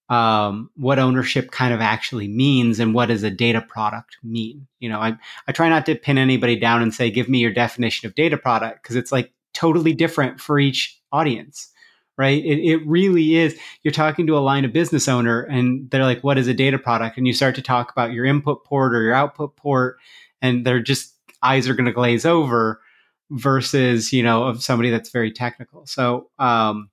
um, 0.09 0.71
what 0.75 0.99
ownership 0.99 1.53
kind 1.53 1.73
of 1.73 1.81
actually 1.81 2.27
means 2.27 2.81
and 2.81 2.95
what 2.95 3.07
does 3.07 3.23
a 3.23 3.31
data 3.31 3.61
product 3.61 4.17
mean? 4.25 4.67
You 4.81 4.89
know 4.89 4.99
I, 4.99 5.17
I 5.47 5.53
try 5.53 5.69
not 5.69 5.87
to 5.87 5.95
pin 5.95 6.19
anybody 6.19 6.59
down 6.59 6.83
and 6.83 6.93
say 6.93 7.11
give 7.11 7.29
me 7.29 7.39
your 7.39 7.53
definition 7.53 8.07
of 8.07 8.15
data 8.15 8.37
product 8.37 8.83
because 8.83 8.97
it's 8.97 9.13
like 9.13 9.33
totally 9.55 9.93
different 9.93 10.41
for 10.41 10.59
each 10.59 11.01
audience 11.13 11.71
right? 12.21 12.45
It, 12.45 12.59
it 12.59 12.87
really 12.87 13.37
is 13.37 13.59
you're 13.83 13.93
talking 13.93 14.27
to 14.27 14.37
a 14.37 14.41
line 14.41 14.67
of 14.67 14.75
business 14.75 15.09
owner 15.09 15.41
and 15.41 15.91
they're 15.91 16.05
like 16.05 16.23
what 16.23 16.37
is 16.37 16.47
a 16.47 16.55
data 16.55 16.79
product? 16.79 17.17
And 17.17 17.27
you 17.27 17.33
start 17.33 17.55
to 17.55 17.63
talk 17.63 17.91
about 17.91 18.13
your 18.13 18.27
input 18.27 18.63
port 18.65 18.95
or 18.95 19.01
your 19.01 19.15
output 19.15 19.57
port 19.57 19.97
and 20.43 20.67
they're 20.67 20.83
just 20.83 21.15
eyes 21.43 21.67
are 21.67 21.75
going 21.75 21.87
to 21.87 21.93
glaze 21.93 22.27
over 22.27 22.83
versus 23.31 24.13
you 24.13 24.23
know 24.23 24.45
of 24.45 24.63
somebody 24.63 24.91
that's 24.91 25.11
very 25.11 25.33
technical. 25.33 25.87
So 25.87 26.29
um 26.39 26.91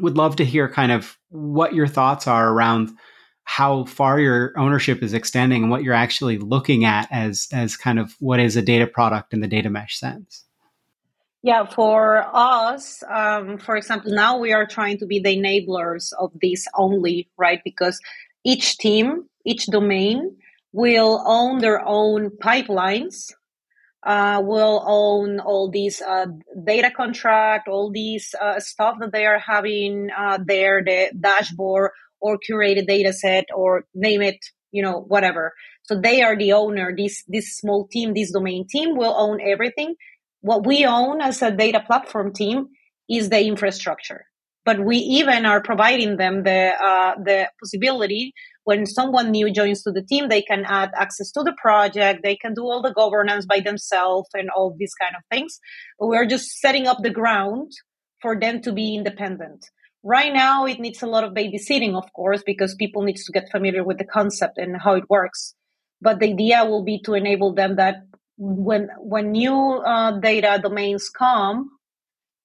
would 0.00 0.16
love 0.16 0.36
to 0.36 0.44
hear 0.44 0.68
kind 0.68 0.92
of 0.92 1.18
what 1.28 1.74
your 1.74 1.86
thoughts 1.86 2.26
are 2.26 2.50
around 2.50 2.90
how 3.44 3.84
far 3.84 4.20
your 4.20 4.52
ownership 4.58 5.02
is 5.02 5.12
extending 5.12 5.62
and 5.62 5.70
what 5.70 5.82
you're 5.82 5.94
actually 5.94 6.38
looking 6.38 6.84
at 6.84 7.08
as 7.10 7.48
as 7.52 7.76
kind 7.76 7.98
of 7.98 8.14
what 8.18 8.40
is 8.40 8.56
a 8.56 8.62
data 8.62 8.86
product 8.86 9.34
in 9.34 9.40
the 9.40 9.48
data 9.48 9.68
mesh 9.68 9.98
sense 9.98 10.44
yeah, 11.42 11.66
for 11.66 12.24
us, 12.34 13.02
um, 13.08 13.58
for 13.58 13.76
example, 13.76 14.12
now 14.12 14.38
we 14.38 14.52
are 14.52 14.66
trying 14.66 14.98
to 14.98 15.06
be 15.06 15.20
the 15.20 15.36
enablers 15.36 16.12
of 16.18 16.32
this 16.40 16.66
only, 16.74 17.28
right? 17.38 17.60
Because 17.64 18.00
each 18.44 18.78
team, 18.78 19.24
each 19.44 19.66
domain 19.66 20.36
will 20.72 21.22
own 21.26 21.58
their 21.58 21.80
own 21.86 22.30
pipelines, 22.42 23.32
uh, 24.04 24.42
will 24.44 24.82
own 24.86 25.38
all 25.38 25.70
these 25.70 26.02
uh, 26.02 26.26
data 26.64 26.90
contract, 26.90 27.68
all 27.68 27.90
these 27.92 28.34
uh, 28.40 28.58
stuff 28.58 28.96
that 29.00 29.12
they 29.12 29.24
are 29.24 29.38
having 29.38 30.08
uh, 30.16 30.38
there, 30.44 30.82
the 30.84 31.10
dashboard 31.20 31.92
or 32.20 32.38
curated 32.38 32.88
data 32.88 33.12
set 33.12 33.44
or 33.54 33.84
name 33.94 34.22
it, 34.22 34.44
you 34.72 34.82
know, 34.82 35.04
whatever. 35.06 35.52
So 35.82 36.00
they 36.00 36.20
are 36.22 36.36
the 36.36 36.52
owner. 36.52 36.92
This 36.96 37.22
this 37.28 37.56
small 37.56 37.86
team, 37.86 38.12
this 38.12 38.32
domain 38.32 38.66
team 38.68 38.96
will 38.96 39.14
own 39.16 39.40
everything 39.40 39.94
what 40.40 40.66
we 40.66 40.84
own 40.84 41.20
as 41.20 41.42
a 41.42 41.50
data 41.50 41.82
platform 41.84 42.32
team 42.32 42.68
is 43.08 43.30
the 43.30 43.44
infrastructure. 43.44 44.24
But 44.64 44.84
we 44.84 44.96
even 44.96 45.46
are 45.46 45.62
providing 45.62 46.18
them 46.18 46.42
the 46.42 46.72
uh, 46.78 47.14
the 47.24 47.48
possibility 47.58 48.34
when 48.64 48.84
someone 48.84 49.30
new 49.30 49.50
joins 49.50 49.82
to 49.82 49.90
the 49.90 50.02
team 50.02 50.28
they 50.28 50.42
can 50.42 50.64
add 50.66 50.90
access 50.94 51.32
to 51.32 51.42
the 51.42 51.56
project 51.56 52.20
they 52.22 52.36
can 52.36 52.52
do 52.52 52.64
all 52.64 52.82
the 52.82 52.92
governance 52.92 53.46
by 53.46 53.60
themselves 53.60 54.28
and 54.34 54.50
all 54.50 54.76
these 54.78 54.92
kind 55.00 55.14
of 55.16 55.22
things. 55.30 55.58
But 55.98 56.08
we're 56.08 56.26
just 56.26 56.58
setting 56.58 56.86
up 56.86 56.98
the 57.02 57.10
ground 57.10 57.72
for 58.20 58.38
them 58.38 58.60
to 58.62 58.72
be 58.72 58.94
independent. 58.94 59.64
Right 60.04 60.34
now 60.34 60.66
it 60.66 60.80
needs 60.80 61.02
a 61.02 61.06
lot 61.06 61.24
of 61.24 61.32
babysitting 61.32 61.96
of 61.96 62.12
course 62.12 62.42
because 62.44 62.74
people 62.74 63.02
need 63.04 63.16
to 63.16 63.32
get 63.32 63.50
familiar 63.50 63.84
with 63.84 63.96
the 63.96 64.04
concept 64.04 64.58
and 64.58 64.76
how 64.78 64.94
it 64.96 65.08
works. 65.08 65.54
But 66.02 66.20
the 66.20 66.32
idea 66.32 66.66
will 66.66 66.84
be 66.84 67.00
to 67.06 67.14
enable 67.14 67.54
them 67.54 67.76
that 67.76 68.07
when 68.38 68.88
when 68.98 69.32
new 69.32 69.54
uh, 69.54 70.18
data 70.20 70.60
domains 70.62 71.10
come, 71.10 71.70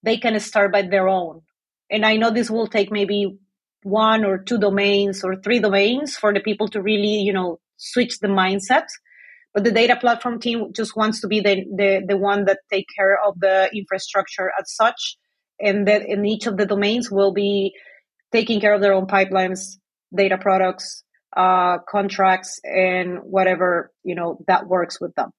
they 0.02 0.18
can 0.18 0.40
start 0.40 0.72
by 0.72 0.82
their 0.82 1.08
own. 1.08 1.42
And 1.90 2.06
I 2.06 2.18
know 2.18 2.32
this 2.32 2.50
will 2.50 2.68
take 2.68 2.92
maybe 2.92 3.38
one 3.84 4.26
or 4.26 4.40
two 4.40 4.58
domains 4.58 5.24
or 5.24 5.36
three 5.36 5.60
domains 5.60 6.18
for 6.18 6.34
the 6.34 6.40
people 6.40 6.68
to 6.70 6.82
really, 6.82 7.20
you 7.20 7.34
know, 7.34 7.60
switch 7.78 8.20
the 8.20 8.28
mindset. 8.28 8.88
But 9.54 9.64
the 9.64 9.72
data 9.72 9.96
platform 9.96 10.40
team 10.40 10.74
just 10.74 10.96
wants 10.96 11.22
to 11.22 11.28
be 11.28 11.40
the, 11.40 11.64
the, 11.76 12.06
the 12.08 12.18
one 12.18 12.46
that 12.46 12.60
take 12.72 12.88
care 12.98 13.20
of 13.24 13.40
the 13.40 13.70
infrastructure 13.76 14.52
as 14.60 14.74
such. 14.74 15.18
And 15.60 15.88
that 15.88 16.04
in 16.08 16.26
each 16.26 16.48
of 16.48 16.58
the 16.58 16.66
domains 16.66 17.12
will 17.12 17.34
be 17.34 17.74
taking 18.32 18.60
care 18.60 18.74
of 18.74 18.82
their 18.82 18.94
own 18.94 19.06
pipelines, 19.06 19.78
data 20.16 20.40
products, 20.40 21.04
uh, 21.38 21.78
contracts, 21.88 22.60
and 22.64 23.20
whatever 23.22 23.92
you 24.04 24.16
know 24.16 24.40
that 24.48 24.68
works 24.68 25.00
with 25.00 25.14
them. 25.16 25.30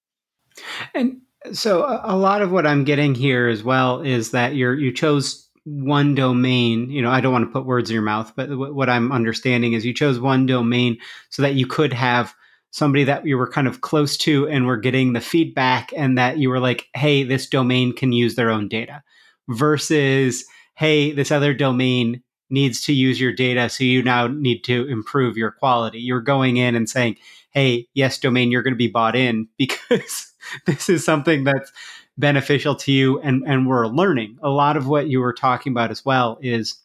And 0.95 1.21
so, 1.53 1.85
a 2.03 2.17
lot 2.17 2.43
of 2.43 2.51
what 2.51 2.67
I'm 2.67 2.85
getting 2.85 3.15
here 3.15 3.49
as 3.49 3.63
well 3.63 4.01
is 4.01 4.31
that 4.31 4.55
you're 4.55 4.75
you 4.75 4.93
chose 4.93 5.49
one 5.65 6.15
domain. 6.15 6.91
You 6.91 7.03
know, 7.03 7.11
I 7.11 7.21
don't 7.21 7.33
want 7.33 7.47
to 7.47 7.53
put 7.53 7.67
words 7.67 7.91
in 7.91 7.95
your 7.95 8.03
mouth, 8.03 8.33
but 8.37 8.49
what 8.75 8.89
I'm 8.89 9.13
understanding 9.13 9.73
is 9.73 9.85
you 9.85 9.95
chose 9.95 10.19
one 10.19 10.47
domain 10.47 10.99
so 11.31 11.43
that 11.43 11.55
you 11.55 11.67
could 11.67 11.93
have 11.93 12.35
somebody 12.71 13.05
that 13.05 13.25
you 13.25 13.39
were 13.39 13.49
kind 13.49 13.69
of 13.69 13.83
close 13.83 14.17
to 14.17 14.49
and 14.49 14.67
were 14.67 14.77
getting 14.77 15.13
the 15.13 15.21
feedback 15.21 15.93
and 15.97 16.19
that 16.19 16.39
you 16.39 16.51
were 16.51 16.59
like, 16.59 16.89
hey, 16.95 17.23
this 17.23 17.47
domain 17.47 17.95
can 17.95 18.13
use 18.13 18.35
their 18.35 18.51
own 18.51 18.69
data 18.69 19.01
versus, 19.49 20.45
hey, 20.75 21.13
this 21.13 21.31
other 21.31 21.55
domain 21.55 22.21
needs 22.51 22.83
to 22.85 22.93
use 22.93 23.21
your 23.21 23.33
data. 23.33 23.69
So 23.69 23.85
you 23.85 24.03
now 24.03 24.27
need 24.27 24.65
to 24.65 24.89
improve 24.89 25.37
your 25.37 25.53
quality. 25.53 26.01
You're 26.01 26.21
going 26.21 26.57
in 26.57 26.75
and 26.75 26.91
saying, 26.91 27.17
hey, 27.55 27.89
yes, 27.95 28.19
domain, 28.19 28.51
you're 28.51 28.63
going 28.63 28.75
to 28.75 28.79
be 28.79 28.89
bought 28.89 29.17
in 29.17 29.49
because 29.59 30.33
this 30.67 30.89
is 30.89 31.05
something 31.05 31.45
that's 31.45 31.73
beneficial 32.19 32.75
to 32.77 32.93
you 32.93 33.21
and, 33.21 33.43
and 33.47 33.67
we're 33.67 33.87
learning. 33.87 34.39
A 34.43 34.51
lot 34.51 34.77
of 34.77 34.87
what 34.87 35.09
you 35.09 35.21
were 35.21 35.33
talking 35.33 35.73
about 35.73 35.91
as 35.91 36.05
well 36.05 36.39
is 36.43 36.77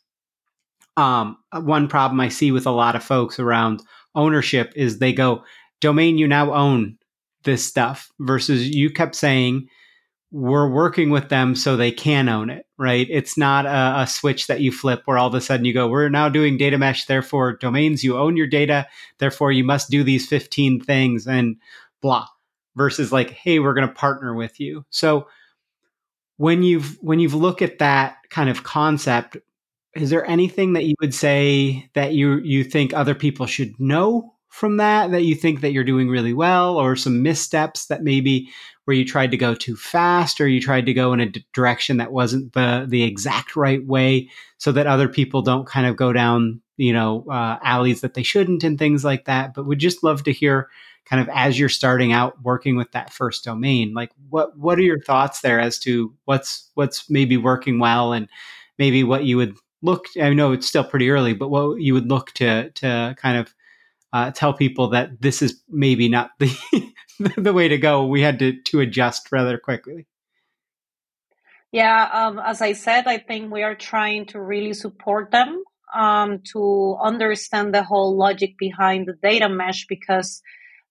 um, 0.98 1.38
one 1.54 1.88
problem 1.88 2.20
I 2.20 2.30
see 2.30 2.52
with 2.52 2.66
a 2.66 2.72
lot 2.72 2.96
of 2.96 3.04
folks 3.04 3.40
around 3.40 3.84
ownership 4.16 4.74
is 4.76 4.98
they 5.00 5.14
go, 5.14 5.44
domain 5.82 6.18
you 6.18 6.28
now 6.28 6.54
own 6.54 6.98
this 7.44 7.66
stuff 7.66 8.10
versus 8.20 8.68
you 8.70 8.90
kept 8.90 9.16
saying 9.16 9.68
we're 10.32 10.70
working 10.70 11.10
with 11.10 11.30
them 11.30 11.56
so 11.56 11.76
they 11.76 11.92
can 11.92 12.30
own 12.30 12.50
it 12.50 12.66
right? 12.80 13.08
It's 13.10 13.38
not 13.38 13.66
a, 13.66 14.04
a, 14.04 14.08
switch 14.08 14.48
that 14.48 14.62
you 14.62 14.72
flip 14.72 15.02
where 15.04 15.18
all 15.18 15.28
of 15.28 15.36
a 15.36 15.42
sudden 15.42 15.66
you 15.66 15.74
go 15.74 15.88
we're 15.88 16.10
now 16.10 16.30
doing 16.30 16.58
data 16.58 16.78
mesh 16.78 17.06
therefore 17.06 17.58
domains 17.58 18.04
you 18.04 18.18
own 18.18 18.38
your 18.38 18.48
data 18.48 18.88
therefore 19.20 19.52
you 19.52 19.64
must 19.64 19.90
do 19.90 20.04
these 20.04 20.28
15 20.28 20.80
things 20.80 21.28
and 21.28 21.58
blah 22.02 22.26
versus 22.76 23.12
like 23.12 23.32
hey 23.32 23.60
we're 23.60 23.74
going 23.74 23.88
to 23.88 23.94
partner 23.94 24.34
with 24.34 24.60
you. 24.60 24.86
So 24.90 25.28
when 26.38 26.64
you've 26.64 26.98
when 27.02 27.20
you've 27.20 27.36
looked 27.36 27.62
at 27.62 27.80
that 27.80 28.16
kind 28.30 28.50
of 28.50 28.64
concept 28.64 29.38
is 29.96 30.10
there 30.10 30.26
anything 30.26 30.74
that 30.74 30.86
you 30.86 30.96
would 31.02 31.14
say 31.14 31.90
that 31.94 32.14
you 32.14 32.38
you 32.40 32.64
think 32.64 32.94
other 32.94 33.16
people 33.16 33.46
should 33.46 33.78
know 33.80 34.34
from 34.50 34.78
that 34.78 35.12
that 35.12 35.24
you 35.24 35.36
think 35.36 35.62
that 35.62 35.72
you're 35.72 35.84
doing 35.84 36.10
really 36.10 36.34
well 36.34 36.78
or 36.78 36.96
some 36.96 37.22
missteps 37.22 37.86
that 37.88 38.04
maybe 38.04 38.50
where 38.86 38.96
you 38.96 39.06
tried 39.06 39.32
to 39.32 39.38
go 39.38 39.54
too 39.54 39.76
fast 39.76 40.42
or 40.42 40.48
you 40.48 40.60
tried 40.60 40.86
to 40.88 40.94
go 40.94 41.14
in 41.14 41.20
a 41.20 41.28
d- 41.28 41.46
direction 41.54 41.98
that 41.98 42.12
wasn't 42.12 42.52
the 42.54 42.86
the 42.90 43.04
exact 43.04 43.56
right 43.56 43.86
way 43.86 44.30
so 44.58 44.72
that 44.72 44.88
other 44.88 45.08
people 45.08 45.42
don't 45.42 45.68
kind 45.68 45.86
of 45.86 45.96
go 45.96 46.12
down 46.12 46.62
you 46.78 46.94
know 46.94 47.26
uh, 47.30 47.60
alleys 47.62 48.02
that 48.02 48.16
they 48.16 48.24
shouldn't 48.24 48.64
and 48.64 48.80
things 48.80 49.04
like 49.04 49.26
that. 49.26 49.54
But 49.54 49.66
would 49.68 49.80
just 49.80 50.04
love 50.04 50.24
to 50.24 50.32
hear 50.32 50.70
kind 51.06 51.22
of 51.22 51.30
as 51.34 51.60
you're 51.60 51.70
starting 51.70 52.12
out 52.12 52.42
working 52.44 52.76
with 52.78 52.92
that 52.92 53.12
first 53.12 53.44
domain 53.44 53.94
like 53.94 54.12
what 54.30 54.58
what 54.58 54.78
are 54.78 54.84
your 54.84 55.00
thoughts 55.00 55.42
there 55.42 55.60
as 55.60 55.80
to 55.80 56.14
what's 56.26 56.70
what's 56.76 57.10
maybe 57.10 57.36
working 57.36 57.80
well 57.80 58.14
and 58.14 58.28
maybe 58.78 59.04
what 59.04 59.24
you 59.26 59.36
would 59.36 59.56
look 59.82 60.06
i 60.22 60.32
know 60.32 60.52
it's 60.52 60.68
still 60.68 60.84
pretty 60.84 61.10
early 61.10 61.34
but 61.34 61.50
what 61.50 61.82
you 61.82 61.94
would 61.94 62.10
look 62.10 62.32
to 62.34 62.70
to 62.72 63.16
kind 63.18 63.38
of 63.38 63.56
uh, 64.14 64.32
tell 64.32 64.54
people 64.54 64.90
that 64.90 65.22
this 65.22 65.42
is 65.42 65.62
maybe 65.70 66.10
not 66.10 66.32
the 66.40 66.52
the 67.38 67.54
way 67.54 67.68
to 67.68 67.78
go. 67.78 68.06
We 68.06 68.22
had 68.22 68.40
to 68.40 68.62
to 68.62 68.80
adjust 68.82 69.32
rather 69.32 69.58
quickly. 69.58 70.08
Yeah, 71.72 72.10
um, 72.12 72.40
as 72.44 72.62
I 72.62 72.74
said, 72.74 73.06
I 73.06 73.20
think 73.20 73.52
we 73.52 73.62
are 73.62 73.76
trying 73.76 74.26
to 74.28 74.42
really 74.42 74.74
support 74.74 75.30
them 75.30 75.64
um, 75.94 76.40
to 76.54 76.98
understand 77.02 77.74
the 77.74 77.84
whole 77.84 78.18
logic 78.18 78.56
behind 78.58 79.08
the 79.08 79.14
data 79.14 79.48
mesh 79.50 79.86
because, 79.88 80.42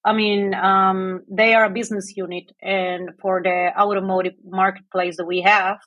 I 0.04 0.12
mean, 0.12 0.54
um, 0.54 1.24
they 1.28 1.54
are 1.54 1.64
a 1.64 1.70
business 1.70 2.16
unit, 2.16 2.52
and 2.62 3.10
for 3.20 3.42
the 3.42 3.72
automotive 3.76 4.34
marketplace 4.44 5.16
that 5.16 5.26
we 5.26 5.40
have, 5.42 5.78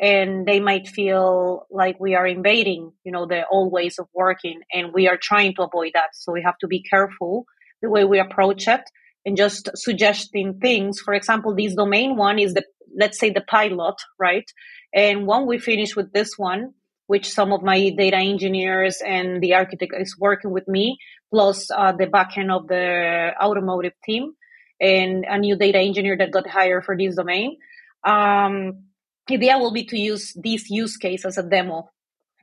and 0.00 0.46
they 0.46 0.60
might 0.60 0.88
feel 0.88 1.66
like 1.70 2.00
we 2.00 2.14
are 2.14 2.26
invading 2.26 2.92
you 3.04 3.12
know 3.12 3.26
the 3.26 3.46
old 3.50 3.72
ways 3.72 3.98
of 3.98 4.06
working 4.14 4.60
and 4.72 4.92
we 4.92 5.08
are 5.08 5.18
trying 5.20 5.54
to 5.54 5.62
avoid 5.62 5.92
that. 5.94 6.10
So 6.14 6.32
we 6.32 6.42
have 6.42 6.58
to 6.58 6.66
be 6.66 6.82
careful 6.82 7.46
the 7.80 7.90
way 7.90 8.04
we 8.04 8.18
approach 8.18 8.68
it 8.68 8.82
and 9.24 9.36
just 9.36 9.70
suggesting 9.76 10.58
things. 10.60 11.00
For 11.00 11.14
example 11.14 11.54
this 11.54 11.74
domain 11.74 12.16
one 12.16 12.38
is 12.38 12.54
the 12.54 12.64
let's 12.96 13.18
say 13.18 13.30
the 13.30 13.40
pilot 13.40 13.96
right? 14.18 14.50
And 14.94 15.26
when 15.26 15.46
we 15.46 15.58
finish 15.58 15.96
with 15.96 16.12
this 16.12 16.36
one 16.36 16.74
which 17.06 17.28
some 17.28 17.52
of 17.52 17.62
my 17.62 17.90
data 17.90 18.16
engineers 18.16 19.02
and 19.04 19.42
the 19.42 19.54
architect 19.54 19.92
is 19.98 20.16
working 20.18 20.50
with 20.50 20.66
me 20.66 20.98
plus 21.30 21.70
uh, 21.70 21.92
the 21.92 22.06
backend 22.06 22.50
of 22.50 22.68
the 22.68 23.32
automotive 23.42 23.92
team 24.04 24.32
and 24.80 25.24
a 25.28 25.38
new 25.38 25.56
data 25.56 25.78
engineer 25.78 26.16
that 26.16 26.30
got 26.30 26.48
hired 26.48 26.84
for 26.84 26.96
this 26.96 27.16
domain 27.16 27.58
um, 28.04 28.84
idea 29.30 29.58
will 29.58 29.72
be 29.72 29.84
to 29.84 29.98
use 29.98 30.32
this 30.34 30.68
use 30.70 30.96
case 30.96 31.24
as 31.24 31.38
a 31.38 31.42
demo. 31.42 31.90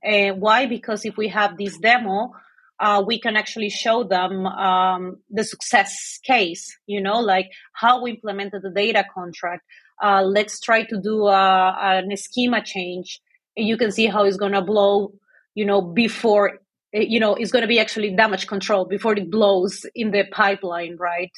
And 0.04 0.40
why? 0.40 0.66
Because 0.66 1.06
if 1.06 1.18
we 1.18 1.28
have 1.30 1.58
this 1.58 1.78
demo, 1.78 2.34
uh, 2.80 3.04
we 3.06 3.20
can 3.20 3.36
actually 3.36 3.70
show 3.70 4.04
them 4.04 4.46
um, 4.46 5.18
the 5.30 5.44
success 5.44 6.20
case, 6.24 6.78
you 6.88 7.02
know, 7.02 7.20
like 7.20 7.52
how 7.74 8.02
we 8.02 8.12
implemented 8.12 8.62
the 8.62 8.70
data 8.70 9.04
contract. 9.14 9.64
Uh, 10.02 10.22
let's 10.24 10.62
try 10.62 10.84
to 10.84 11.02
do 11.02 11.28
a, 11.28 12.02
a 12.10 12.18
schema 12.18 12.64
change. 12.64 13.20
And 13.58 13.68
you 13.68 13.76
can 13.76 13.92
see 13.92 14.06
how 14.06 14.24
it's 14.24 14.38
going 14.38 14.54
to 14.54 14.62
blow, 14.62 15.14
you 15.56 15.66
know, 15.66 15.82
before, 15.82 16.60
you 16.94 17.20
know, 17.20 17.36
it's 17.36 17.52
going 17.52 17.64
to 17.64 17.68
be 17.68 17.80
actually 17.80 18.16
damage 18.16 18.48
control 18.48 18.86
before 18.86 19.14
it 19.18 19.30
blows 19.30 19.86
in 19.94 20.12
the 20.12 20.24
pipeline, 20.32 20.96
right? 20.98 21.34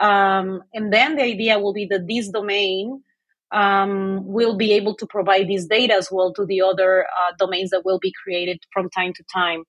Um, 0.00 0.62
and 0.74 0.92
then 0.92 1.14
the 1.14 1.22
idea 1.22 1.60
will 1.60 1.72
be 1.72 1.86
that 1.86 2.08
this 2.08 2.28
domain 2.28 3.04
um, 3.52 4.24
will 4.24 4.56
be 4.56 4.72
able 4.72 4.94
to 4.96 5.06
provide 5.06 5.48
this 5.48 5.66
data 5.66 5.94
as 5.94 6.08
well 6.10 6.32
to 6.34 6.46
the 6.46 6.62
other 6.62 7.04
uh, 7.04 7.32
domains 7.38 7.70
that 7.70 7.84
will 7.84 7.98
be 7.98 8.12
created 8.22 8.58
from 8.72 8.88
time 8.90 9.12
to 9.14 9.24
time. 9.32 9.64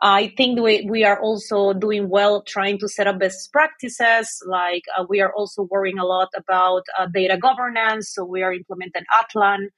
I 0.00 0.32
think 0.36 0.60
we, 0.60 0.86
we 0.88 1.04
are 1.04 1.20
also 1.20 1.72
doing 1.72 2.08
well 2.08 2.42
trying 2.42 2.78
to 2.80 2.88
set 2.88 3.06
up 3.06 3.20
best 3.20 3.52
practices. 3.52 4.42
Like 4.46 4.82
uh, 4.98 5.04
we 5.08 5.20
are 5.20 5.32
also 5.32 5.66
worrying 5.70 5.98
a 5.98 6.04
lot 6.04 6.28
about 6.36 6.82
uh, 6.98 7.06
data 7.06 7.38
governance. 7.38 8.12
So 8.12 8.24
we 8.24 8.42
are 8.42 8.52
implementing 8.52 9.04
Atlan 9.18 9.68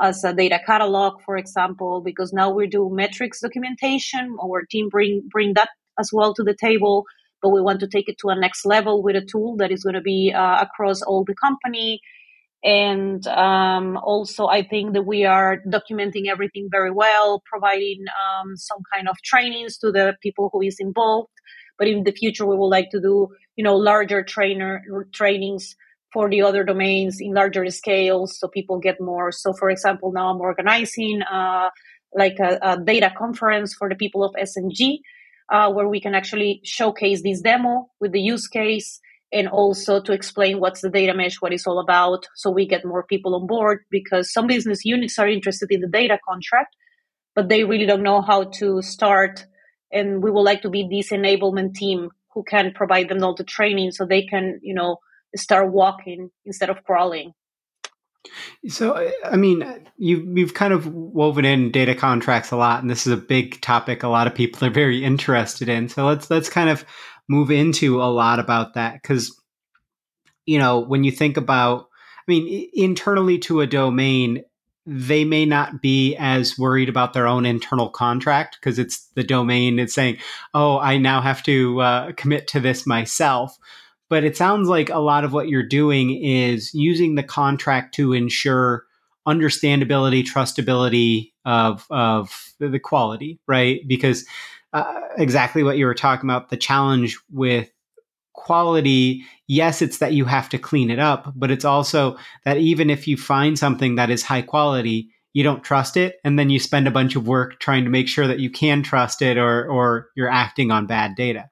as 0.00 0.24
a 0.24 0.32
data 0.32 0.60
catalog, 0.64 1.20
for 1.22 1.36
example, 1.36 2.00
because 2.00 2.32
now 2.32 2.50
we 2.50 2.66
do 2.66 2.88
metrics 2.90 3.40
documentation. 3.40 4.36
Our 4.42 4.64
team 4.70 4.88
bring 4.88 5.28
bring 5.30 5.54
that 5.54 5.68
as 5.98 6.10
well 6.12 6.34
to 6.34 6.42
the 6.42 6.56
table, 6.58 7.04
but 7.42 7.50
we 7.50 7.60
want 7.60 7.80
to 7.80 7.88
take 7.88 8.08
it 8.08 8.16
to 8.18 8.28
a 8.28 8.36
next 8.36 8.64
level 8.64 9.02
with 9.02 9.16
a 9.16 9.24
tool 9.24 9.56
that 9.58 9.70
is 9.70 9.82
going 9.82 9.94
to 9.94 10.00
be 10.00 10.32
uh, 10.32 10.62
across 10.62 11.02
all 11.02 11.24
the 11.24 11.34
company 11.34 12.00
and 12.64 13.26
um, 13.26 13.98
also 13.98 14.46
i 14.46 14.62
think 14.62 14.94
that 14.94 15.02
we 15.02 15.24
are 15.24 15.58
documenting 15.68 16.28
everything 16.28 16.68
very 16.70 16.90
well 16.90 17.42
providing 17.44 18.04
um, 18.22 18.56
some 18.56 18.78
kind 18.92 19.08
of 19.08 19.16
trainings 19.22 19.76
to 19.76 19.92
the 19.92 20.16
people 20.22 20.48
who 20.52 20.62
is 20.62 20.76
involved. 20.80 21.28
But 21.78 21.88
in 21.88 22.04
the 22.04 22.12
future 22.12 22.46
we 22.46 22.56
would 22.56 22.68
like 22.68 22.90
to 22.90 23.00
do 23.00 23.28
you 23.56 23.64
know 23.64 23.76
larger 23.76 24.22
trainer 24.22 24.82
trainings 25.12 25.76
for 26.12 26.30
the 26.30 26.42
other 26.42 26.64
domains 26.64 27.18
in 27.20 27.34
larger 27.34 27.68
scales 27.70 28.38
so 28.38 28.48
people 28.48 28.78
get 28.78 29.00
more. 29.00 29.30
So 29.32 29.52
for 29.52 29.68
example 29.70 30.12
now 30.12 30.30
i'm 30.30 30.40
organizing 30.40 31.22
uh, 31.22 31.70
like 32.14 32.38
a, 32.38 32.58
a, 32.62 32.80
data 32.80 33.12
conference 33.18 33.74
for 33.74 33.88
the 33.88 33.96
people 33.96 34.22
of 34.24 34.32
SMG 34.40 35.00
uh, 35.52 35.72
where 35.72 35.88
we 35.88 36.00
can 36.00 36.14
actually 36.14 36.60
showcase 36.64 37.22
this 37.22 37.40
demo 37.40 37.90
with 38.00 38.12
the 38.12 38.20
use 38.20 38.46
case 38.46 39.00
and 39.32 39.48
also 39.48 40.00
to 40.00 40.12
explain 40.12 40.60
what's 40.60 40.80
the 40.80 40.90
data 40.90 41.14
mesh, 41.14 41.36
what 41.40 41.52
it's 41.52 41.66
all 41.66 41.80
about, 41.80 42.26
so 42.36 42.50
we 42.50 42.66
get 42.66 42.84
more 42.84 43.02
people 43.02 43.34
on 43.34 43.46
board 43.46 43.80
because 43.90 44.32
some 44.32 44.46
business 44.46 44.84
units 44.84 45.18
are 45.18 45.28
interested 45.28 45.68
in 45.70 45.80
the 45.80 45.88
data 45.88 46.18
contract, 46.28 46.76
but 47.34 47.48
they 47.48 47.64
really 47.64 47.86
don't 47.86 48.02
know 48.02 48.20
how 48.20 48.44
to 48.44 48.80
start. 48.82 49.46
And 49.92 50.22
we 50.22 50.30
would 50.30 50.42
like 50.42 50.62
to 50.62 50.70
be 50.70 50.86
this 50.88 51.10
enablement 51.10 51.74
team 51.74 52.10
who 52.32 52.44
can 52.44 52.72
provide 52.72 53.08
them 53.08 53.22
all 53.22 53.34
the 53.34 53.44
training 53.44 53.92
so 53.92 54.04
they 54.04 54.22
can, 54.22 54.60
you 54.62 54.74
know, 54.74 54.98
start 55.36 55.72
walking 55.72 56.30
instead 56.44 56.70
of 56.70 56.84
crawling. 56.84 57.32
So, 58.68 59.10
I 59.24 59.36
mean, 59.36 59.62
you've 59.98 60.38
you've 60.38 60.54
kind 60.54 60.72
of 60.72 60.86
woven 60.86 61.44
in 61.44 61.70
data 61.70 61.94
contracts 61.94 62.50
a 62.50 62.56
lot, 62.56 62.80
and 62.80 62.90
this 62.90 63.06
is 63.06 63.12
a 63.12 63.18
big 63.18 63.60
topic. 63.60 64.02
A 64.02 64.08
lot 64.08 64.26
of 64.26 64.34
people 64.34 64.66
are 64.66 64.70
very 64.70 65.04
interested 65.04 65.68
in. 65.68 65.88
So 65.88 66.06
let's 66.06 66.30
let's 66.30 66.48
kind 66.48 66.70
of 66.70 66.84
move 67.28 67.50
into 67.50 68.02
a 68.02 68.04
lot 68.04 68.38
about 68.38 68.74
that 68.74 68.94
because 68.94 69.38
you 70.46 70.58
know 70.58 70.80
when 70.80 71.04
you 71.04 71.10
think 71.10 71.36
about 71.36 71.88
i 72.18 72.22
mean 72.28 72.68
internally 72.74 73.38
to 73.38 73.60
a 73.60 73.66
domain 73.66 74.42
they 74.86 75.24
may 75.24 75.46
not 75.46 75.80
be 75.80 76.14
as 76.16 76.58
worried 76.58 76.90
about 76.90 77.14
their 77.14 77.26
own 77.26 77.46
internal 77.46 77.88
contract 77.88 78.58
because 78.60 78.78
it's 78.78 79.08
the 79.14 79.24
domain 79.24 79.78
it's 79.78 79.94
saying 79.94 80.18
oh 80.52 80.78
i 80.78 80.96
now 80.98 81.20
have 81.20 81.42
to 81.42 81.80
uh, 81.80 82.12
commit 82.12 82.46
to 82.46 82.60
this 82.60 82.86
myself 82.86 83.56
but 84.10 84.24
it 84.24 84.36
sounds 84.36 84.68
like 84.68 84.90
a 84.90 84.98
lot 84.98 85.24
of 85.24 85.32
what 85.32 85.48
you're 85.48 85.62
doing 85.66 86.22
is 86.22 86.72
using 86.74 87.14
the 87.14 87.22
contract 87.22 87.94
to 87.94 88.12
ensure 88.12 88.84
understandability 89.26 90.22
trustability 90.22 91.32
of 91.44 91.86
of 91.90 92.52
the 92.58 92.78
quality, 92.78 93.38
right? 93.46 93.80
Because 93.86 94.24
uh, 94.74 95.00
exactly 95.16 95.62
what 95.62 95.78
you 95.78 95.86
were 95.86 95.94
talking 95.94 96.28
about, 96.28 96.50
the 96.50 96.56
challenge 96.56 97.18
with 97.30 97.70
quality, 98.34 99.24
yes, 99.46 99.80
it's 99.80 99.98
that 99.98 100.12
you 100.12 100.24
have 100.24 100.48
to 100.50 100.58
clean 100.58 100.90
it 100.90 100.98
up, 100.98 101.32
but 101.36 101.50
it's 101.50 101.64
also 101.64 102.18
that 102.44 102.58
even 102.58 102.90
if 102.90 103.06
you 103.06 103.16
find 103.16 103.58
something 103.58 103.94
that 103.94 104.10
is 104.10 104.24
high 104.24 104.42
quality, 104.42 105.08
you 105.32 105.42
don't 105.42 105.64
trust 105.64 105.96
it, 105.96 106.16
and 106.24 106.38
then 106.38 106.50
you 106.50 106.58
spend 106.58 106.86
a 106.86 106.92
bunch 106.92 107.16
of 107.16 107.26
work 107.26 107.58
trying 107.60 107.84
to 107.84 107.90
make 107.90 108.08
sure 108.08 108.26
that 108.26 108.40
you 108.40 108.50
can 108.50 108.82
trust 108.82 109.22
it, 109.22 109.38
or 109.38 109.66
or 109.68 110.08
you're 110.16 110.30
acting 110.30 110.70
on 110.70 110.86
bad 110.86 111.14
data. 111.16 111.48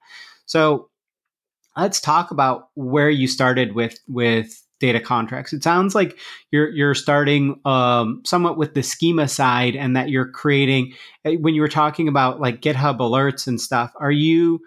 So 0.47 0.89
let's 1.77 2.01
talk 2.01 2.31
about 2.31 2.69
where 2.75 3.11
you 3.11 3.27
started 3.27 3.75
with 3.75 3.99
with 4.07 4.62
data 4.83 5.01
contracts. 5.01 5.55
It 5.55 5.63
sounds 5.63 5.95
like 5.95 6.19
you're 6.51 6.69
you're 6.69 6.95
starting 6.95 7.59
um, 7.65 8.21
somewhat 8.27 8.59
with 8.59 8.75
the 8.75 8.83
schema 8.83 9.29
side, 9.29 9.75
and 9.75 9.97
that 9.97 10.11
you're 10.11 10.29
creating. 10.29 10.93
Eh, 11.25 11.37
when 11.37 11.55
you 11.55 11.63
were 11.63 11.69
talking 11.69 12.09
about 12.09 12.41
like 12.41 12.61
GitHub 12.61 12.99
alerts 12.99 13.47
and 13.47 13.59
stuff, 13.59 13.93
are 13.99 14.13
you 14.13 14.61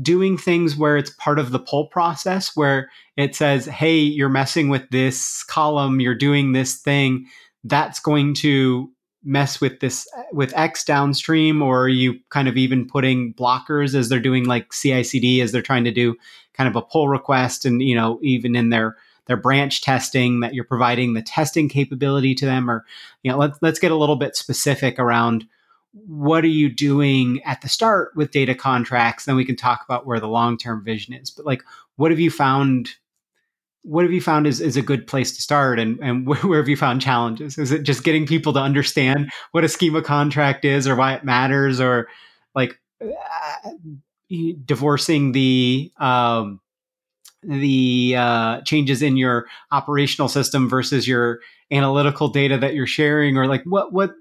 doing 0.00 0.38
things 0.38 0.76
where 0.76 0.96
it's 0.96 1.10
part 1.10 1.38
of 1.38 1.50
the 1.50 1.58
pull 1.58 1.86
process 1.88 2.54
where 2.54 2.90
it 3.16 3.34
says, 3.34 3.66
hey, 3.66 3.96
you're 3.96 4.28
messing 4.28 4.68
with 4.68 4.88
this 4.90 5.42
column, 5.44 6.00
you're 6.00 6.14
doing 6.14 6.52
this 6.52 6.76
thing, 6.76 7.26
that's 7.64 7.98
going 7.98 8.34
to 8.34 8.90
mess 9.26 9.60
with 9.60 9.80
this 9.80 10.06
with 10.32 10.56
X 10.56 10.84
downstream, 10.84 11.60
or 11.60 11.82
are 11.82 11.88
you 11.88 12.14
kind 12.30 12.48
of 12.48 12.56
even 12.56 12.86
putting 12.86 13.34
blockers 13.34 13.94
as 13.94 14.08
they're 14.08 14.20
doing 14.20 14.44
like 14.44 14.72
CI/CD 14.72 15.40
as 15.42 15.52
they're 15.52 15.62
trying 15.62 15.84
to 15.84 15.90
do 15.90 16.14
kind 16.54 16.68
of 16.68 16.76
a 16.76 16.82
pull 16.82 17.08
request, 17.08 17.64
and 17.66 17.82
you 17.82 17.94
know 17.94 18.18
even 18.22 18.54
in 18.54 18.70
their 18.70 18.96
their 19.26 19.36
branch 19.36 19.82
testing 19.82 20.40
that 20.40 20.54
you're 20.54 20.64
providing 20.64 21.14
the 21.14 21.22
testing 21.22 21.68
capability 21.68 22.34
to 22.34 22.46
them, 22.46 22.70
or 22.70 22.84
you 23.22 23.30
know 23.30 23.38
let's 23.38 23.58
let's 23.62 23.78
get 23.78 23.92
a 23.92 23.96
little 23.96 24.16
bit 24.16 24.36
specific 24.36 24.98
around 24.98 25.46
what 26.06 26.44
are 26.44 26.48
you 26.48 26.68
doing 26.68 27.42
at 27.44 27.62
the 27.62 27.68
start 27.68 28.12
with 28.14 28.30
data 28.30 28.54
contracts 28.54 29.24
then 29.24 29.34
we 29.34 29.46
can 29.46 29.56
talk 29.56 29.82
about 29.82 30.06
where 30.06 30.20
the 30.20 30.28
long-term 30.28 30.84
vision 30.84 31.14
is. 31.14 31.30
But 31.30 31.46
like 31.46 31.62
what 31.96 32.10
have 32.10 32.20
you 32.20 32.30
found 32.30 32.90
what 33.82 34.02
have 34.02 34.12
you 34.12 34.20
found 34.20 34.48
is, 34.48 34.60
is 34.60 34.76
a 34.76 34.82
good 34.82 35.06
place 35.06 35.34
to 35.36 35.40
start 35.40 35.78
and, 35.78 35.98
and 36.00 36.26
where 36.44 36.58
have 36.58 36.68
you 36.68 36.76
found 36.76 37.00
challenges? 37.00 37.56
Is 37.56 37.72
it 37.72 37.82
just 37.82 38.04
getting 38.04 38.26
people 38.26 38.52
to 38.52 38.60
understand 38.60 39.30
what 39.52 39.64
a 39.64 39.68
schema 39.68 40.02
contract 40.02 40.64
is 40.64 40.86
or 40.88 40.96
why 40.96 41.14
it 41.14 41.24
matters 41.24 41.80
or 41.80 42.08
like 42.54 42.78
uh, 43.00 43.70
divorcing 44.64 45.32
the 45.32 45.92
um, 45.98 46.60
the 47.46 48.14
uh, 48.16 48.60
changes 48.62 49.02
in 49.02 49.16
your 49.16 49.46
operational 49.70 50.28
system 50.28 50.68
versus 50.68 51.06
your 51.06 51.40
analytical 51.70 52.28
data 52.28 52.58
that 52.58 52.74
you're 52.74 52.86
sharing 52.86 53.36
or 53.36 53.46
like 53.46 53.62
what 53.64 53.92
what 53.92 54.14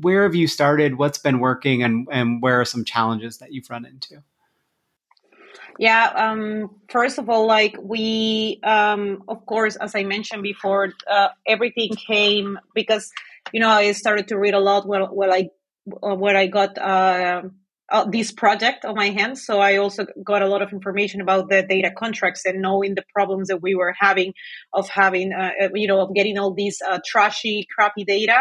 where 0.00 0.24
have 0.24 0.34
you 0.34 0.46
started? 0.46 0.98
What's 0.98 1.18
been 1.18 1.38
working, 1.38 1.82
and 1.82 2.06
and 2.10 2.42
where 2.42 2.60
are 2.60 2.64
some 2.64 2.84
challenges 2.84 3.38
that 3.38 3.52
you've 3.52 3.68
run 3.70 3.84
into? 3.84 4.22
Yeah, 5.78 6.12
um, 6.14 6.74
first 6.88 7.18
of 7.18 7.28
all, 7.28 7.46
like 7.46 7.76
we, 7.80 8.60
um, 8.62 9.22
of 9.28 9.44
course, 9.46 9.76
as 9.76 9.94
I 9.94 10.04
mentioned 10.04 10.42
before, 10.42 10.92
uh, 11.10 11.28
everything 11.46 11.90
came 11.90 12.58
because 12.74 13.12
you 13.52 13.60
know 13.60 13.68
I 13.68 13.92
started 13.92 14.28
to 14.28 14.38
read 14.38 14.54
a 14.54 14.60
lot 14.60 14.86
when 14.86 15.02
when 15.02 15.30
I 15.30 15.50
when 15.84 16.36
I 16.36 16.46
got 16.46 16.78
uh, 16.78 17.42
uh, 17.90 18.04
this 18.10 18.32
project 18.32 18.84
on 18.84 18.94
my 18.94 19.10
hands. 19.10 19.44
So 19.44 19.60
I 19.60 19.76
also 19.76 20.06
got 20.24 20.42
a 20.42 20.48
lot 20.48 20.62
of 20.62 20.72
information 20.72 21.20
about 21.20 21.48
the 21.48 21.62
data 21.62 21.90
contracts 21.96 22.44
and 22.44 22.60
knowing 22.60 22.94
the 22.94 23.04
problems 23.14 23.48
that 23.48 23.62
we 23.62 23.74
were 23.74 23.94
having 23.98 24.34
of 24.72 24.88
having, 24.88 25.32
uh, 25.32 25.50
you 25.74 25.86
know, 25.86 26.00
of 26.00 26.14
getting 26.14 26.38
all 26.38 26.52
these 26.52 26.78
uh, 26.86 26.98
trashy, 27.06 27.66
crappy 27.74 28.04
data 28.04 28.38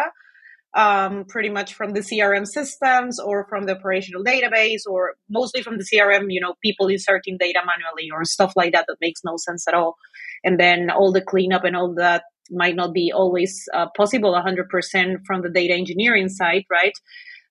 um, 0.75 1.23
pretty 1.25 1.49
much 1.49 1.73
from 1.73 1.91
the 1.91 2.01
CRM 2.01 2.45
systems 2.45 3.19
or 3.19 3.47
from 3.47 3.63
the 3.63 3.77
operational 3.77 4.23
database 4.23 4.81
or 4.87 5.13
mostly 5.29 5.61
from 5.61 5.77
the 5.77 5.85
CRM, 5.85 6.25
you 6.27 6.41
know, 6.41 6.55
people 6.61 6.87
inserting 6.87 7.37
data 7.39 7.59
manually 7.65 8.09
or 8.11 8.25
stuff 8.25 8.53
like 8.55 8.73
that 8.73 8.85
that 8.87 8.97
makes 8.99 9.21
no 9.23 9.37
sense 9.37 9.67
at 9.67 9.73
all. 9.73 9.95
And 10.43 10.59
then 10.59 10.89
all 10.89 11.13
the 11.13 11.21
cleanup 11.21 11.63
and 11.63 11.75
all 11.75 11.95
that 11.95 12.23
might 12.51 12.75
not 12.75 12.93
be 12.93 13.11
always 13.13 13.63
uh, 13.73 13.87
possible 13.95 14.33
100% 14.33 15.25
from 15.25 15.41
the 15.41 15.49
data 15.49 15.73
engineering 15.73 16.29
side, 16.29 16.65
right? 16.69 16.93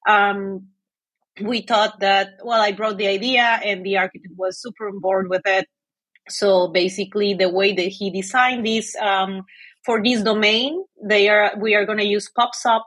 Um, 0.06 0.68
we 1.40 1.62
thought 1.62 2.00
that, 2.00 2.34
well, 2.44 2.60
I 2.60 2.72
brought 2.72 2.98
the 2.98 3.08
idea 3.08 3.42
and 3.42 3.84
the 3.84 3.96
architect 3.96 4.34
was 4.36 4.60
super 4.60 4.88
on 4.88 5.00
board 5.00 5.28
with 5.28 5.42
it. 5.46 5.66
So 6.28 6.68
basically, 6.68 7.34
the 7.34 7.48
way 7.48 7.72
that 7.72 7.88
he 7.88 8.10
designed 8.10 8.64
this 8.64 8.96
um, 8.96 9.42
for 9.84 10.02
this 10.02 10.22
domain, 10.22 10.82
they 11.02 11.28
are 11.28 11.52
we 11.60 11.74
are 11.74 11.84
going 11.84 11.98
to 11.98 12.06
use 12.06 12.30
PubSub 12.38 12.80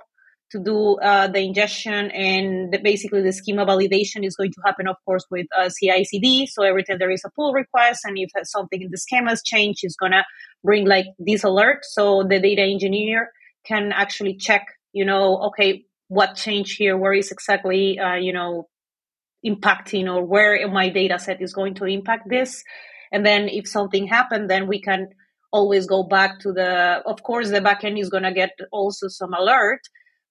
to 0.51 0.59
do 0.59 0.95
uh, 0.99 1.27
the 1.27 1.39
ingestion 1.39 2.09
and 2.11 2.71
the, 2.71 2.79
basically 2.79 3.21
the 3.21 3.33
schema 3.33 3.65
validation 3.65 4.25
is 4.25 4.35
going 4.35 4.51
to 4.51 4.61
happen, 4.65 4.87
of 4.87 4.95
course, 5.05 5.25
with 5.29 5.45
uh, 5.55 5.69
CI/CD. 5.69 6.47
So 6.47 6.63
every 6.63 6.83
time 6.83 6.97
there 6.99 7.11
is 7.11 7.23
a 7.25 7.29
pull 7.35 7.53
request, 7.53 8.05
and 8.05 8.17
if 8.17 8.31
something 8.43 8.81
in 8.81 8.89
the 8.89 8.97
schema 8.97 9.29
has 9.29 9.43
changed, 9.43 9.81
it's 9.83 9.95
gonna 9.95 10.25
bring 10.63 10.87
like 10.87 11.07
this 11.19 11.43
alert, 11.43 11.79
so 11.83 12.23
the 12.23 12.39
data 12.39 12.63
engineer 12.63 13.29
can 13.65 13.91
actually 13.91 14.35
check, 14.35 14.65
you 14.93 15.05
know, 15.05 15.37
okay, 15.47 15.83
what 16.07 16.35
change 16.35 16.75
here? 16.75 16.97
Where 16.97 17.13
is 17.13 17.31
exactly, 17.31 17.99
uh, 17.99 18.15
you 18.15 18.33
know, 18.33 18.67
impacting, 19.45 20.13
or 20.13 20.25
where 20.25 20.67
my 20.69 20.89
data 20.89 21.19
set 21.19 21.41
is 21.41 21.53
going 21.53 21.75
to 21.75 21.85
impact 21.85 22.29
this? 22.29 22.63
And 23.11 23.25
then 23.25 23.47
if 23.49 23.67
something 23.67 24.07
happened, 24.07 24.49
then 24.49 24.67
we 24.67 24.81
can 24.81 25.09
always 25.51 25.85
go 25.85 26.03
back 26.03 26.39
to 26.41 26.51
the. 26.51 27.01
Of 27.05 27.23
course, 27.23 27.49
the 27.49 27.61
backend 27.61 27.99
is 27.99 28.09
gonna 28.09 28.33
get 28.33 28.51
also 28.71 29.07
some 29.07 29.33
alert 29.33 29.81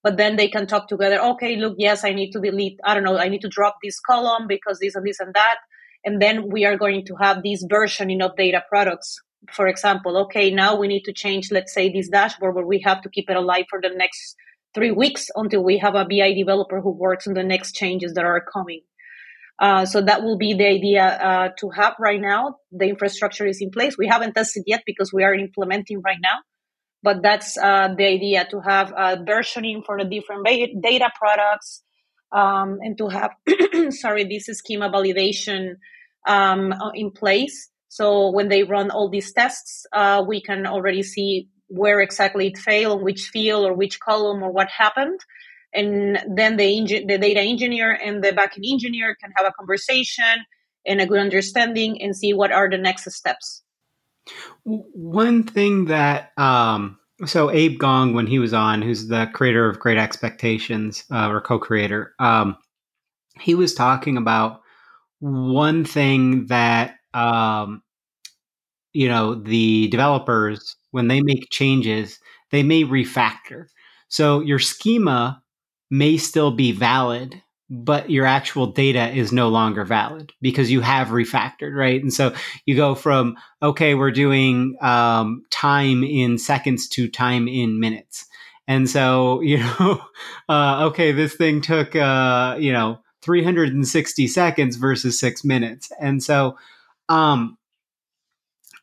but 0.07 0.17
then 0.17 0.37
they 0.37 0.47
can 0.47 0.69
talk 0.69 0.87
together 0.87 1.21
okay 1.21 1.57
look 1.57 1.75
yes 1.79 2.05
i 2.05 2.13
need 2.13 2.31
to 2.31 2.41
delete 2.41 2.79
i 2.85 2.95
don't 2.95 3.03
know 3.03 3.19
i 3.19 3.29
need 3.29 3.41
to 3.41 3.49
drop 3.49 3.77
this 3.83 3.99
column 3.99 4.47
because 4.47 4.79
this 4.79 4.95
and 4.95 5.05
this 5.05 5.19
and 5.19 5.35
that 5.35 5.57
and 6.05 6.23
then 6.23 6.49
we 6.49 6.65
are 6.65 6.77
going 6.77 7.05
to 7.05 7.17
have 7.17 7.43
this 7.43 7.65
versioning 7.67 8.23
of 8.23 8.37
data 8.37 8.63
products 8.69 9.19
for 9.53 9.67
example 9.67 10.17
okay 10.17 10.51
now 10.51 10.77
we 10.77 10.87
need 10.87 11.03
to 11.03 11.13
change 11.13 11.51
let's 11.51 11.75
say 11.75 11.89
this 11.89 12.09
dashboard 12.09 12.55
where 12.55 12.67
we 12.67 12.81
have 12.81 13.03
to 13.03 13.11
keep 13.11 13.29
it 13.29 13.37
alive 13.37 13.65
for 13.69 13.81
the 13.81 13.91
next 13.97 14.37
three 14.77 14.93
weeks 14.93 15.29
until 15.35 15.65
we 15.65 15.79
have 15.79 15.97
a 15.97 16.05
bi 16.05 16.33
developer 16.35 16.81
who 16.81 16.93
works 16.93 17.27
on 17.27 17.35
the 17.35 17.43
next 17.43 17.75
changes 17.75 18.15
that 18.15 18.25
are 18.25 18.41
coming. 18.41 18.83
Uh, 19.59 19.87
so 19.87 20.03
that 20.03 20.23
will 20.23 20.39
be 20.39 20.55
the 20.55 20.67
idea 20.67 21.05
uh, 21.05 21.49
to 21.59 21.71
have 21.71 21.95
right 21.99 22.21
now. 22.21 22.57
The 22.71 22.87
infrastructure 22.87 23.47
is 23.47 23.61
in 23.61 23.71
place. 23.71 23.97
We 23.99 24.07
haven't 24.07 24.35
tested 24.35 24.65
yet 24.67 24.83
because 24.87 25.13
we 25.13 25.25
are 25.25 25.35
implementing 25.35 26.03
right 26.03 26.23
now 26.23 26.39
but 27.07 27.23
that's 27.23 27.57
uh, 27.57 27.95
the 27.97 28.05
idea 28.05 28.47
to 28.51 28.61
have 28.61 28.89
versioning 29.25 29.85
for 29.87 29.97
the 29.97 30.05
different 30.05 30.45
data 30.83 31.09
products 31.17 31.85
um, 32.33 32.79
and 32.83 32.99
to 32.99 33.09
have 33.09 33.31
sorry 33.91 34.25
this 34.25 34.47
schema 34.59 34.91
validation 34.91 35.75
um, 36.27 36.75
in 36.95 37.13
place. 37.13 37.71
So 37.89 38.31
when 38.33 38.49
they 38.49 38.65
run 38.65 38.91
all 38.91 39.09
these 39.09 39.33
tests 39.33 39.87
uh, 39.93 40.25
we 40.27 40.43
can 40.43 40.67
already 40.67 41.05
see 41.05 41.49
where 41.69 42.01
exactly 42.01 42.49
it 42.49 42.59
failed 42.59 43.03
which 43.03 43.29
field 43.29 43.65
or 43.65 43.73
which 43.73 44.01
column 44.01 44.43
or 44.43 44.51
what 44.51 44.69
happened. 44.71 45.21
And 45.75 46.19
then 46.35 46.57
the, 46.57 47.05
the 47.07 47.19
data 47.19 47.41
engineer 47.41 47.93
and 47.93 48.23
the 48.23 48.31
backend 48.31 48.71
engineer 48.71 49.15
can 49.21 49.33
have 49.37 49.47
a 49.47 49.53
conversation 49.53 50.45
and 50.87 51.01
a 51.01 51.07
good 51.07 51.19
understanding 51.19 52.01
and 52.01 52.17
see 52.17 52.33
what 52.33 52.53
are 52.53 52.71
the 52.71 52.79
next 52.79 53.11
steps. 53.13 53.63
One 54.65 55.43
thing 55.43 55.87
that 55.87 56.33
um, 56.39 56.99
so 57.25 57.51
Abe 57.51 57.79
Gong, 57.79 58.13
when 58.13 58.27
he 58.27 58.39
was 58.39 58.53
on, 58.53 58.83
who's 58.83 59.09
the 59.09 59.31
creator 59.33 59.69
of 59.69 59.79
Great 59.79 59.97
Expectations 59.97 61.05
uh, 61.11 61.29
or 61.29 61.41
co-creator, 61.41 62.15
um, 62.19 62.57
he 63.41 63.55
was 63.55 63.75
talking 63.75 64.17
about 64.17 64.61
one 65.21 65.85
thing 65.85 66.47
that 66.47 66.97
um, 67.15 67.83
you 68.93 69.09
know 69.09 69.35
the 69.35 69.89
developers 69.89 70.77
when 70.97 71.07
they 71.07 71.21
make 71.21 71.51
changes, 71.51 72.19
they 72.51 72.65
may 72.65 72.83
refactor. 72.83 73.67
So 74.09 74.41
your 74.41 74.59
schema 74.59 75.43
may 75.91 76.17
still 76.17 76.51
be 76.51 76.73
valid 76.73 77.41
but 77.69 78.11
your 78.11 78.27
actual 78.27 78.69
data 78.69 79.11
is 79.11 79.33
no 79.33 79.49
longer 79.49 79.85
valid 79.85 80.33
because 80.41 80.71
you 80.71 80.81
have 80.81 81.09
refactored, 81.09 81.75
right? 81.75 82.01
And 82.01 82.13
so 82.13 82.33
you 82.65 82.77
go 82.77 82.95
from, 82.95 83.37
okay, 83.63 83.95
we're 83.95 84.13
doing 84.13 84.77
um, 84.81 85.43
time 85.51 86.05
in 86.05 86.39
seconds 86.39 86.89
to 86.91 87.09
time 87.09 87.49
in 87.49 87.81
minutes. 87.81 88.27
And 88.69 88.89
so, 88.89 89.41
you 89.43 89.59
know, 89.59 90.01
uh, 90.49 90.87
okay, 90.91 91.13
this 91.13 91.35
thing 91.35 91.61
took, 91.61 91.97
uh, 91.97 92.57
you 92.59 92.73
know, 92.73 93.01
360 93.23 94.29
seconds 94.29 94.77
versus 94.77 95.19
six 95.19 95.45
minutes. 95.45 95.91
And 96.01 96.23
so, 96.23 96.57
um, 97.09 97.59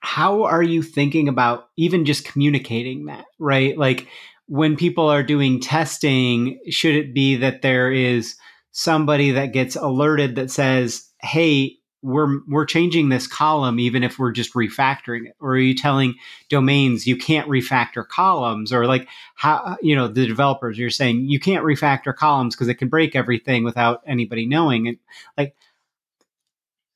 how 0.04 0.43
are 0.43 0.62
you 0.62 0.84
thinking 0.84 1.28
about 1.28 1.70
even 1.78 2.06
just 2.06 2.26
communicating 2.26 3.06
that, 3.06 3.26
right? 3.39 3.78
Like 3.78 4.08
when 4.47 4.76
people 4.76 5.08
are 5.08 5.24
doing 5.24 5.62
testing, 5.62 6.60
should 6.70 6.95
it 6.95 7.14
be 7.14 7.38
that 7.38 7.62
there 7.62 7.91
is, 7.91 8.36
somebody 8.74 9.32
that 9.32 9.54
gets 9.54 9.76
alerted 9.76 10.36
that 10.36 10.51
says, 10.51 11.10
hey, 11.22 11.78
we're 12.01 12.41
we're 12.49 12.66
changing 12.66 13.08
this 13.08 13.28
column 13.28 13.80
even 13.80 14.04
if 14.04 14.20
we're 14.20 14.34
just 14.34 14.54
refactoring 14.56 15.26
it 15.26 15.38
or 15.39 15.51
are 15.51 15.58
you 15.58 15.74
telling 15.74 16.14
domains 16.49 17.08
you 17.08 17.16
can't 17.16 17.47
refactor 17.47 18.06
columns 18.06 18.74
or 18.74 18.86
like 18.86 19.08
how 19.36 19.78
you 19.82 19.95
know 19.95 20.10
the 20.10 20.28
developers 20.28 20.78
you're 20.78 20.89
saying 20.89 21.30
you 21.30 21.39
can't 21.39 21.64
refactor 21.64 22.14
columns 22.14 22.58
because 22.58 22.68
it 22.68 22.76
can 22.76 22.89
break 22.89 23.16
everything 23.16 23.64
without 23.64 24.01
anybody 24.06 24.45
knowing 24.45 24.89
and 24.89 24.97
like 25.38 25.56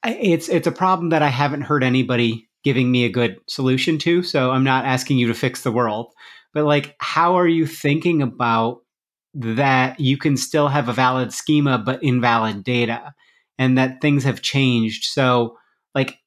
it's 0.04 0.50
it's 0.50 0.68
a 0.68 0.74
problem 0.74 1.12
that 1.12 1.22
I 1.22 1.30
haven't 1.30 1.62
heard 1.62 1.86
anybody 1.86 2.47
giving 2.68 2.92
me 2.92 3.06
a 3.06 3.10
good 3.10 3.38
solution 3.48 3.98
to 3.98 4.22
so 4.22 4.52
I'm 4.52 4.64
not 4.64 4.86
asking 4.86 5.18
you 5.18 5.28
to 5.28 5.34
fix 5.34 5.64
the 5.64 5.72
world 5.72 6.14
but 6.54 6.66
like 6.66 6.96
how 7.00 7.36
are 7.36 7.48
you 7.48 7.66
thinking 7.66 8.22
about 8.22 8.82
that 9.34 10.00
you 10.00 10.18
can 10.18 10.36
still 10.36 10.68
have 10.68 10.90
a 10.90 10.94
valid 10.94 11.32
schema 11.32 11.78
but 11.78 12.04
invalid 12.04 12.64
data 12.64 13.14
and 13.58 13.78
that 13.78 14.02
things 14.02 14.24
have 14.24 14.42
changed. 14.42 15.06
So, 15.06 15.58
like, 15.94 16.20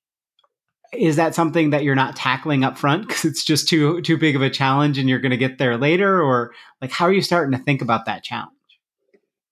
is 0.93 1.17
that 1.17 1.35
something 1.35 1.71
that 1.71 1.85
you're 1.85 1.95
not 1.95 2.17
tackling 2.17 2.65
up 2.65 2.77
front 2.77 3.07
because 3.07 3.25
it's 3.25 3.45
just 3.45 3.69
too 3.69 4.01
too 4.03 4.17
big 4.17 4.35
of 4.35 4.43
a 4.43 4.51
challenge 4.51 4.99
and 4.99 5.09
you're 5.09 5.21
going 5.21 5.31
to 5.31 5.37
get 5.37 5.59
there 5.59 5.77
later, 5.77 6.21
or 6.23 6.53
like 6.81 6.91
how 6.91 7.07
are 7.07 7.13
you 7.13 7.23
starting 7.23 7.57
to 7.57 7.65
think 7.65 7.83
about 7.83 8.07
that 8.07 8.25
challenge? 8.25 8.57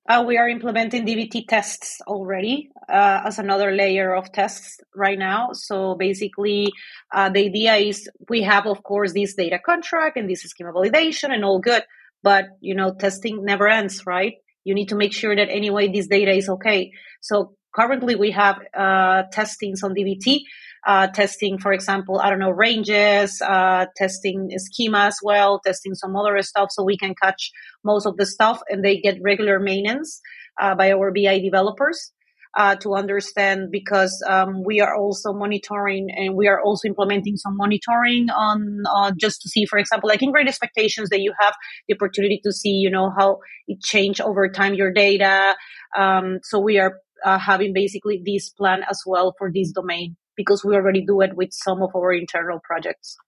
Uh, 0.08 0.24
we 0.26 0.38
are 0.38 0.48
implementing 0.48 1.06
DBT 1.06 1.46
tests 1.46 2.00
already 2.06 2.70
uh, 2.88 3.20
as 3.26 3.38
another 3.38 3.72
layer 3.72 4.14
of 4.14 4.32
tests 4.32 4.80
right 4.96 5.18
now. 5.18 5.50
So 5.52 5.96
basically, 5.96 6.72
uh, 7.12 7.28
the 7.28 7.44
idea 7.44 7.74
is 7.74 8.08
we 8.30 8.40
have, 8.40 8.66
of 8.66 8.82
course, 8.82 9.12
this 9.12 9.34
data 9.34 9.58
contract 9.58 10.16
and 10.16 10.28
this 10.28 10.40
schema 10.40 10.72
validation 10.72 11.30
and 11.30 11.44
all 11.44 11.58
good, 11.58 11.82
but 12.22 12.46
you 12.62 12.74
know, 12.74 12.94
testing 12.94 13.44
never 13.44 13.68
ends, 13.68 14.06
right? 14.06 14.32
You 14.64 14.74
need 14.74 14.88
to 14.88 14.96
make 14.96 15.12
sure 15.12 15.36
that 15.36 15.50
anyway 15.50 15.88
this 15.88 16.06
data 16.06 16.32
is 16.32 16.48
okay. 16.48 16.90
So 17.20 17.52
currently 17.74 18.14
we 18.14 18.30
have 18.30 18.56
uh, 18.74 19.24
testings 19.30 19.82
on 19.82 19.94
DBT, 19.94 20.40
uh, 20.86 21.08
testing, 21.08 21.58
for 21.58 21.72
example, 21.72 22.20
I 22.20 22.30
don't 22.30 22.38
know, 22.38 22.50
ranges, 22.50 23.42
uh, 23.42 23.86
testing 23.96 24.50
schema 24.56 25.06
as 25.06 25.18
well, 25.22 25.60
testing 25.64 25.94
some 25.94 26.16
other 26.16 26.40
stuff 26.42 26.68
so 26.70 26.84
we 26.84 26.96
can 26.96 27.14
catch 27.20 27.50
most 27.84 28.06
of 28.06 28.16
the 28.16 28.26
stuff 28.26 28.60
and 28.68 28.84
they 28.84 28.98
get 29.00 29.18
regular 29.22 29.58
maintenance 29.58 30.20
uh, 30.60 30.74
by 30.74 30.92
our 30.92 31.12
BI 31.12 31.38
developers. 31.40 32.12
Uh, 32.56 32.74
to 32.74 32.94
understand 32.94 33.70
because 33.70 34.24
um, 34.26 34.64
we 34.64 34.80
are 34.80 34.96
also 34.96 35.34
monitoring 35.34 36.08
and 36.16 36.34
we 36.34 36.48
are 36.48 36.60
also 36.62 36.88
implementing 36.88 37.36
some 37.36 37.54
monitoring 37.56 38.30
on 38.30 38.82
uh, 38.96 39.12
just 39.16 39.42
to 39.42 39.50
see, 39.50 39.66
for 39.66 39.78
example, 39.78 40.08
like 40.08 40.22
in 40.22 40.32
great 40.32 40.48
expectations 40.48 41.10
that 41.10 41.20
you 41.20 41.32
have 41.38 41.54
the 41.86 41.94
opportunity 41.94 42.40
to 42.42 42.50
see, 42.50 42.70
you 42.70 42.90
know, 42.90 43.12
how 43.16 43.38
it 43.68 43.80
changed 43.82 44.22
over 44.22 44.48
time 44.48 44.72
your 44.72 44.90
data. 44.90 45.54
Um, 45.96 46.38
so 46.42 46.58
we 46.58 46.78
are 46.78 46.98
uh, 47.24 47.38
having 47.38 47.74
basically 47.74 48.22
this 48.24 48.48
plan 48.48 48.80
as 48.90 49.02
well 49.06 49.34
for 49.38 49.52
this 49.52 49.70
domain 49.70 50.16
because 50.38 50.64
we 50.64 50.74
already 50.74 51.04
do 51.04 51.20
it 51.20 51.36
with 51.36 51.52
some 51.52 51.82
of 51.82 51.94
our 51.94 52.14
internal 52.14 52.60
projects. 52.64 53.18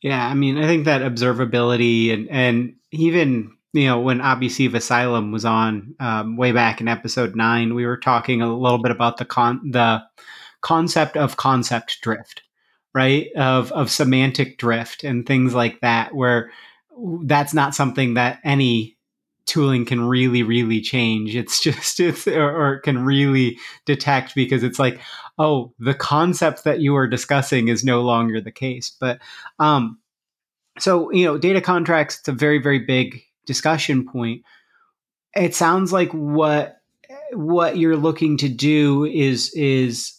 Yeah, 0.00 0.26
I 0.26 0.32
mean, 0.32 0.56
I 0.56 0.66
think 0.66 0.86
that 0.86 1.02
observability 1.02 2.14
and 2.14 2.30
and 2.30 2.76
even 2.90 3.52
you 3.74 3.86
know 3.86 4.00
when 4.00 4.20
Abhi 4.20 4.46
Sivasailam 4.46 5.32
was 5.32 5.44
on 5.44 5.94
um, 6.00 6.36
way 6.38 6.52
back 6.52 6.80
in 6.80 6.88
episode 6.88 7.36
nine, 7.36 7.74
we 7.74 7.84
were 7.84 7.98
talking 7.98 8.40
a 8.40 8.56
little 8.56 8.82
bit 8.82 8.90
about 8.92 9.18
the 9.18 9.24
con 9.26 9.70
the 9.70 10.02
concept 10.62 11.16
of 11.16 11.36
concept 11.36 12.00
drift, 12.00 12.42
right? 12.94 13.28
Of 13.36 13.70
of 13.72 13.90
semantic 13.90 14.58
drift 14.58 15.04
and 15.04 15.26
things 15.26 15.54
like 15.54 15.80
that, 15.80 16.14
where 16.14 16.50
that's 17.24 17.52
not 17.52 17.74
something 17.74 18.14
that 18.14 18.38
any 18.44 18.96
tooling 19.44 19.84
can 19.84 20.00
really 20.00 20.42
really 20.42 20.80
change 20.80 21.34
it's 21.34 21.60
just 21.62 21.98
it's 22.00 22.28
or, 22.28 22.50
or, 22.50 22.80
can 22.80 23.04
really 23.04 23.58
detect 23.86 24.34
because 24.34 24.62
it's 24.62 24.78
like 24.78 25.00
oh 25.38 25.72
the 25.78 25.94
concept 25.94 26.64
that 26.64 26.80
you 26.80 26.94
are 26.96 27.08
discussing 27.08 27.68
is 27.68 27.84
no 27.84 28.02
longer 28.02 28.40
the 28.40 28.52
case. 28.52 28.94
But 29.00 29.20
um 29.58 29.98
so 30.78 31.12
you 31.12 31.24
know 31.24 31.38
data 31.38 31.60
contracts 31.60 32.18
it's 32.18 32.28
a 32.28 32.32
very 32.32 32.58
very 32.58 32.78
big 32.78 33.22
discussion 33.46 34.06
point. 34.06 34.42
It 35.34 35.54
sounds 35.54 35.92
like 35.92 36.10
what 36.12 36.76
what 37.32 37.78
you're 37.78 37.96
looking 37.96 38.36
to 38.38 38.48
do 38.48 39.04
is 39.04 39.52
is 39.54 40.12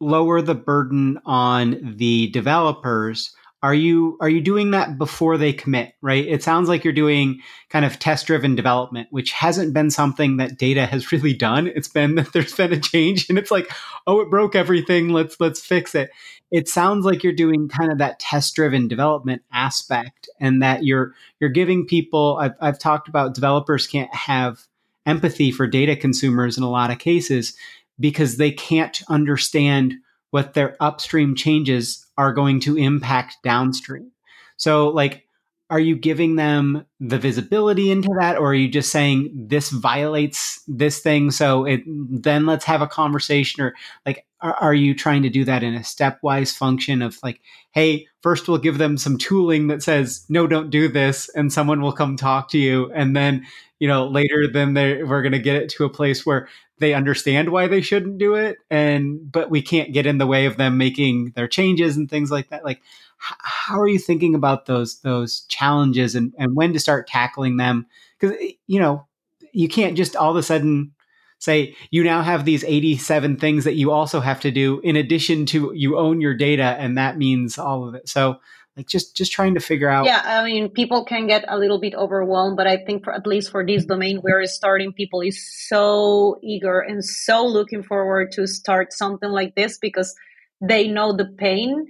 lower 0.00 0.40
the 0.40 0.54
burden 0.54 1.18
on 1.26 1.78
the 1.96 2.28
developers 2.30 3.34
are 3.62 3.74
you 3.74 4.16
are 4.20 4.28
you 4.28 4.40
doing 4.40 4.70
that 4.70 4.96
before 4.96 5.36
they 5.36 5.52
commit 5.52 5.94
right? 6.00 6.26
It 6.26 6.42
sounds 6.42 6.68
like 6.68 6.84
you're 6.84 6.92
doing 6.92 7.40
kind 7.68 7.84
of 7.84 7.98
test 7.98 8.26
driven 8.26 8.54
development 8.54 9.08
which 9.10 9.32
hasn't 9.32 9.74
been 9.74 9.90
something 9.90 10.38
that 10.38 10.58
data 10.58 10.86
has 10.86 11.12
really 11.12 11.34
done. 11.34 11.66
It's 11.66 11.88
been 11.88 12.14
that 12.14 12.32
there's 12.32 12.54
been 12.54 12.72
a 12.72 12.80
change 12.80 13.28
and 13.28 13.38
it's 13.38 13.50
like 13.50 13.70
oh 14.06 14.20
it 14.20 14.30
broke 14.30 14.54
everything. 14.54 15.10
Let's 15.10 15.38
let's 15.40 15.60
fix 15.60 15.94
it. 15.94 16.10
It 16.50 16.68
sounds 16.68 17.04
like 17.04 17.22
you're 17.22 17.32
doing 17.32 17.68
kind 17.68 17.92
of 17.92 17.98
that 17.98 18.18
test 18.18 18.54
driven 18.54 18.88
development 18.88 19.42
aspect 19.52 20.28
and 20.40 20.62
that 20.62 20.84
you're 20.84 21.14
you're 21.38 21.50
giving 21.50 21.86
people 21.86 22.38
I've, 22.40 22.54
I've 22.60 22.78
talked 22.78 23.08
about 23.08 23.34
developers 23.34 23.86
can't 23.86 24.12
have 24.14 24.66
empathy 25.06 25.50
for 25.50 25.66
data 25.66 25.96
consumers 25.96 26.56
in 26.56 26.62
a 26.62 26.70
lot 26.70 26.90
of 26.90 26.98
cases 26.98 27.56
because 27.98 28.38
they 28.38 28.50
can't 28.50 29.02
understand 29.08 29.94
what 30.30 30.54
their 30.54 30.76
upstream 30.80 31.34
changes 31.34 32.06
are 32.16 32.32
going 32.32 32.60
to 32.60 32.76
impact 32.76 33.36
downstream. 33.42 34.10
So, 34.56 34.88
like, 34.88 35.24
are 35.70 35.80
you 35.80 35.94
giving 35.94 36.34
them 36.36 36.84
the 36.98 37.18
visibility 37.18 37.90
into 37.90 38.10
that, 38.18 38.36
or 38.36 38.50
are 38.50 38.54
you 38.54 38.68
just 38.68 38.90
saying 38.90 39.30
this 39.32 39.70
violates 39.70 40.62
this 40.66 40.98
thing? 40.98 41.30
So 41.30 41.64
it 41.64 41.82
then 41.86 42.44
let's 42.44 42.64
have 42.64 42.82
a 42.82 42.88
conversation, 42.88 43.62
or 43.62 43.74
like, 44.04 44.26
are, 44.40 44.54
are 44.54 44.74
you 44.74 44.94
trying 44.94 45.22
to 45.22 45.30
do 45.30 45.44
that 45.44 45.62
in 45.62 45.74
a 45.74 45.80
stepwise 45.80 46.54
function 46.56 47.02
of 47.02 47.16
like, 47.22 47.40
hey, 47.70 48.08
first 48.20 48.48
we'll 48.48 48.58
give 48.58 48.78
them 48.78 48.98
some 48.98 49.16
tooling 49.16 49.68
that 49.68 49.82
says 49.82 50.26
no, 50.28 50.48
don't 50.48 50.70
do 50.70 50.88
this, 50.88 51.28
and 51.36 51.52
someone 51.52 51.80
will 51.80 51.92
come 51.92 52.16
talk 52.16 52.48
to 52.50 52.58
you, 52.58 52.92
and 52.92 53.14
then 53.14 53.46
you 53.78 53.86
know 53.86 54.08
later 54.08 54.46
then 54.52 54.74
we're 54.74 55.22
going 55.22 55.32
to 55.32 55.38
get 55.38 55.56
it 55.56 55.68
to 55.70 55.84
a 55.84 55.90
place 55.90 56.26
where 56.26 56.48
they 56.80 56.94
understand 56.94 57.50
why 57.50 57.66
they 57.66 57.80
shouldn't 57.82 58.18
do 58.18 58.34
it 58.34 58.56
and 58.70 59.30
but 59.30 59.50
we 59.50 59.62
can't 59.62 59.92
get 59.92 60.06
in 60.06 60.18
the 60.18 60.26
way 60.26 60.46
of 60.46 60.56
them 60.56 60.78
making 60.78 61.30
their 61.36 61.46
changes 61.46 61.96
and 61.96 62.08
things 62.10 62.30
like 62.30 62.48
that 62.48 62.64
like 62.64 62.80
how 63.20 63.78
are 63.78 63.88
you 63.88 63.98
thinking 63.98 64.34
about 64.34 64.66
those 64.66 65.00
those 65.00 65.42
challenges 65.42 66.14
and, 66.14 66.34
and 66.38 66.56
when 66.56 66.72
to 66.72 66.80
start 66.80 67.06
tackling 67.06 67.56
them? 67.56 67.86
Because 68.18 68.36
eh, 68.40 68.52
you 68.66 68.80
know 68.80 69.06
you 69.52 69.68
can't 69.68 69.96
just 69.96 70.16
all 70.16 70.30
of 70.30 70.36
a 70.36 70.42
sudden 70.42 70.92
say 71.38 71.74
you 71.90 72.04
now 72.04 72.22
have 72.22 72.44
these 72.44 72.64
87 72.64 73.36
things 73.36 73.64
that 73.64 73.74
you 73.74 73.90
also 73.90 74.20
have 74.20 74.40
to 74.40 74.50
do 74.50 74.80
in 74.80 74.96
addition 74.96 75.46
to 75.46 75.72
you 75.74 75.98
own 75.98 76.20
your 76.20 76.34
data 76.34 76.76
and 76.78 76.98
that 76.98 77.18
means 77.18 77.58
all 77.58 77.88
of 77.88 77.94
it. 77.94 78.08
So 78.08 78.40
like 78.76 78.86
just 78.86 79.16
just 79.16 79.32
trying 79.32 79.54
to 79.54 79.60
figure 79.60 79.88
out 79.88 80.06
yeah 80.06 80.22
i 80.24 80.44
mean 80.44 80.68
people 80.68 81.04
can 81.04 81.26
get 81.26 81.44
a 81.48 81.58
little 81.58 81.80
bit 81.80 81.94
overwhelmed 81.94 82.56
but 82.56 82.66
i 82.66 82.76
think 82.76 83.02
for 83.04 83.12
at 83.12 83.26
least 83.26 83.50
for 83.50 83.66
this 83.66 83.82
mm-hmm. 83.82 83.94
domain 83.94 84.16
where 84.18 84.40
it's 84.40 84.54
starting 84.54 84.92
people 84.92 85.20
is 85.20 85.44
so 85.68 86.38
eager 86.42 86.80
and 86.80 87.04
so 87.04 87.44
looking 87.44 87.82
forward 87.82 88.30
to 88.32 88.46
start 88.46 88.92
something 88.92 89.30
like 89.30 89.54
this 89.54 89.76
because 89.78 90.14
they 90.60 90.86
know 90.86 91.12
the 91.12 91.26
pain 91.26 91.86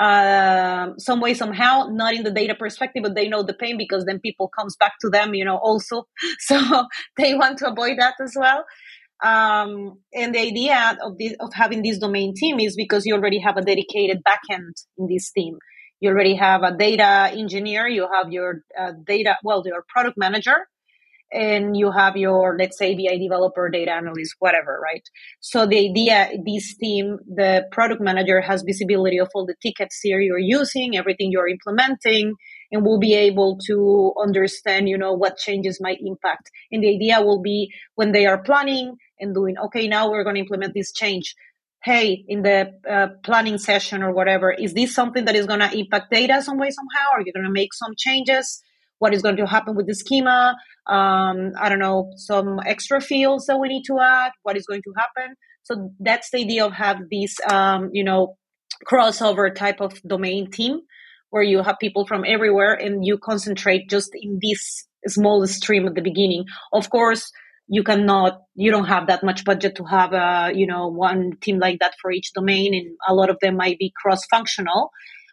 uh, 0.00 0.92
some 0.98 1.20
way 1.20 1.34
somehow 1.34 1.88
not 1.92 2.14
in 2.14 2.24
the 2.24 2.32
data 2.32 2.54
perspective 2.54 3.02
but 3.04 3.14
they 3.14 3.28
know 3.28 3.42
the 3.44 3.54
pain 3.54 3.76
because 3.78 4.04
then 4.06 4.20
people 4.20 4.50
comes 4.58 4.76
back 4.76 4.94
to 5.02 5.10
them 5.10 5.34
you 5.34 5.44
know 5.44 5.58
also. 5.58 6.04
So 6.40 6.58
they 7.18 7.34
want 7.34 7.58
to 7.58 7.68
avoid 7.70 7.98
that 7.98 8.14
as 8.22 8.34
well. 8.38 8.64
Um, 9.22 9.98
and 10.14 10.34
the 10.34 10.40
idea 10.40 10.96
of 11.04 11.18
this, 11.18 11.34
of 11.40 11.52
having 11.52 11.82
this 11.82 11.98
domain 11.98 12.34
team 12.36 12.58
is 12.60 12.74
because 12.76 13.04
you 13.06 13.14
already 13.14 13.38
have 13.40 13.56
a 13.58 13.62
dedicated 13.62 14.22
backend 14.26 14.72
in 14.98 15.08
this 15.08 15.30
team. 15.32 15.58
You 16.00 16.10
already 16.10 16.36
have 16.36 16.62
a 16.62 16.74
data 16.74 17.30
engineer, 17.32 17.86
you 17.86 18.08
have 18.12 18.32
your 18.32 18.62
uh, 18.78 18.92
data, 19.06 19.36
well, 19.44 19.62
your 19.66 19.84
product 19.88 20.16
manager, 20.16 20.66
and 21.32 21.76
you 21.76 21.90
have 21.90 22.16
your, 22.16 22.56
let's 22.58 22.76
say, 22.76 22.94
BI 22.94 23.16
developer, 23.18 23.68
data 23.68 23.92
analyst, 23.92 24.34
whatever, 24.38 24.80
right? 24.82 25.02
So 25.40 25.66
the 25.66 25.90
idea, 25.90 26.30
this 26.44 26.76
team, 26.76 27.18
the 27.26 27.66
product 27.70 28.00
manager 28.00 28.40
has 28.40 28.62
visibility 28.62 29.18
of 29.18 29.28
all 29.34 29.46
the 29.46 29.54
tickets 29.62 30.00
here 30.02 30.20
you're 30.20 30.38
using, 30.38 30.96
everything 30.96 31.30
you're 31.30 31.48
implementing, 31.48 32.34
and 32.72 32.84
will 32.84 32.98
be 32.98 33.14
able 33.14 33.58
to 33.66 34.12
understand, 34.20 34.88
you 34.88 34.98
know, 34.98 35.12
what 35.12 35.38
changes 35.38 35.78
might 35.80 35.98
impact. 36.04 36.50
And 36.72 36.82
the 36.82 36.94
idea 36.94 37.20
will 37.22 37.42
be 37.42 37.72
when 37.94 38.12
they 38.12 38.26
are 38.26 38.42
planning 38.42 38.96
and 39.18 39.34
doing, 39.34 39.56
okay, 39.66 39.86
now 39.86 40.10
we're 40.10 40.24
going 40.24 40.36
to 40.36 40.42
implement 40.42 40.74
this 40.74 40.92
change 40.92 41.34
hey, 41.82 42.24
in 42.28 42.42
the 42.42 42.72
uh, 42.88 43.08
planning 43.22 43.56
session 43.56 44.02
or 44.02 44.12
whatever, 44.12 44.52
is 44.52 44.74
this 44.74 44.94
something 44.94 45.24
that 45.24 45.34
is 45.34 45.46
going 45.46 45.60
to 45.60 45.78
impact 45.78 46.10
data 46.10 46.42
some 46.42 46.58
way, 46.58 46.70
somehow? 46.70 47.08
Are 47.14 47.22
you 47.24 47.32
going 47.32 47.46
to 47.46 47.50
make 47.50 47.72
some 47.72 47.94
changes? 47.96 48.62
What 49.00 49.12
is 49.12 49.22
going 49.22 49.36
to 49.36 49.46
happen 49.46 49.74
with 49.74 49.88
the 49.88 49.94
schema? 49.94 50.54
Um, 50.86 51.52
I 51.58 51.68
don't 51.68 51.80
know, 51.80 52.12
some 52.16 52.60
extra 52.64 53.00
fields 53.00 53.46
that 53.46 53.58
we 53.58 53.68
need 53.68 53.84
to 53.86 53.98
add. 53.98 54.30
What 54.44 54.56
is 54.56 54.66
going 54.66 54.82
to 54.82 54.92
happen? 54.96 55.34
So 55.64 55.90
that's 55.98 56.30
the 56.30 56.42
idea 56.42 56.64
of 56.64 56.72
have 56.72 56.98
this, 57.10 57.36
um, 57.50 57.90
you 57.92 58.04
know, 58.04 58.36
crossover 58.88 59.52
type 59.54 59.80
of 59.80 60.00
domain 60.02 60.50
team 60.50 60.80
where 61.30 61.42
you 61.42 61.62
have 61.62 61.78
people 61.80 62.06
from 62.06 62.24
everywhere 62.26 62.74
and 62.74 63.04
you 63.04 63.18
concentrate 63.18 63.88
just 63.88 64.10
in 64.14 64.38
this 64.42 64.86
small 65.06 65.46
stream 65.46 65.86
at 65.86 65.94
the 65.94 66.02
beginning. 66.02 66.44
Of 66.72 66.90
course, 66.90 67.30
you 67.72 67.84
cannot 67.84 68.42
you 68.56 68.70
don't 68.70 68.86
have 68.86 69.06
that 69.06 69.22
much 69.22 69.44
budget 69.44 69.76
to 69.76 69.84
have 69.84 70.12
a 70.12 70.50
you 70.52 70.66
know 70.66 70.88
one 70.88 71.32
team 71.40 71.58
like 71.58 71.78
that 71.78 71.94
for 72.02 72.10
each 72.10 72.32
domain 72.34 72.74
and 72.74 72.96
a 73.08 73.14
lot 73.14 73.30
of 73.30 73.38
them 73.40 73.56
might 73.56 73.78
be 73.78 73.92
cross 74.02 74.26
functional 74.26 74.90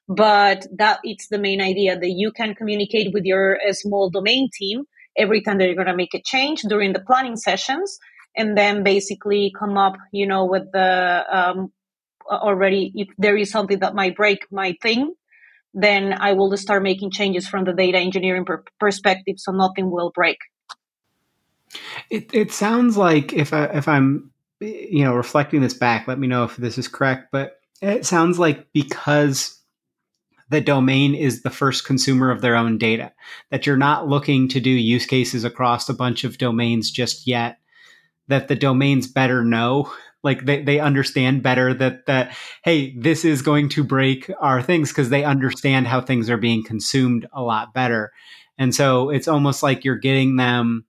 but 0.08 0.66
that 0.78 1.00
it's 1.04 1.28
the 1.28 1.38
main 1.38 1.62
idea 1.62 2.00
that 2.00 2.10
you 2.10 2.32
can 2.32 2.56
communicate 2.56 3.14
with 3.14 3.26
your 3.26 3.58
small 3.72 4.10
domain 4.10 4.50
team 4.54 4.84
every 5.18 5.42
time 5.42 5.58
that 5.58 5.66
you're 5.66 5.76
going 5.76 5.88
to 5.88 5.96
make 5.96 6.14
a 6.14 6.22
change 6.22 6.62
during 6.62 6.94
the 6.94 7.00
planning 7.02 7.36
sessions 7.36 8.00
and 8.36 8.58
then 8.58 8.84
basically 8.84 9.52
come 9.58 9.78
up 9.78 9.94
you 10.12 10.28
know 10.28 10.46
with 10.46 10.72
the 10.72 11.26
um, 11.30 11.72
already 12.30 12.92
if 12.96 13.08
there 13.18 13.36
is 13.36 13.52
something 13.52 13.80
that 13.80 13.96
might 13.96 14.16
break 14.16 14.40
my 14.52 14.76
thing 14.82 15.14
then 15.74 16.14
i 16.14 16.34
will 16.34 16.56
start 16.56 16.84
making 16.84 17.12
changes 17.12 17.48
from 17.48 17.66
the 17.66 17.74
data 17.74 17.98
engineering 17.98 18.46
per- 18.46 18.64
perspective 18.80 19.36
so 19.38 19.52
nothing 19.52 19.92
will 19.92 20.12
break. 20.14 20.38
It, 22.10 22.34
it 22.34 22.52
sounds 22.54 22.96
like 22.96 23.34
if 23.34 23.54
I, 23.54 23.66
if 23.66 23.88
i'm 23.88 24.32
you 24.60 25.04
know 25.04 25.14
reflecting 25.14 25.62
this 25.62 25.74
back 25.74 26.08
let 26.08 26.18
me 26.18 26.28
know 26.28 26.46
if 26.46 26.56
this 26.56 26.78
is 26.78 26.88
correct 26.88 27.28
but 27.32 27.60
it 27.82 28.06
sounds 28.06 28.40
like 28.40 28.72
because 28.74 29.57
the 30.50 30.62
domain 30.62 31.14
is 31.14 31.42
the 31.42 31.50
first 31.50 31.86
consumer 31.86 32.32
of 32.32 32.42
their 32.42 32.56
own 32.56 32.78
data, 32.78 33.12
that 33.52 33.66
you're 33.66 33.78
not 33.78 34.08
looking 34.08 34.48
to 34.50 34.60
do 34.60 34.70
use 34.70 35.06
cases 35.06 35.44
across 35.44 35.90
a 35.90 35.94
bunch 35.94 36.24
of 36.24 36.38
domains 36.38 36.90
just 36.90 37.28
yet, 37.28 37.60
that 38.28 38.48
the 38.48 38.56
domains 38.56 39.08
better 39.08 39.44
know. 39.44 39.92
Like 40.24 40.46
they, 40.46 40.64
they 40.64 40.80
understand 40.80 41.44
better 41.44 41.74
that 41.76 42.06
that 42.08 42.36
hey, 42.64 42.98
this 42.98 43.24
is 43.24 43.42
going 43.42 43.70
to 43.70 43.84
break 43.84 44.30
our 44.40 44.62
things 44.62 44.90
because 44.90 45.10
they 45.10 45.24
understand 45.24 45.88
how 45.88 46.02
things 46.02 46.30
are 46.30 46.38
being 46.38 46.64
consumed 46.64 47.28
a 47.32 47.42
lot 47.42 47.74
better. 47.74 48.12
And 48.58 48.74
so 48.74 49.10
it's 49.10 49.28
almost 49.28 49.62
like 49.64 49.86
you're 49.86 49.96
getting 49.96 50.36
them 50.36 50.86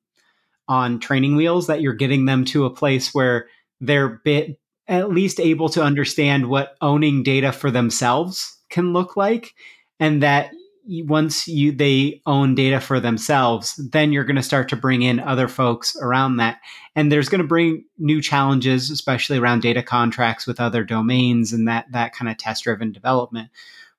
on 0.66 0.98
training 0.98 1.36
wheels, 1.36 1.66
that 1.66 1.80
you're 1.80 1.92
getting 1.94 2.24
them 2.24 2.44
to 2.46 2.64
a 2.64 2.70
place 2.70 3.14
where 3.14 3.48
they're 3.80 4.20
bit 4.24 4.58
at 4.88 5.10
least 5.10 5.38
able 5.38 5.68
to 5.68 5.82
understand 5.82 6.48
what 6.48 6.76
owning 6.80 7.22
data 7.22 7.52
for 7.52 7.70
themselves 7.70 8.57
can 8.68 8.92
look 8.92 9.16
like 9.16 9.54
and 10.00 10.22
that 10.22 10.50
once 10.88 11.46
you 11.46 11.70
they 11.70 12.22
own 12.24 12.54
data 12.54 12.80
for 12.80 12.98
themselves 12.98 13.78
then 13.92 14.10
you're 14.10 14.24
going 14.24 14.36
to 14.36 14.42
start 14.42 14.70
to 14.70 14.76
bring 14.76 15.02
in 15.02 15.20
other 15.20 15.46
folks 15.46 15.94
around 16.00 16.38
that. 16.38 16.60
And 16.96 17.12
there's 17.12 17.28
going 17.28 17.42
to 17.42 17.46
bring 17.46 17.84
new 17.98 18.22
challenges 18.22 18.90
especially 18.90 19.38
around 19.38 19.60
data 19.60 19.82
contracts 19.82 20.46
with 20.46 20.60
other 20.60 20.84
domains 20.84 21.52
and 21.52 21.68
that 21.68 21.92
that 21.92 22.14
kind 22.14 22.30
of 22.30 22.38
test 22.38 22.64
driven 22.64 22.90
development. 22.90 23.50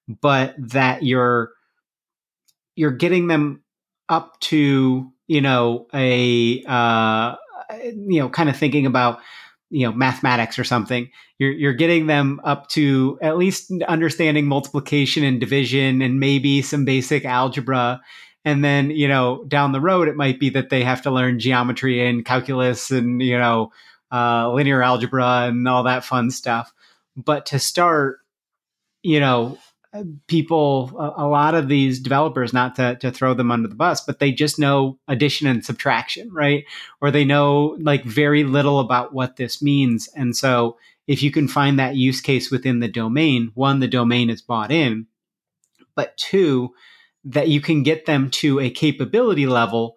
But 0.08 0.56
that 0.58 1.04
you're 1.04 1.52
you're 2.76 2.92
getting 2.92 3.28
them 3.28 3.62
up 4.08 4.40
to 4.40 5.12
you 5.28 5.42
know 5.42 5.88
a 5.94 6.64
uh, 6.68 7.36
you 7.72 8.20
know 8.20 8.30
kind 8.30 8.50
of 8.50 8.58
thinking 8.58 8.88
about 8.88 9.20
you 9.70 9.86
know 9.86 9.94
mathematics 9.94 10.58
or 10.58 10.64
something 10.64 11.10
you're 11.40 11.52
you're 11.52 11.74
getting 11.74 12.06
them 12.06 12.40
up 12.44 12.68
to 12.68 13.18
at 13.22 13.38
least 13.38 13.72
understanding 13.88 14.46
multiplication 14.46 15.24
and 15.24 15.40
division 15.40 16.02
and 16.02 16.20
maybe 16.20 16.62
some 16.62 16.86
basic 16.86 17.26
algebra. 17.26 18.02
And 18.46 18.64
then 18.64 18.92
you 18.92 19.08
know 19.08 19.44
down 19.46 19.72
the 19.72 19.82
road 19.82 20.08
it 20.08 20.16
might 20.16 20.40
be 20.40 20.50
that 20.52 20.70
they 20.70 20.84
have 20.84 21.02
to 21.04 21.12
learn 21.12 21.40
geometry 21.40 22.06
and 22.06 22.24
calculus 22.24 22.92
and 22.92 23.22
you 23.22 23.38
know 23.38 23.72
uh, 24.12 24.52
linear 24.52 24.84
algebra 24.84 25.48
and 25.48 25.68
all 25.68 25.84
that 25.84 26.04
fun 26.04 26.30
stuff. 26.30 26.72
But 27.16 27.48
to 27.48 27.60
start 27.60 28.20
you 29.02 29.20
know 29.20 29.58
people 30.28 30.94
a, 31.00 31.24
a, 31.24 31.28
lot 31.28 31.56
of 31.56 31.68
these 31.68 32.00
developers 32.00 32.54
not 32.54 32.76
to, 32.76 32.96
to 32.98 33.12
throw 33.12 33.34
them 33.34 33.52
under 33.52 33.68
the 33.68 33.76
bus 33.76 34.02
but 34.02 34.20
they 34.20 34.32
just 34.32 34.60
know 34.60 35.00
addition 35.08 35.48
and 35.48 35.66
subtraction 35.66 36.30
right? 36.32 36.66
Or 37.02 37.10
they 37.10 37.26
know 37.26 37.78
like 37.82 38.04
very 38.04 38.44
little 38.44 38.80
about 38.80 39.14
what 39.14 39.38
this 39.38 39.62
means. 39.62 40.08
And 40.16 40.36
so 40.38 40.78
if 41.08 41.24
you 41.24 41.32
can 41.32 41.48
find 41.48 41.80
that 41.80 41.96
use 41.96 42.22
case 42.22 42.52
within 42.52 42.80
the 42.80 42.88
domain 42.88 43.52
one 43.56 43.80
the 43.80 43.88
domain 43.88 44.30
is 44.30 44.44
bought 44.44 44.72
in 44.72 45.08
but 45.96 46.16
two 46.18 46.70
that 47.26 47.48
you 47.48 47.60
can 47.60 47.82
get 47.82 48.06
them 48.06 48.30
to 48.30 48.60
a 48.60 48.70
capability 48.70 49.48
level 49.48 49.96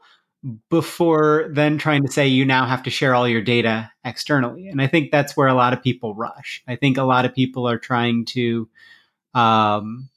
before 0.71 1.51
then 1.53 1.77
trying 1.77 2.03
to 2.03 2.11
say 2.11 2.27
you 2.27 2.47
now 2.47 2.65
have 2.67 2.83
to 2.83 2.91
share 2.91 3.15
all 3.15 3.29
your 3.29 3.43
data 3.43 3.91
externally. 4.05 4.69
And 4.69 4.81
i 4.81 4.87
think 4.87 5.11
that's 5.11 5.37
where 5.37 5.49
a 5.49 5.55
lot 5.55 5.75
of 5.75 5.83
people 5.83 6.15
rush. 6.15 6.63
I 6.67 6.77
think 6.77 6.97
a 6.97 7.05
lot 7.05 7.27
of 7.27 7.35
people 7.35 7.69
are 7.69 7.79
trying 7.79 8.25
to 8.31 8.69
um, 9.35 10.09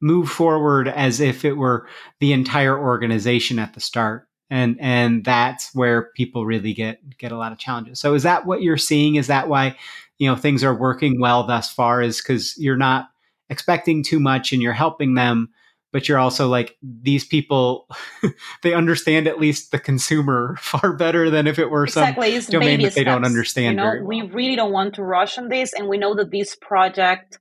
move 0.00 0.28
forward 0.28 0.88
as 0.88 1.20
if 1.20 1.44
it 1.44 1.54
were 1.54 1.88
the 2.20 2.32
entire 2.32 2.78
organization 2.78 3.58
at 3.58 3.74
the 3.74 3.80
start 3.80 4.26
and 4.50 4.76
and 4.80 5.24
that's 5.24 5.74
where 5.74 6.10
people 6.14 6.46
really 6.46 6.72
get 6.72 7.00
get 7.18 7.32
a 7.32 7.36
lot 7.36 7.52
of 7.52 7.58
challenges 7.58 7.98
so 7.98 8.14
is 8.14 8.22
that 8.22 8.46
what 8.46 8.62
you're 8.62 8.76
seeing 8.76 9.16
is 9.16 9.26
that 9.26 9.48
why 9.48 9.76
you 10.18 10.28
know 10.28 10.36
things 10.36 10.62
are 10.62 10.74
working 10.74 11.20
well 11.20 11.46
thus 11.46 11.70
far 11.70 12.02
is 12.02 12.20
because 12.20 12.56
you're 12.58 12.76
not 12.76 13.08
expecting 13.48 14.02
too 14.02 14.20
much 14.20 14.52
and 14.52 14.62
you're 14.62 14.72
helping 14.72 15.14
them 15.14 15.48
but 15.92 16.08
you're 16.08 16.18
also 16.18 16.48
like 16.48 16.76
these 16.82 17.24
people 17.24 17.88
they 18.62 18.74
understand 18.74 19.26
at 19.26 19.40
least 19.40 19.72
the 19.72 19.78
consumer 19.78 20.56
far 20.60 20.92
better 20.92 21.30
than 21.30 21.46
if 21.46 21.58
it 21.58 21.70
were 21.70 21.84
exactly. 21.84 22.40
some 22.40 22.52
domain 22.52 22.80
that 22.80 22.86
they 22.94 23.02
steps. 23.02 23.04
don't 23.06 23.24
understand 23.24 23.78
you 23.78 23.84
know, 23.84 24.02
we 24.04 24.22
really 24.22 24.56
don't 24.56 24.72
want 24.72 24.94
to 24.94 25.02
rush 25.02 25.38
on 25.38 25.48
this 25.48 25.72
and 25.72 25.88
we 25.88 25.98
know 25.98 26.14
that 26.14 26.30
this 26.30 26.54
project 26.54 27.38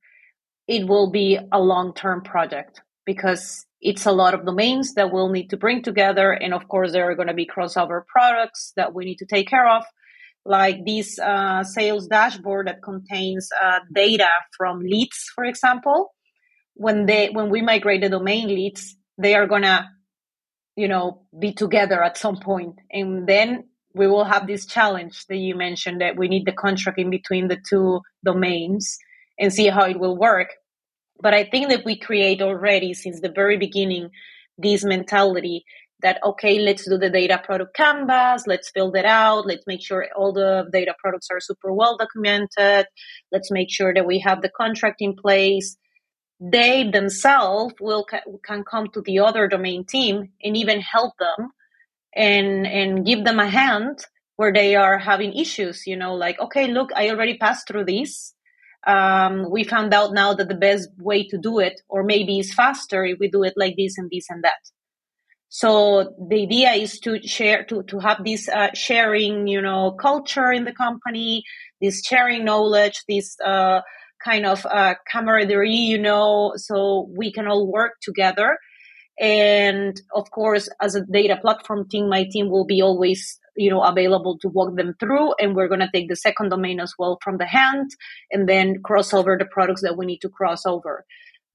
it 0.67 0.87
will 0.87 1.11
be 1.11 1.37
a 1.51 1.59
long 1.59 1.93
term 1.93 2.21
project 2.21 2.81
because 3.05 3.65
it's 3.81 4.05
a 4.05 4.11
lot 4.11 4.33
of 4.33 4.45
domains 4.45 4.95
that 4.95 5.11
we'll 5.11 5.29
need 5.29 5.49
to 5.49 5.57
bring 5.57 5.83
together. 5.83 6.31
And 6.31 6.53
of 6.53 6.67
course, 6.67 6.91
there 6.91 7.09
are 7.09 7.15
going 7.15 7.27
to 7.27 7.35
be 7.35 7.45
crossover 7.45 8.01
products 8.07 8.73
that 8.75 8.93
we 8.93 9.05
need 9.05 9.17
to 9.17 9.27
take 9.27 9.47
care 9.47 9.67
of, 9.67 9.83
like 10.43 10.85
this 10.85 11.19
uh, 11.19 11.63
sales 11.63 12.07
dashboard 12.07 12.67
that 12.67 12.81
contains 12.81 13.49
uh, 13.63 13.79
data 13.93 14.27
from 14.57 14.79
leads, 14.79 15.29
for 15.35 15.43
example. 15.43 16.13
When 16.73 17.05
they 17.05 17.29
when 17.29 17.49
we 17.49 17.61
migrate 17.61 18.01
the 18.01 18.09
domain 18.09 18.47
leads, 18.47 18.97
they 19.17 19.35
are 19.35 19.47
gonna, 19.47 19.89
you 20.75 20.89
know, 20.89 21.21
be 21.37 21.53
together 21.53 22.03
at 22.03 22.17
some 22.17 22.37
point, 22.37 22.75
and 22.91 23.25
then 23.27 23.69
we 23.93 24.07
will 24.07 24.25
have 24.25 24.45
this 24.45 24.65
challenge 24.65 25.25
that 25.29 25.37
you 25.37 25.55
mentioned 25.55 26.01
that 26.01 26.17
we 26.17 26.27
need 26.27 26.45
the 26.45 26.51
contract 26.51 26.99
in 26.99 27.09
between 27.09 27.47
the 27.47 27.57
two 27.69 28.01
domains 28.25 28.97
and 29.39 29.53
see 29.53 29.67
how 29.67 29.85
it 29.85 29.99
will 29.99 30.17
work. 30.17 30.49
But 31.19 31.33
I 31.33 31.45
think 31.45 31.69
that 31.69 31.85
we 31.85 31.97
create 31.97 32.41
already 32.41 32.93
since 32.93 33.21
the 33.21 33.31
very 33.31 33.57
beginning 33.57 34.09
this 34.57 34.83
mentality 34.83 35.65
that 36.01 36.19
okay, 36.23 36.59
let's 36.59 36.87
do 36.87 36.97
the 36.97 37.09
data 37.09 37.41
product 37.43 37.75
canvas, 37.75 38.43
let's 38.45 38.69
fill 38.69 38.93
it 38.93 39.05
out, 39.05 39.47
let's 39.47 39.65
make 39.65 39.81
sure 39.81 40.07
all 40.15 40.33
the 40.33 40.69
data 40.71 40.93
products 40.99 41.27
are 41.31 41.39
super 41.39 41.73
well 41.73 41.97
documented, 41.97 42.85
let's 43.31 43.49
make 43.49 43.71
sure 43.71 43.93
that 43.93 44.05
we 44.05 44.19
have 44.19 44.41
the 44.41 44.49
contract 44.49 44.97
in 44.99 45.15
place. 45.15 45.77
They 46.39 46.89
themselves 46.89 47.73
will 47.79 48.05
can 48.45 48.63
come 48.63 48.89
to 48.93 49.01
the 49.01 49.19
other 49.19 49.47
domain 49.47 49.85
team 49.85 50.29
and 50.43 50.57
even 50.57 50.81
help 50.81 51.13
them 51.17 51.49
and 52.13 52.67
and 52.67 53.05
give 53.05 53.23
them 53.23 53.39
a 53.39 53.49
hand 53.49 54.05
where 54.35 54.51
they 54.51 54.75
are 54.75 54.99
having 54.99 55.33
issues. 55.33 55.87
You 55.87 55.95
know, 55.95 56.13
like 56.13 56.39
okay, 56.39 56.67
look, 56.67 56.91
I 56.93 57.09
already 57.09 57.37
passed 57.37 57.67
through 57.67 57.85
this 57.85 58.34
um, 58.85 59.49
we 59.49 59.63
found 59.63 59.93
out 59.93 60.13
now 60.13 60.33
that 60.33 60.47
the 60.47 60.55
best 60.55 60.89
way 60.97 61.27
to 61.27 61.37
do 61.37 61.59
it, 61.59 61.81
or 61.89 62.03
maybe 62.03 62.39
is 62.39 62.53
faster 62.53 63.03
if 63.05 63.17
we 63.19 63.29
do 63.29 63.43
it 63.43 63.53
like 63.55 63.75
this 63.77 63.97
and 63.97 64.09
this 64.11 64.25
and 64.29 64.43
that. 64.43 64.59
So 65.49 66.13
the 66.29 66.43
idea 66.43 66.71
is 66.71 66.99
to 67.01 67.21
share, 67.21 67.63
to, 67.65 67.83
to 67.83 67.99
have 67.99 68.23
this 68.25 68.49
uh, 68.49 68.69
sharing, 68.73 69.47
you 69.47 69.61
know, 69.61 69.91
culture 69.91 70.51
in 70.51 70.65
the 70.65 70.73
company, 70.73 71.43
this 71.79 72.03
sharing 72.05 72.43
knowledge, 72.43 73.03
this 73.07 73.37
uh, 73.45 73.81
kind 74.23 74.45
of 74.45 74.65
uh, 74.65 74.95
camaraderie, 75.09 75.71
you 75.71 75.97
know, 75.97 76.53
so 76.55 77.07
we 77.15 77.31
can 77.31 77.47
all 77.47 77.71
work 77.71 77.93
together. 78.01 78.57
And 79.19 79.99
of 80.13 80.29
course, 80.31 80.67
as 80.81 80.95
a 80.95 81.05
data 81.05 81.37
platform 81.41 81.87
team, 81.89 82.09
my 82.09 82.25
team 82.29 82.49
will 82.49 82.65
be 82.65 82.81
always 82.81 83.39
you 83.55 83.69
know 83.69 83.81
available 83.83 84.37
to 84.39 84.49
walk 84.49 84.75
them 84.75 84.95
through 84.99 85.33
and 85.39 85.55
we're 85.55 85.67
going 85.67 85.79
to 85.79 85.89
take 85.93 86.09
the 86.09 86.15
second 86.15 86.49
domain 86.49 86.79
as 86.79 86.93
well 86.97 87.17
from 87.23 87.37
the 87.37 87.45
hand 87.45 87.89
and 88.31 88.47
then 88.47 88.81
cross 88.83 89.13
over 89.13 89.37
the 89.37 89.45
products 89.45 89.81
that 89.81 89.97
we 89.97 90.05
need 90.05 90.19
to 90.19 90.29
cross 90.29 90.65
over. 90.65 91.05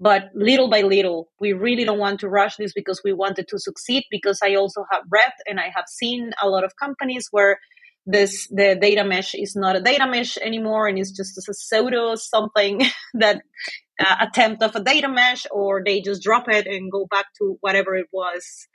But 0.03 0.31
little 0.35 0.71
by 0.71 0.83
little 0.83 1.31
we 1.41 1.53
really 1.53 1.85
don't 1.85 1.99
want 1.99 2.21
to 2.21 2.29
rush 2.29 2.57
this 2.57 2.73
because 2.73 3.03
we 3.05 3.13
wanted 3.13 3.49
to 3.49 3.59
succeed 3.59 4.05
because 4.11 4.41
i 4.43 4.55
also 4.55 4.85
have 4.91 5.03
read 5.11 5.33
and 5.47 5.61
i 5.61 5.71
have 5.75 5.85
seen 5.89 6.31
a 6.43 6.49
lot 6.49 6.65
of 6.65 6.77
companies 6.77 7.29
where 7.31 7.59
this 8.07 8.49
the 8.49 8.77
data 8.81 9.05
mesh 9.05 9.35
is 9.35 9.55
not 9.55 9.77
a 9.77 9.81
data 9.81 10.07
mesh 10.07 10.37
anymore 10.39 10.89
and 10.89 10.99
it's 10.99 11.11
just 11.11 11.37
a 11.37 11.55
pseudo 11.55 12.15
something 12.15 12.83
that 13.15 13.43
uh, 14.01 14.17
attempt 14.21 14.63
of 14.63 14.75
a 14.75 14.83
data 14.83 15.09
mesh 15.09 15.47
or 15.51 15.83
they 15.85 16.01
just 16.01 16.23
drop 16.23 16.49
it 16.49 16.67
and 16.67 16.91
go 16.91 17.07
back 17.11 17.27
to 17.39 17.57
whatever 17.61 17.95
it 17.95 18.07
was 18.13 18.67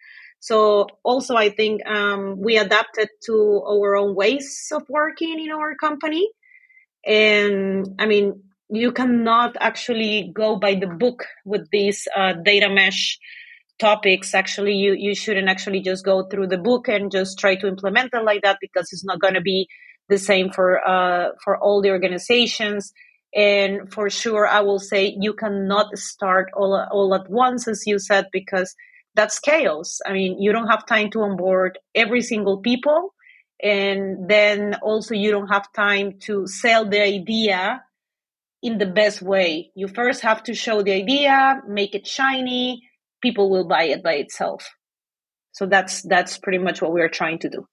so 0.45 0.85
also, 1.03 1.35
I 1.35 1.49
think 1.49 1.83
um, 1.87 2.39
we 2.39 2.57
adapted 2.57 3.09
to 3.25 3.63
our 3.67 3.95
own 3.95 4.13
ways 4.13 4.67
of 4.71 4.83
working 4.87 5.39
in 5.39 5.49
our 5.49 5.73
company. 5.73 6.29
And 7.03 7.95
I 7.97 8.05
mean, 8.05 8.43
you 8.69 8.91
cannot 8.91 9.57
actually 9.59 10.31
go 10.35 10.57
by 10.57 10.75
the 10.75 10.85
book 10.85 11.25
with 11.45 11.67
these 11.71 12.07
uh, 12.15 12.33
data 12.33 12.69
mesh 12.69 13.17
topics 13.77 14.33
actually 14.33 14.73
you 14.73 14.93
you 14.93 15.13
shouldn't 15.13 15.49
actually 15.49 15.81
just 15.81 16.05
go 16.05 16.25
through 16.29 16.47
the 16.47 16.57
book 16.57 16.87
and 16.87 17.11
just 17.11 17.37
try 17.37 17.55
to 17.57 17.67
implement 17.67 18.13
it 18.13 18.23
like 18.23 18.41
that 18.41 18.57
because 18.61 18.87
it's 18.93 19.03
not 19.03 19.19
going 19.19 19.33
to 19.33 19.41
be 19.41 19.67
the 20.07 20.17
same 20.17 20.49
for 20.49 20.79
uh, 20.87 21.31
for 21.43 21.57
all 21.57 21.81
the 21.81 21.89
organizations 21.89 22.93
and 23.35 23.91
for 23.91 24.09
sure 24.09 24.47
i 24.47 24.61
will 24.61 24.79
say 24.79 25.13
you 25.19 25.33
cannot 25.33 25.87
start 25.97 26.49
all, 26.55 26.73
all 26.89 27.13
at 27.13 27.29
once 27.29 27.67
as 27.67 27.85
you 27.85 27.99
said 27.99 28.27
because 28.31 28.73
that's 29.15 29.39
chaos. 29.39 29.99
I 30.05 30.13
mean 30.13 30.41
you 30.41 30.51
don't 30.51 30.67
have 30.67 30.85
time 30.85 31.09
to 31.11 31.21
onboard 31.21 31.79
every 31.93 32.21
single 32.21 32.61
people. 32.61 33.13
And 33.63 34.29
then 34.29 34.75
also 34.81 35.15
you 35.15 35.31
don't 35.31 35.47
have 35.47 35.71
time 35.73 36.19
to 36.21 36.45
sell 36.45 36.87
the 36.87 37.01
idea 37.01 37.83
in 38.61 38.77
the 38.77 38.85
best 38.85 39.21
way. 39.21 39.71
You 39.75 39.87
first 39.87 40.21
have 40.21 40.43
to 40.43 40.53
show 40.53 40.81
the 40.81 40.93
idea 40.93 41.61
make 41.67 41.95
it 41.95 42.05
shiny. 42.05 42.83
People 43.21 43.49
will 43.49 43.67
buy 43.67 43.83
it 43.85 44.03
by 44.03 44.13
itself. 44.13 44.69
So 45.53 45.65
that's 45.65 46.01
that's 46.01 46.37
pretty 46.37 46.57
much 46.57 46.81
what 46.81 46.91
we're 46.91 47.09
trying 47.09 47.39
to 47.39 47.49
do. 47.49 47.67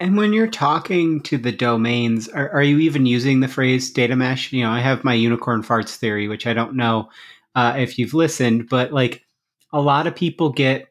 And 0.00 0.16
when 0.16 0.32
you're 0.32 0.46
talking 0.46 1.20
to 1.24 1.36
the 1.36 1.52
domains, 1.52 2.26
are, 2.26 2.48
are 2.50 2.62
you 2.62 2.78
even 2.78 3.04
using 3.04 3.40
the 3.40 3.48
phrase 3.48 3.90
data 3.90 4.16
mesh? 4.16 4.50
You 4.50 4.64
know, 4.64 4.70
I 4.70 4.80
have 4.80 5.04
my 5.04 5.12
unicorn 5.12 5.62
farts 5.62 5.94
theory, 5.94 6.26
which 6.26 6.46
I 6.46 6.54
don't 6.54 6.74
know 6.74 7.10
uh, 7.54 7.74
if 7.76 7.98
you've 7.98 8.14
listened, 8.14 8.70
but 8.70 8.92
like 8.92 9.26
a 9.72 9.80
lot 9.80 10.06
of 10.06 10.14
people 10.14 10.50
get 10.50 10.88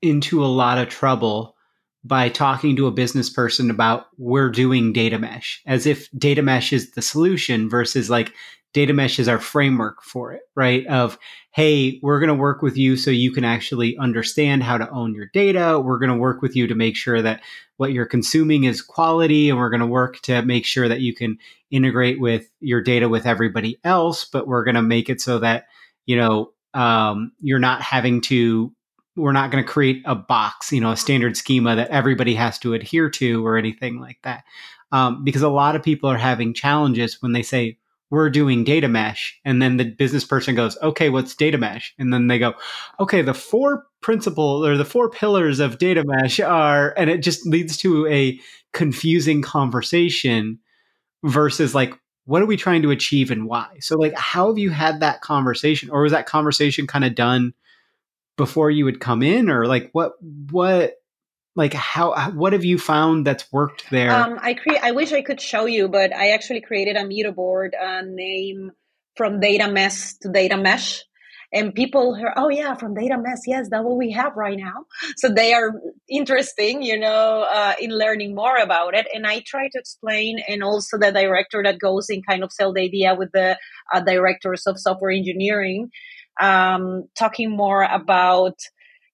into 0.00 0.44
a 0.44 0.46
lot 0.46 0.78
of 0.78 0.88
trouble 0.88 1.54
by 2.04 2.28
talking 2.28 2.74
to 2.76 2.86
a 2.88 2.92
business 2.92 3.30
person 3.30 3.70
about 3.70 4.06
we're 4.18 4.50
doing 4.50 4.92
data 4.92 5.18
mesh 5.18 5.62
as 5.66 5.86
if 5.86 6.08
data 6.18 6.42
mesh 6.42 6.72
is 6.72 6.92
the 6.92 7.02
solution 7.02 7.70
versus 7.70 8.10
like 8.10 8.32
data 8.72 8.92
mesh 8.92 9.18
is 9.18 9.28
our 9.28 9.38
framework 9.38 10.02
for 10.02 10.32
it, 10.32 10.42
right? 10.54 10.86
Of, 10.86 11.18
hey, 11.50 12.00
we're 12.02 12.20
going 12.20 12.28
to 12.28 12.34
work 12.34 12.62
with 12.62 12.76
you 12.76 12.96
so 12.96 13.10
you 13.10 13.30
can 13.30 13.44
actually 13.44 13.96
understand 13.98 14.62
how 14.62 14.78
to 14.78 14.90
own 14.90 15.14
your 15.14 15.26
data. 15.26 15.78
We're 15.78 15.98
going 15.98 16.10
to 16.10 16.16
work 16.16 16.40
with 16.40 16.56
you 16.56 16.66
to 16.66 16.74
make 16.74 16.96
sure 16.96 17.20
that 17.20 17.42
what 17.76 17.92
you're 17.92 18.06
consuming 18.06 18.64
is 18.64 18.80
quality. 18.80 19.50
And 19.50 19.58
we're 19.58 19.70
going 19.70 19.80
to 19.80 19.86
work 19.86 20.20
to 20.22 20.42
make 20.42 20.64
sure 20.64 20.88
that 20.88 21.00
you 21.00 21.14
can 21.14 21.38
integrate 21.70 22.20
with 22.20 22.48
your 22.60 22.80
data 22.80 23.08
with 23.08 23.26
everybody 23.26 23.78
else. 23.84 24.24
But 24.24 24.46
we're 24.46 24.64
going 24.64 24.76
to 24.76 24.82
make 24.82 25.10
it 25.10 25.20
so 25.20 25.38
that, 25.40 25.66
you 26.06 26.16
know, 26.16 26.52
um, 26.74 27.32
you're 27.40 27.58
not 27.58 27.82
having 27.82 28.20
to, 28.22 28.72
we're 29.16 29.32
not 29.32 29.50
going 29.50 29.62
to 29.62 29.70
create 29.70 30.02
a 30.06 30.14
box, 30.14 30.72
you 30.72 30.80
know, 30.80 30.92
a 30.92 30.96
standard 30.96 31.36
schema 31.36 31.76
that 31.76 31.90
everybody 31.90 32.34
has 32.34 32.58
to 32.60 32.74
adhere 32.74 33.10
to 33.10 33.46
or 33.46 33.56
anything 33.56 34.00
like 34.00 34.18
that. 34.22 34.44
Um, 34.90 35.24
because 35.24 35.42
a 35.42 35.48
lot 35.48 35.76
of 35.76 35.82
people 35.82 36.10
are 36.10 36.18
having 36.18 36.54
challenges 36.54 37.20
when 37.20 37.32
they 37.32 37.42
say, 37.42 37.78
we're 38.10 38.28
doing 38.28 38.62
data 38.62 38.88
mesh. 38.88 39.40
And 39.42 39.62
then 39.62 39.78
the 39.78 39.86
business 39.86 40.22
person 40.22 40.54
goes, 40.54 40.76
okay, 40.82 41.08
what's 41.08 41.34
data 41.34 41.56
mesh? 41.56 41.94
And 41.98 42.12
then 42.12 42.26
they 42.26 42.38
go, 42.38 42.52
okay, 43.00 43.22
the 43.22 43.32
four 43.32 43.86
principles 44.02 44.66
or 44.66 44.76
the 44.76 44.84
four 44.84 45.08
pillars 45.08 45.60
of 45.60 45.78
data 45.78 46.04
mesh 46.04 46.38
are, 46.38 46.92
and 46.98 47.08
it 47.08 47.22
just 47.22 47.46
leads 47.46 47.78
to 47.78 48.06
a 48.08 48.38
confusing 48.74 49.40
conversation 49.40 50.58
versus 51.24 51.74
like, 51.74 51.94
what 52.24 52.42
are 52.42 52.46
we 52.46 52.56
trying 52.56 52.82
to 52.82 52.90
achieve 52.90 53.30
and 53.30 53.46
why? 53.46 53.78
So, 53.80 53.96
like, 53.96 54.14
how 54.16 54.48
have 54.48 54.58
you 54.58 54.70
had 54.70 55.00
that 55.00 55.20
conversation, 55.20 55.90
or 55.90 56.02
was 56.02 56.12
that 56.12 56.26
conversation 56.26 56.86
kind 56.86 57.04
of 57.04 57.14
done 57.14 57.54
before 58.36 58.70
you 58.70 58.84
would 58.84 59.00
come 59.00 59.22
in, 59.22 59.50
or 59.50 59.66
like, 59.66 59.90
what, 59.92 60.12
what, 60.50 60.94
like 61.54 61.74
how 61.74 62.30
what 62.30 62.54
have 62.54 62.64
you 62.64 62.78
found 62.78 63.26
that's 63.26 63.52
worked 63.52 63.90
there? 63.90 64.10
Um, 64.10 64.38
i 64.40 64.54
create 64.54 64.82
i 64.82 64.92
wish 64.92 65.12
i 65.12 65.20
could 65.20 65.38
show 65.38 65.66
you 65.66 65.86
but 65.88 66.14
i 66.14 66.30
actually 66.30 66.62
created 66.62 66.96
a 66.96 67.06
meta 67.06 67.30
board 67.30 67.74
uh, 67.74 68.00
name 68.02 68.72
from 69.16 69.40
data 69.40 69.70
mess 69.70 70.16
to 70.18 70.30
data 70.30 70.56
mesh 70.56 71.04
and 71.52 71.74
people 71.74 72.14
hear 72.14 72.32
oh 72.36 72.48
yeah 72.48 72.74
from 72.74 72.94
data 72.94 73.18
mess 73.18 73.42
yes 73.46 73.68
that's 73.70 73.84
what 73.84 73.96
we 73.96 74.10
have 74.10 74.32
right 74.36 74.58
now. 74.58 74.86
So 75.16 75.28
they 75.28 75.52
are 75.52 75.72
interesting 76.08 76.82
you 76.82 76.98
know 76.98 77.46
uh, 77.50 77.74
in 77.80 77.90
learning 77.90 78.34
more 78.34 78.56
about 78.56 78.94
it. 78.94 79.06
And 79.14 79.26
i 79.26 79.40
try 79.40 79.68
to 79.68 79.78
explain 79.78 80.40
and 80.48 80.62
also 80.62 80.98
the 80.98 81.12
director 81.12 81.62
that 81.62 81.78
goes 81.78 82.08
in 82.08 82.22
kind 82.22 82.42
of 82.42 82.52
sell 82.52 82.72
the 82.72 82.82
idea 82.82 83.14
with 83.14 83.32
the 83.32 83.58
uh, 83.92 84.00
directors 84.00 84.66
of 84.66 84.78
software 84.78 85.10
engineering 85.10 85.90
um, 86.40 87.04
talking 87.16 87.50
more 87.50 87.84
about 87.84 88.58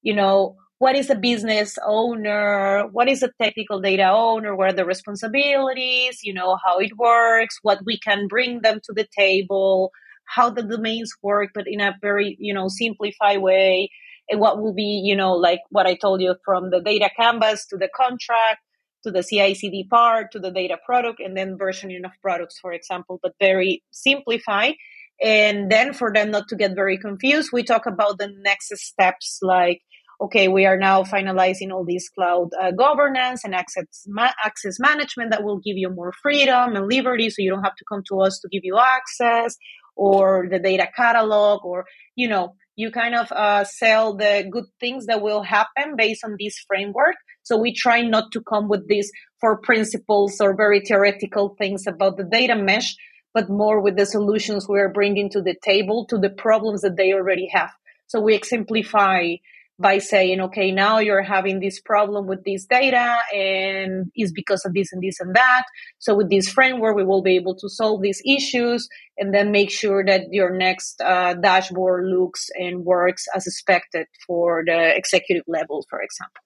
you 0.02 0.14
know 0.14 0.56
what 0.78 0.94
is 0.94 1.10
a 1.10 1.14
business 1.16 1.76
owner 1.86 2.86
what 2.92 3.08
is 3.08 3.22
a 3.22 3.30
technical 3.40 3.80
data 3.80 4.08
owner 4.08 4.54
what 4.54 4.68
are 4.70 4.76
the 4.76 4.84
responsibilities 4.84 6.20
you 6.22 6.32
know 6.32 6.56
how 6.64 6.78
it 6.78 6.96
works 6.96 7.58
what 7.62 7.78
we 7.84 7.98
can 7.98 8.28
bring 8.28 8.60
them 8.62 8.80
to 8.84 8.92
the 8.92 9.06
table 9.16 9.90
how 10.34 10.50
the 10.50 10.62
domains 10.62 11.12
work 11.22 11.50
but 11.54 11.64
in 11.66 11.80
a 11.80 11.94
very 12.00 12.36
you 12.38 12.54
know 12.54 12.68
simplified 12.68 13.40
way 13.40 13.90
and 14.28 14.40
what 14.40 14.60
will 14.60 14.74
be 14.74 15.02
you 15.04 15.16
know 15.16 15.32
like 15.32 15.60
what 15.70 15.86
i 15.86 15.94
told 15.94 16.20
you 16.20 16.34
from 16.44 16.70
the 16.70 16.80
data 16.80 17.10
canvas 17.18 17.66
to 17.66 17.76
the 17.76 17.88
contract 17.94 18.60
to 19.04 19.12
the 19.12 19.22
CI/CD 19.22 19.86
part 19.88 20.32
to 20.32 20.40
the 20.40 20.50
data 20.50 20.76
product 20.84 21.20
and 21.20 21.36
then 21.36 21.56
versioning 21.56 22.04
of 22.04 22.10
products 22.20 22.58
for 22.58 22.72
example 22.72 23.20
but 23.22 23.32
very 23.40 23.82
simplified 23.90 24.74
and 25.22 25.70
then 25.70 25.92
for 25.92 26.12
them 26.12 26.30
not 26.30 26.48
to 26.48 26.56
get 26.56 26.74
very 26.74 26.98
confused 26.98 27.50
we 27.52 27.62
talk 27.62 27.86
about 27.86 28.18
the 28.18 28.28
next 28.42 28.76
steps 28.76 29.38
like 29.42 29.80
okay, 30.20 30.48
we 30.48 30.66
are 30.66 30.76
now 30.76 31.02
finalizing 31.02 31.70
all 31.70 31.84
these 31.84 32.08
cloud 32.08 32.50
uh, 32.60 32.72
governance 32.72 33.44
and 33.44 33.54
access, 33.54 33.84
ma- 34.06 34.32
access 34.44 34.78
management 34.80 35.30
that 35.30 35.44
will 35.44 35.58
give 35.58 35.76
you 35.76 35.88
more 35.90 36.12
freedom 36.20 36.74
and 36.74 36.88
liberty. 36.88 37.30
So 37.30 37.36
you 37.38 37.50
don't 37.50 37.62
have 37.62 37.76
to 37.76 37.84
come 37.88 38.02
to 38.08 38.20
us 38.20 38.40
to 38.40 38.48
give 38.48 38.62
you 38.64 38.78
access 38.78 39.56
or 39.98 40.46
the 40.48 40.60
data 40.60 40.88
catalog 40.96 41.64
or, 41.64 41.84
you 42.14 42.28
know, 42.28 42.54
you 42.76 42.92
kind 42.92 43.16
of 43.16 43.30
uh, 43.32 43.64
sell 43.64 44.16
the 44.16 44.46
good 44.48 44.66
things 44.78 45.06
that 45.06 45.20
will 45.20 45.42
happen 45.42 45.96
based 45.96 46.24
on 46.24 46.36
this 46.38 46.56
framework. 46.68 47.16
So 47.42 47.58
we 47.58 47.74
try 47.74 48.02
not 48.02 48.30
to 48.32 48.40
come 48.40 48.68
with 48.68 48.86
these 48.86 49.10
four 49.40 49.60
principles 49.60 50.40
or 50.40 50.56
very 50.56 50.80
theoretical 50.80 51.56
things 51.58 51.88
about 51.88 52.16
the 52.16 52.24
data 52.24 52.54
mesh, 52.54 52.94
but 53.34 53.50
more 53.50 53.80
with 53.80 53.96
the 53.96 54.06
solutions 54.06 54.68
we 54.68 54.78
are 54.78 54.92
bringing 54.92 55.28
to 55.30 55.42
the 55.42 55.56
table 55.64 56.06
to 56.06 56.18
the 56.18 56.30
problems 56.30 56.82
that 56.82 56.96
they 56.96 57.12
already 57.12 57.48
have. 57.52 57.70
So 58.06 58.20
we 58.20 58.36
exemplify 58.36 59.34
by 59.78 59.98
saying, 59.98 60.40
okay, 60.40 60.72
now 60.72 60.98
you're 60.98 61.22
having 61.22 61.60
this 61.60 61.80
problem 61.80 62.26
with 62.26 62.44
this 62.44 62.64
data 62.64 63.16
and 63.32 64.10
it's 64.14 64.32
because 64.32 64.64
of 64.64 64.74
this 64.74 64.92
and 64.92 65.02
this 65.02 65.20
and 65.20 65.36
that. 65.36 65.64
So 65.98 66.16
with 66.16 66.30
this 66.30 66.48
framework, 66.48 66.96
we 66.96 67.04
will 67.04 67.22
be 67.22 67.36
able 67.36 67.54
to 67.56 67.68
solve 67.68 68.02
these 68.02 68.20
issues 68.26 68.88
and 69.16 69.32
then 69.32 69.52
make 69.52 69.70
sure 69.70 70.04
that 70.04 70.32
your 70.32 70.50
next 70.50 71.00
uh, 71.00 71.34
dashboard 71.34 72.06
looks 72.06 72.48
and 72.54 72.84
works 72.84 73.26
as 73.34 73.46
expected 73.46 74.06
for 74.26 74.62
the 74.66 74.96
executive 74.96 75.44
level, 75.46 75.84
for 75.88 76.00
example. 76.02 76.42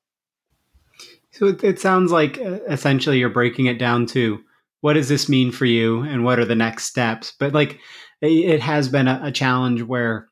So 1.30 1.47
it, 1.47 1.64
it 1.64 1.80
sounds 1.80 2.12
like 2.12 2.39
uh, 2.39 2.59
essentially 2.68 3.18
you're 3.18 3.30
breaking 3.30 3.66
it 3.66 3.78
down 3.78 4.05
to 4.07 4.41
what 4.83 4.95
does 4.95 5.09
this 5.09 5.28
mean 5.28 5.53
for 5.53 5.64
you 5.64 6.03
and 6.03 6.24
what 6.24 6.39
are 6.39 6.45
the 6.45 6.55
next 6.55 6.85
steps? 6.85 7.33
But 7.39 7.55
like 7.55 7.78
it 8.20 8.61
has 8.61 8.89
been 8.89 9.09
a, 9.09 9.20
a 9.24 9.33
challenge 9.33 9.83
where 9.83 10.28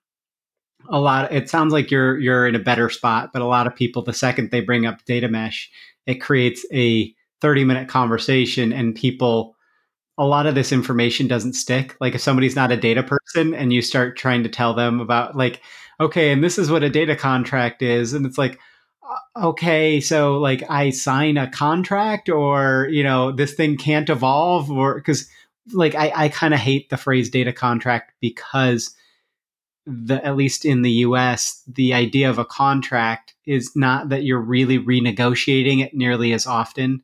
a 0.89 0.99
lot 0.99 1.33
it 1.33 1.49
sounds 1.49 1.73
like 1.73 1.91
you're 1.91 2.19
you're 2.19 2.47
in 2.47 2.55
a 2.55 2.61
better 2.61 2.89
spot 2.89 3.31
but 3.33 3.43
a 3.43 3.47
lot 3.47 3.67
of 3.67 3.75
people 3.75 4.03
the 4.03 4.13
second 4.13 4.51
they 4.51 4.61
bring 4.61 4.87
up 4.87 5.05
data 5.05 5.29
mesh 5.29 5.71
it 6.07 6.17
creates 6.17 6.65
a 6.73 7.15
30 7.41 7.65
minute 7.65 7.89
conversation 7.89 8.73
and 8.73 8.95
people 8.95 9.57
a 10.19 10.27
lot 10.27 10.47
of 10.47 10.55
this 10.55 10.71
information 10.71 11.27
doesn't 11.27 11.55
stick. 11.55 11.97
Like 11.99 12.15
if 12.15 12.21
somebody's 12.21 12.55
not 12.55 12.71
a 12.71 12.77
data 12.77 13.03
person 13.03 13.55
and 13.55 13.73
you 13.73 13.81
start 13.81 14.19
trying 14.19 14.43
to 14.43 14.51
tell 14.51 14.75
them 14.75 15.01
about 15.01 15.35
like 15.35 15.63
okay 15.99 16.31
and 16.31 16.45
this 16.45 16.59
is 16.59 16.71
what 16.71 16.83
a 16.83 16.91
data 16.91 17.17
contract 17.17 17.81
is 17.81 18.13
and 18.13 18.27
it's 18.27 18.39
like 18.39 18.59
uh, 19.03 19.47
okay 19.47 20.01
so 20.01 20.39
like 20.39 20.65
i 20.71 20.91
sign 20.91 21.37
a 21.37 21.51
contract 21.51 22.29
or 22.29 22.89
you 22.91 23.03
know 23.03 23.31
this 23.31 23.55
thing 23.55 23.77
can't 23.77 24.09
evolve 24.09 24.71
or 24.71 24.95
because 24.95 25.29
like 25.73 25.95
i, 25.95 26.11
I 26.15 26.29
kind 26.31 26.55
of 26.55 26.61
hate 26.61 26.89
the 26.89 26.97
phrase 26.97 27.29
data 27.29 27.53
contract 27.53 28.13
because 28.21 28.95
the 29.87 30.25
at 30.25 30.37
least 30.37 30.65
in 30.65 30.83
the 30.83 30.91
US, 30.91 31.63
the 31.67 31.95
idea 31.95 32.29
of 32.29 32.39
a 32.39 32.45
contract 32.45 33.35
is 33.47 33.75
not 33.75 34.11
that 34.11 34.25
you're 34.25 34.41
really 34.41 34.79
renegotiating 34.79 35.83
it 35.83 35.95
nearly 35.95 36.33
as 36.33 36.47
often 36.47 37.03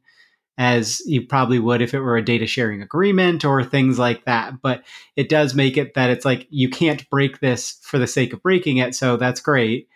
as 0.59 1.03
you 1.05 1.27
probably 1.27 1.59
would 1.59 1.83
if 1.83 1.93
it 1.93 2.01
were 2.01 2.17
a 2.17 2.25
data 2.25 2.47
sharing 2.47 2.81
agreement 2.81 3.45
or 3.45 3.63
things 3.63 3.99
like 3.99 4.25
that. 4.25 4.61
But 4.63 4.85
it 5.15 5.29
does 5.29 5.55
make 5.55 5.77
it 5.77 5.95
that 5.95 6.11
it's 6.11 6.25
like 6.25 6.47
you 6.51 6.71
can't 6.71 7.09
break 7.11 7.41
this 7.41 7.79
for 7.83 7.99
the 7.99 8.07
sake 8.07 8.33
of 8.33 8.43
breaking 8.43 8.79
it. 8.79 8.95
So 8.95 9.17
that's 9.17 9.41
great. 9.41 9.89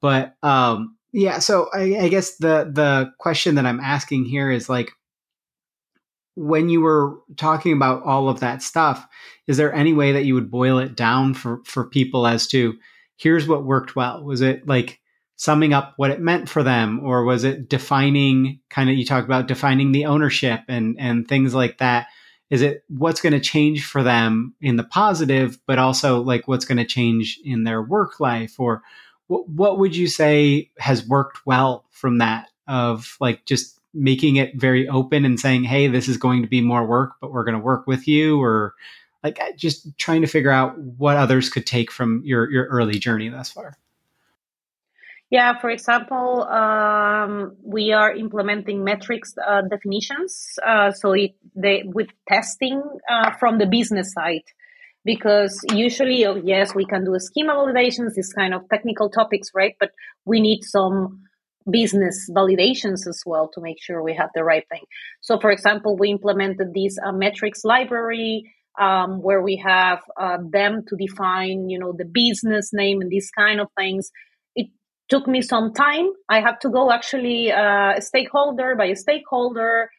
But 0.00 0.36
um, 0.42 0.96
yeah, 1.12 1.38
so 1.38 1.68
I, 1.74 1.96
I 2.02 2.08
guess 2.08 2.36
the 2.36 2.70
the 2.72 3.10
question 3.18 3.56
that 3.56 3.66
I'm 3.66 3.80
asking 3.80 4.26
here 4.26 4.50
is 4.50 4.68
like 4.68 4.90
when 6.36 6.68
you 6.68 6.82
were 6.82 7.18
talking 7.36 7.72
about 7.72 8.02
all 8.04 8.28
of 8.28 8.40
that 8.40 8.62
stuff, 8.62 9.06
is 9.46 9.56
there 9.56 9.72
any 9.72 9.92
way 9.92 10.12
that 10.12 10.24
you 10.24 10.34
would 10.34 10.50
boil 10.50 10.78
it 10.78 10.94
down 10.94 11.34
for, 11.34 11.62
for 11.64 11.84
people 11.84 12.26
as 12.26 12.46
to 12.48 12.78
here's 13.16 13.48
what 13.48 13.64
worked 13.64 13.96
well? 13.96 14.22
Was 14.22 14.42
it 14.42 14.66
like 14.68 15.00
summing 15.36 15.72
up 15.72 15.94
what 15.96 16.10
it 16.10 16.20
meant 16.20 16.48
for 16.48 16.62
them, 16.62 17.00
or 17.02 17.24
was 17.24 17.44
it 17.44 17.68
defining 17.68 18.60
kind 18.70 18.88
of 18.90 18.96
you 18.96 19.04
talked 19.04 19.26
about 19.26 19.48
defining 19.48 19.92
the 19.92 20.06
ownership 20.06 20.60
and 20.68 20.96
and 20.98 21.26
things 21.26 21.54
like 21.54 21.78
that? 21.78 22.06
Is 22.50 22.62
it 22.62 22.84
what's 22.88 23.20
going 23.20 23.32
to 23.32 23.40
change 23.40 23.84
for 23.84 24.02
them 24.02 24.54
in 24.60 24.76
the 24.76 24.84
positive, 24.84 25.58
but 25.66 25.78
also 25.78 26.20
like 26.20 26.46
what's 26.46 26.64
going 26.64 26.78
to 26.78 26.84
change 26.84 27.40
in 27.44 27.64
their 27.64 27.82
work 27.82 28.20
life, 28.20 28.60
or 28.60 28.82
what, 29.26 29.48
what 29.48 29.78
would 29.78 29.96
you 29.96 30.06
say 30.06 30.70
has 30.78 31.06
worked 31.06 31.44
well 31.46 31.84
from 31.90 32.18
that 32.18 32.48
of 32.68 33.16
like 33.20 33.44
just 33.46 33.80
making 33.96 34.36
it 34.36 34.54
very 34.54 34.88
open 34.88 35.24
and 35.24 35.40
saying, 35.40 35.64
Hey, 35.64 35.88
this 35.88 36.08
is 36.08 36.16
going 36.16 36.42
to 36.42 36.48
be 36.48 36.60
more 36.60 36.86
work, 36.86 37.14
but 37.20 37.32
we're 37.32 37.44
going 37.44 37.56
to 37.56 37.64
work 37.64 37.86
with 37.86 38.06
you 38.06 38.40
or 38.40 38.74
like 39.22 39.40
just 39.56 39.98
trying 39.98 40.20
to 40.20 40.26
figure 40.26 40.50
out 40.50 40.78
what 40.78 41.16
others 41.16 41.48
could 41.48 41.66
take 41.66 41.90
from 41.90 42.22
your, 42.24 42.50
your 42.50 42.66
early 42.66 42.98
journey 42.98 43.28
thus 43.28 43.50
far. 43.50 43.76
Yeah, 45.28 45.58
for 45.58 45.70
example, 45.70 46.44
um, 46.44 47.56
we 47.64 47.92
are 47.92 48.14
implementing 48.14 48.84
metrics 48.84 49.34
uh, 49.44 49.62
definitions. 49.62 50.56
Uh, 50.64 50.92
so 50.92 51.12
it, 51.12 51.34
they, 51.56 51.82
with 51.84 52.08
testing 52.28 52.80
uh, 53.10 53.32
from 53.32 53.58
the 53.58 53.66
business 53.66 54.12
side, 54.12 54.44
because 55.04 55.64
usually, 55.72 56.24
oh, 56.26 56.36
yes, 56.36 56.74
we 56.76 56.84
can 56.84 57.04
do 57.04 57.18
schema 57.18 57.54
validations, 57.54 58.14
these 58.14 58.32
kind 58.32 58.54
of 58.54 58.68
technical 58.68 59.10
topics, 59.10 59.50
right? 59.52 59.74
But 59.80 59.90
we 60.24 60.40
need 60.40 60.62
some 60.62 61.25
business 61.70 62.28
validations 62.30 63.06
as 63.08 63.22
well 63.26 63.48
to 63.54 63.60
make 63.60 63.76
sure 63.82 64.02
we 64.02 64.14
have 64.14 64.30
the 64.34 64.44
right 64.44 64.64
thing. 64.70 64.82
So, 65.20 65.38
for 65.40 65.50
example, 65.50 65.96
we 65.96 66.10
implemented 66.10 66.74
this 66.74 66.98
uh, 67.04 67.12
metrics 67.12 67.64
library 67.64 68.44
um, 68.80 69.22
where 69.22 69.42
we 69.42 69.56
have 69.64 70.00
uh, 70.20 70.38
them 70.50 70.82
to 70.88 70.96
define, 70.96 71.68
you 71.68 71.78
know, 71.78 71.92
the 71.96 72.04
business 72.04 72.70
name 72.72 73.00
and 73.00 73.10
these 73.10 73.30
kind 73.30 73.60
of 73.60 73.68
things 73.78 74.10
It 74.54 74.68
took 75.08 75.26
me 75.26 75.42
some 75.42 75.72
time. 75.72 76.08
I 76.28 76.40
have 76.40 76.58
to 76.60 76.68
go 76.70 76.90
actually 76.92 77.52
uh, 77.52 78.00
stakeholder 78.00 78.74
by 78.76 78.92
stakeholder 78.94 79.90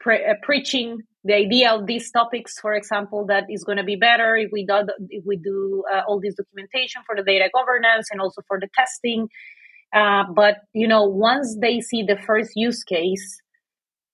pre- 0.00 0.24
uh, 0.24 0.34
preaching 0.42 0.98
the 1.24 1.34
idea 1.34 1.72
of 1.72 1.86
these 1.86 2.10
topics, 2.10 2.58
for 2.58 2.74
example, 2.74 3.26
that 3.26 3.44
is 3.48 3.62
going 3.64 3.78
to 3.78 3.84
be 3.84 3.96
better 3.96 4.36
if 4.36 4.50
we 4.52 4.66
do 4.66 4.82
if 5.08 5.24
we 5.24 5.36
do 5.36 5.84
uh, 5.92 6.02
all 6.08 6.20
this 6.20 6.34
documentation 6.34 7.02
for 7.06 7.14
the 7.14 7.22
data 7.22 7.48
governance 7.54 8.08
and 8.10 8.20
also 8.20 8.42
for 8.48 8.58
the 8.60 8.68
testing. 8.74 9.28
Uh, 9.94 10.24
but 10.34 10.56
you 10.72 10.88
know, 10.88 11.04
once 11.04 11.56
they 11.60 11.80
see 11.80 12.02
the 12.02 12.16
first 12.26 12.52
use 12.56 12.82
case 12.84 13.40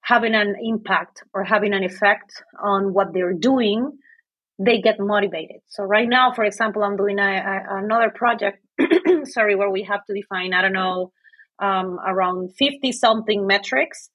having 0.02 0.34
an 0.34 0.54
impact 0.62 1.22
or 1.34 1.44
having 1.44 1.74
an 1.74 1.84
effect 1.84 2.42
on 2.62 2.92
what 2.94 3.12
they're 3.12 3.34
doing, 3.34 3.92
they 4.58 4.80
get 4.80 4.98
motivated. 4.98 5.60
So 5.68 5.84
right 5.84 6.08
now, 6.08 6.32
for 6.32 6.44
example, 6.44 6.82
I'm 6.82 6.96
doing 6.96 7.18
a, 7.18 7.22
a, 7.22 7.78
another 7.78 8.10
project 8.10 8.58
sorry, 9.24 9.54
where 9.54 9.70
we 9.70 9.82
have 9.84 10.04
to 10.06 10.14
define, 10.14 10.54
I 10.54 10.62
don't 10.62 10.72
know, 10.72 11.12
um, 11.60 11.98
around 12.06 12.54
50 12.56 12.92
something 12.92 13.46
metrics. 13.46 14.10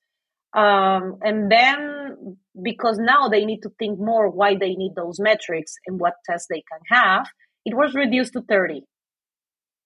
Um, 0.53 1.17
and 1.21 1.51
then 1.51 2.37
because 2.61 2.99
now 2.99 3.27
they 3.27 3.45
need 3.45 3.61
to 3.61 3.71
think 3.79 3.99
more 3.99 4.29
why 4.29 4.55
they 4.55 4.75
need 4.75 4.93
those 4.95 5.19
metrics 5.19 5.73
and 5.87 5.99
what 5.99 6.13
tests 6.29 6.47
they 6.49 6.63
can 6.71 6.79
have, 6.89 7.27
it 7.65 7.75
was 7.75 7.95
reduced 7.95 8.33
to 8.33 8.41
30. 8.41 8.83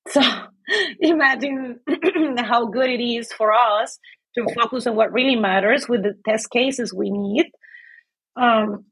So 0.09 0.21
imagine 0.99 1.79
how 2.37 2.67
good 2.67 2.89
it 2.89 3.03
is 3.03 3.31
for 3.33 3.51
us 3.53 3.99
to 4.35 4.45
focus 4.53 4.87
on 4.87 4.95
what 4.95 5.11
really 5.11 5.35
matters 5.35 5.87
with 5.87 6.03
the 6.03 6.15
test 6.27 6.49
cases 6.51 6.93
we 6.93 7.09
need. 7.09 7.51
Um, 8.35 8.85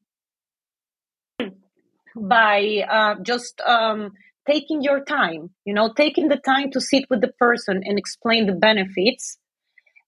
by 2.15 2.85
uh, 2.89 3.15
just 3.21 3.61
um, 3.61 4.11
taking 4.47 4.81
your 4.81 5.03
time, 5.03 5.49
you 5.65 5.73
know, 5.73 5.91
taking 5.93 6.29
the 6.29 6.37
time 6.37 6.71
to 6.71 6.81
sit 6.81 7.05
with 7.09 7.21
the 7.21 7.31
person 7.39 7.81
and 7.83 7.97
explain 7.97 8.45
the 8.45 8.53
benefits. 8.53 9.37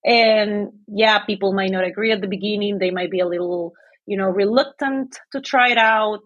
And 0.06 0.70
yeah, 0.88 1.20
people 1.26 1.54
might 1.54 1.72
not 1.72 1.84
agree 1.84 2.12
at 2.12 2.22
the 2.22 2.28
beginning. 2.28 2.78
They 2.78 2.92
might 2.92 3.12
be 3.12 3.20
a 3.20 3.28
little, 3.28 3.74
you 4.06 4.18
know, 4.18 4.30
reluctant 4.30 5.18
to 5.34 5.42
try 5.42 5.72
it 5.72 5.78
out. 5.78 6.24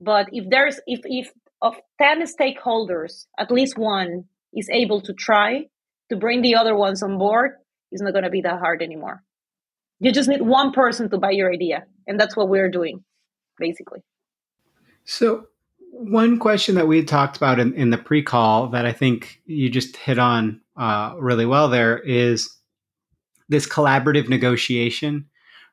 But 0.00 0.26
if 0.32 0.50
there's, 0.50 0.80
if, 0.86 1.00
if 1.04 1.30
of 1.62 1.76
10 2.00 2.22
stakeholders, 2.22 3.26
at 3.38 3.50
least 3.50 3.78
one 3.78 4.24
is 4.52 4.68
able 4.70 5.00
to 5.02 5.12
try 5.12 5.66
to 6.10 6.16
bring 6.16 6.42
the 6.42 6.54
other 6.54 6.76
ones 6.76 7.02
on 7.02 7.18
board, 7.18 7.52
it's 7.90 8.02
not 8.02 8.12
going 8.12 8.24
to 8.24 8.30
be 8.30 8.42
that 8.42 8.58
hard 8.58 8.82
anymore. 8.82 9.22
You 10.00 10.12
just 10.12 10.28
need 10.28 10.42
one 10.42 10.72
person 10.72 11.08
to 11.10 11.18
buy 11.18 11.30
your 11.30 11.52
idea. 11.52 11.84
And 12.06 12.18
that's 12.18 12.36
what 12.36 12.48
we're 12.48 12.70
doing, 12.70 13.04
basically. 13.58 14.00
So 15.04 15.46
one 15.90 16.38
question 16.38 16.74
that 16.74 16.88
we 16.88 16.96
had 16.96 17.08
talked 17.08 17.36
about 17.36 17.60
in, 17.60 17.72
in 17.74 17.90
the 17.90 17.98
pre-call 17.98 18.68
that 18.68 18.84
I 18.84 18.92
think 18.92 19.40
you 19.46 19.70
just 19.70 19.96
hit 19.96 20.18
on 20.18 20.60
uh, 20.76 21.14
really 21.18 21.46
well 21.46 21.68
there 21.68 21.98
is 21.98 22.50
this 23.48 23.68
collaborative 23.68 24.28
negotiation, 24.28 25.26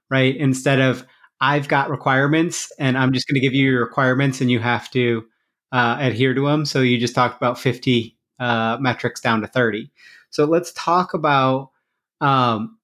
right? 0.09 0.35
Instead 0.35 0.79
of 0.79 1.05
I've 1.39 1.67
got 1.67 1.89
requirements 1.89 2.71
and 2.77 2.97
I'm 2.97 3.13
just 3.13 3.27
going 3.27 3.35
to 3.35 3.41
give 3.41 3.55
you 3.55 3.71
your 3.71 3.83
requirements 3.83 4.41
and 4.41 4.51
you 4.51 4.59
have 4.59 4.91
to 4.91 5.25
uh, 5.71 5.97
adhere 5.99 6.33
to 6.33 6.47
them. 6.47 6.65
So 6.65 6.81
you 6.81 6.97
just 6.97 7.15
talked 7.15 7.37
about 7.37 7.59
50 7.59 8.17
uh, 8.39 8.77
metrics 8.79 9.21
down 9.21 9.41
to 9.41 9.47
30. 9.47 9.91
So 10.29 10.45
let's 10.45 10.71
talk 10.73 11.13
about 11.13 11.71
um, 12.19 12.77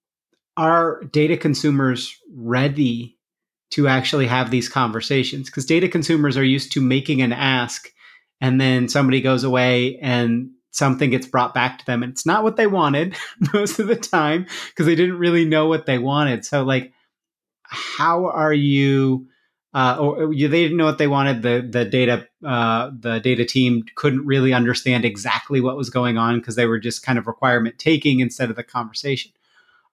are 0.55 1.03
data 1.11 1.37
consumers 1.37 2.15
ready 2.33 3.17
to 3.69 3.87
actually 3.87 4.27
have 4.27 4.49
these 4.49 4.69
conversations 4.69 5.49
because 5.49 5.65
data 5.65 5.87
consumers 5.87 6.37
are 6.37 6.43
used 6.43 6.71
to 6.71 6.81
making 6.81 7.21
an 7.21 7.33
ask 7.33 7.89
and 8.41 8.59
then 8.61 8.87
somebody 8.87 9.21
goes 9.21 9.43
away 9.43 9.97
and 9.97 10.49
something 10.71 11.09
gets 11.09 11.27
brought 11.27 11.53
back 11.53 11.79
to 11.79 11.85
them 11.85 12.01
and 12.01 12.11
it's 12.11 12.25
not 12.25 12.43
what 12.43 12.55
they 12.55 12.67
wanted 12.67 13.15
most 13.53 13.79
of 13.79 13.87
the 13.87 13.95
time 13.95 14.45
because 14.69 14.85
they 14.85 14.95
didn't 14.95 15.17
really 15.17 15.45
know 15.45 15.67
what 15.67 15.85
they 15.85 15.97
wanted 15.97 16.45
so 16.45 16.63
like 16.63 16.93
how 17.63 18.25
are 18.27 18.53
you 18.53 19.27
uh, 19.77 19.95
or 19.99 20.33
they 20.33 20.47
didn't 20.47 20.75
know 20.75 20.85
what 20.85 20.97
they 20.97 21.07
wanted. 21.07 21.43
The 21.43 21.61
the 21.69 21.85
data 21.85 22.27
uh, 22.43 22.89
the 22.99 23.19
data 23.19 23.45
team 23.45 23.85
couldn't 23.93 24.25
really 24.25 24.51
understand 24.51 25.05
exactly 25.05 25.61
what 25.61 25.77
was 25.77 25.91
going 25.91 26.17
on 26.17 26.39
because 26.39 26.55
they 26.55 26.65
were 26.65 26.79
just 26.79 27.05
kind 27.05 27.19
of 27.19 27.27
requirement 27.27 27.77
taking 27.77 28.19
instead 28.19 28.49
of 28.49 28.55
the 28.55 28.63
conversation. 28.63 29.31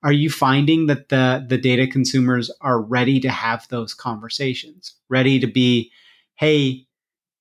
Are 0.03 0.12
you 0.12 0.30
finding 0.30 0.87
that 0.87 1.11
the 1.11 1.45
the 1.47 1.59
data 1.59 1.87
consumers 1.87 2.51
are 2.62 2.80
ready 2.80 3.20
to 3.20 3.28
have 3.28 3.68
those 3.68 3.93
conversations? 3.93 4.95
Ready 5.11 5.39
to 5.39 5.47
be 5.47 5.93
hey 6.37 6.87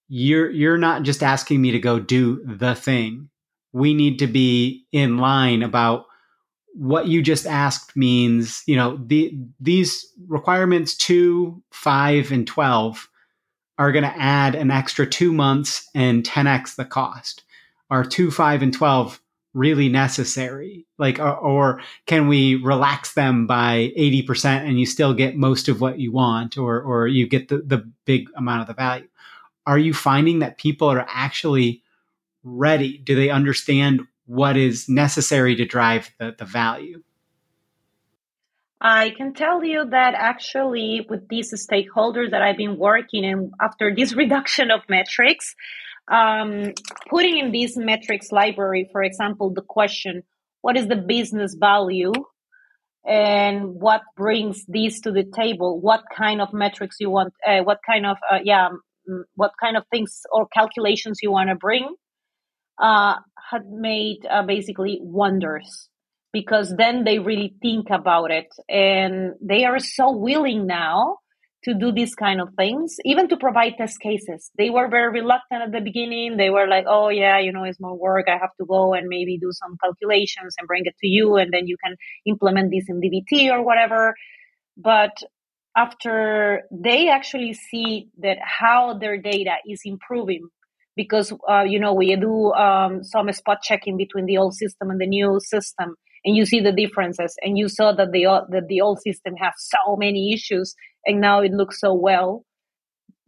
you're 0.10 0.52
you're 0.52 0.78
not 0.78 1.04
just 1.04 1.24
asking 1.24 1.62
me 1.62 1.72
to 1.72 1.80
go 1.80 1.98
do 1.98 2.44
the 2.46 2.76
thing. 2.76 3.30
We 3.72 3.94
need 3.94 4.20
to 4.20 4.28
be 4.28 4.86
in 4.92 5.18
line 5.18 5.64
about 5.64 6.08
what 6.74 7.08
you 7.08 7.22
just 7.22 7.46
asked 7.46 7.96
means 7.96 8.64
you 8.66 8.76
know 8.76 8.98
the 9.06 9.36
these 9.60 10.12
requirements 10.28 10.96
2 10.96 11.62
5 11.72 12.32
and 12.32 12.48
12 12.48 13.10
are 13.78 13.92
going 13.92 14.04
to 14.04 14.18
add 14.18 14.56
an 14.56 14.72
extra 14.72 15.06
2 15.06 15.34
months 15.34 15.90
and 15.96 16.24
10x 16.24 16.76
the 16.76 16.86
cost 16.86 17.44
are 17.90 18.04
2 18.04 18.32
5 18.32 18.64
and 18.64 18.74
12 18.74 19.20
really 19.54 19.90
necessary? 19.90 20.86
Like, 20.98 21.20
or, 21.20 21.36
or, 21.36 21.82
can 22.06 22.28
we 22.28 22.56
relax 22.56 23.14
them 23.14 23.48
by 23.48 23.94
80% 23.98 24.46
and 24.46 24.80
you 24.80 24.86
still 24.86 25.14
get 25.14 25.38
most 25.38 25.68
of 25.68 25.80
what 25.80 26.00
you 26.00 26.12
want 26.12 26.58
or, 26.58 26.82
or 26.82 27.08
you 27.08 27.28
get 27.28 27.48
the, 27.48 27.58
the 27.60 27.90
big 28.06 28.30
amount 28.36 28.62
of 28.62 28.68
the 28.68 28.74
value? 28.74 29.08
Are 29.66 29.78
you 29.78 29.94
finding 29.94 30.40
that 30.40 30.58
people 30.58 30.90
are 30.90 31.06
actually 31.08 31.84
ready? 32.44 32.98
Do 32.98 33.16
they 33.16 33.30
understand 33.30 34.02
what 34.26 34.58
is 34.58 34.88
necessary 34.88 35.56
to 35.56 35.66
drive 35.66 36.10
the, 36.20 36.36
the 36.38 36.46
value? 36.46 37.04
I 38.80 39.12
can 39.12 39.34
tell 39.34 39.64
you 39.64 39.86
that 39.92 40.14
actually, 40.14 41.06
with 41.10 41.30
these 41.30 41.54
stakeholders 41.54 42.32
that 42.32 42.42
I've 42.42 42.58
been 42.58 42.78
working 42.78 43.24
and 43.24 43.54
after 43.62 43.96
this 43.96 44.14
reduction 44.24 44.72
of 44.72 44.82
metrics, 44.90 45.56
um, 46.12 46.74
putting 47.10 47.38
in 47.38 47.52
this 47.54 47.78
metrics 47.78 48.32
library, 48.32 48.90
for 48.92 49.02
example, 49.02 49.52
the 49.52 49.62
question, 49.62 50.24
what 50.62 50.76
is 50.76 50.88
the 50.88 50.98
business 50.98 51.56
value 51.58 52.12
and 53.06 53.76
what 53.76 54.02
brings 54.18 54.66
these 54.68 55.00
to 55.02 55.12
the 55.12 55.24
table? 55.24 55.80
What 55.80 56.04
kind 56.14 56.42
of 56.42 56.54
metrics 56.54 56.98
you 57.00 57.10
want? 57.10 57.34
Uh, 57.48 57.62
what 57.62 57.80
kind 57.86 58.06
of, 58.06 58.18
uh, 58.30 58.40
yeah, 58.44 58.70
what 59.36 59.52
kind 59.62 59.78
of 59.78 59.84
things 59.92 60.22
or 60.32 60.46
calculations 60.48 61.20
you 61.22 61.32
want 61.32 61.50
to 61.50 61.56
bring? 61.56 61.88
Uh, 62.82 63.16
had 63.50 63.70
made 63.70 64.26
uh, 64.30 64.44
basically 64.44 65.00
wonders 65.02 65.90
because 66.32 66.74
then 66.78 67.04
they 67.04 67.20
really 67.20 67.56
think 67.62 67.88
about 67.92 68.32
it 68.32 68.48
and 68.68 69.34
they 69.42 69.66
are 69.66 69.80
so 69.80 70.16
willing 70.16 70.66
now 70.66 71.18
to 71.64 71.74
do 71.74 71.92
these 71.92 72.14
kind 72.16 72.42
of 72.42 72.50
things, 72.58 72.98
even 73.06 73.28
to 73.30 73.38
provide 73.38 73.74
test 73.78 74.00
cases. 74.00 74.52
They 74.58 74.70
were 74.70 74.90
very 74.90 75.12
reluctant 75.12 75.62
at 75.62 75.72
the 75.72 75.80
beginning. 75.80 76.38
They 76.38 76.50
were 76.50 76.68
like, 76.68 76.86
oh, 76.88 77.10
yeah, 77.10 77.40
you 77.40 77.54
know, 77.54 77.64
it's 77.64 77.80
more 77.80 77.98
work. 77.98 78.26
I 78.28 78.38
have 78.38 78.54
to 78.60 78.66
go 78.66 78.94
and 78.94 79.08
maybe 79.08 79.38
do 79.38 79.52
some 79.52 79.78
calculations 79.82 80.56
and 80.58 80.68
bring 80.68 80.84
it 80.86 80.96
to 81.00 81.08
you, 81.08 81.38
and 81.38 81.54
then 81.54 81.68
you 81.68 81.78
can 81.84 81.96
implement 82.26 82.72
this 82.72 82.86
in 82.90 83.00
DBT 83.00 83.52
or 83.52 83.64
whatever. 83.64 84.14
But 84.76 85.16
after 85.76 86.64
they 86.72 87.10
actually 87.10 87.54
see 87.54 88.10
that 88.20 88.38
how 88.42 88.98
their 88.98 89.18
data 89.18 89.56
is 89.68 89.82
improving, 89.86 90.50
because, 90.96 91.34
uh, 91.50 91.64
you 91.64 91.80
know, 91.80 91.94
we 91.94 92.16
do 92.16 92.54
um, 92.54 93.04
some 93.04 93.32
spot 93.32 93.62
checking 93.62 93.98
between 93.98 94.26
the 94.26 94.38
old 94.38 94.56
system 94.56 94.90
and 94.90 95.00
the 95.00 95.08
new 95.08 95.40
system 95.40 95.96
and 96.26 96.36
you 96.36 96.46
see 96.46 96.60
the 96.60 96.72
differences 96.72 97.36
and 97.42 97.58
you 97.58 97.68
saw 97.68 97.92
that 97.92 98.12
the 98.12 98.24
that 98.50 98.68
the 98.68 98.82
old 98.82 99.02
system 99.02 99.36
has 99.36 99.54
so 99.58 99.96
many 99.98 100.34
issues 100.34 100.76
and 101.06 101.20
now 101.20 101.42
it 101.42 101.52
looks 101.52 101.80
so 101.80 101.94
well 101.94 102.46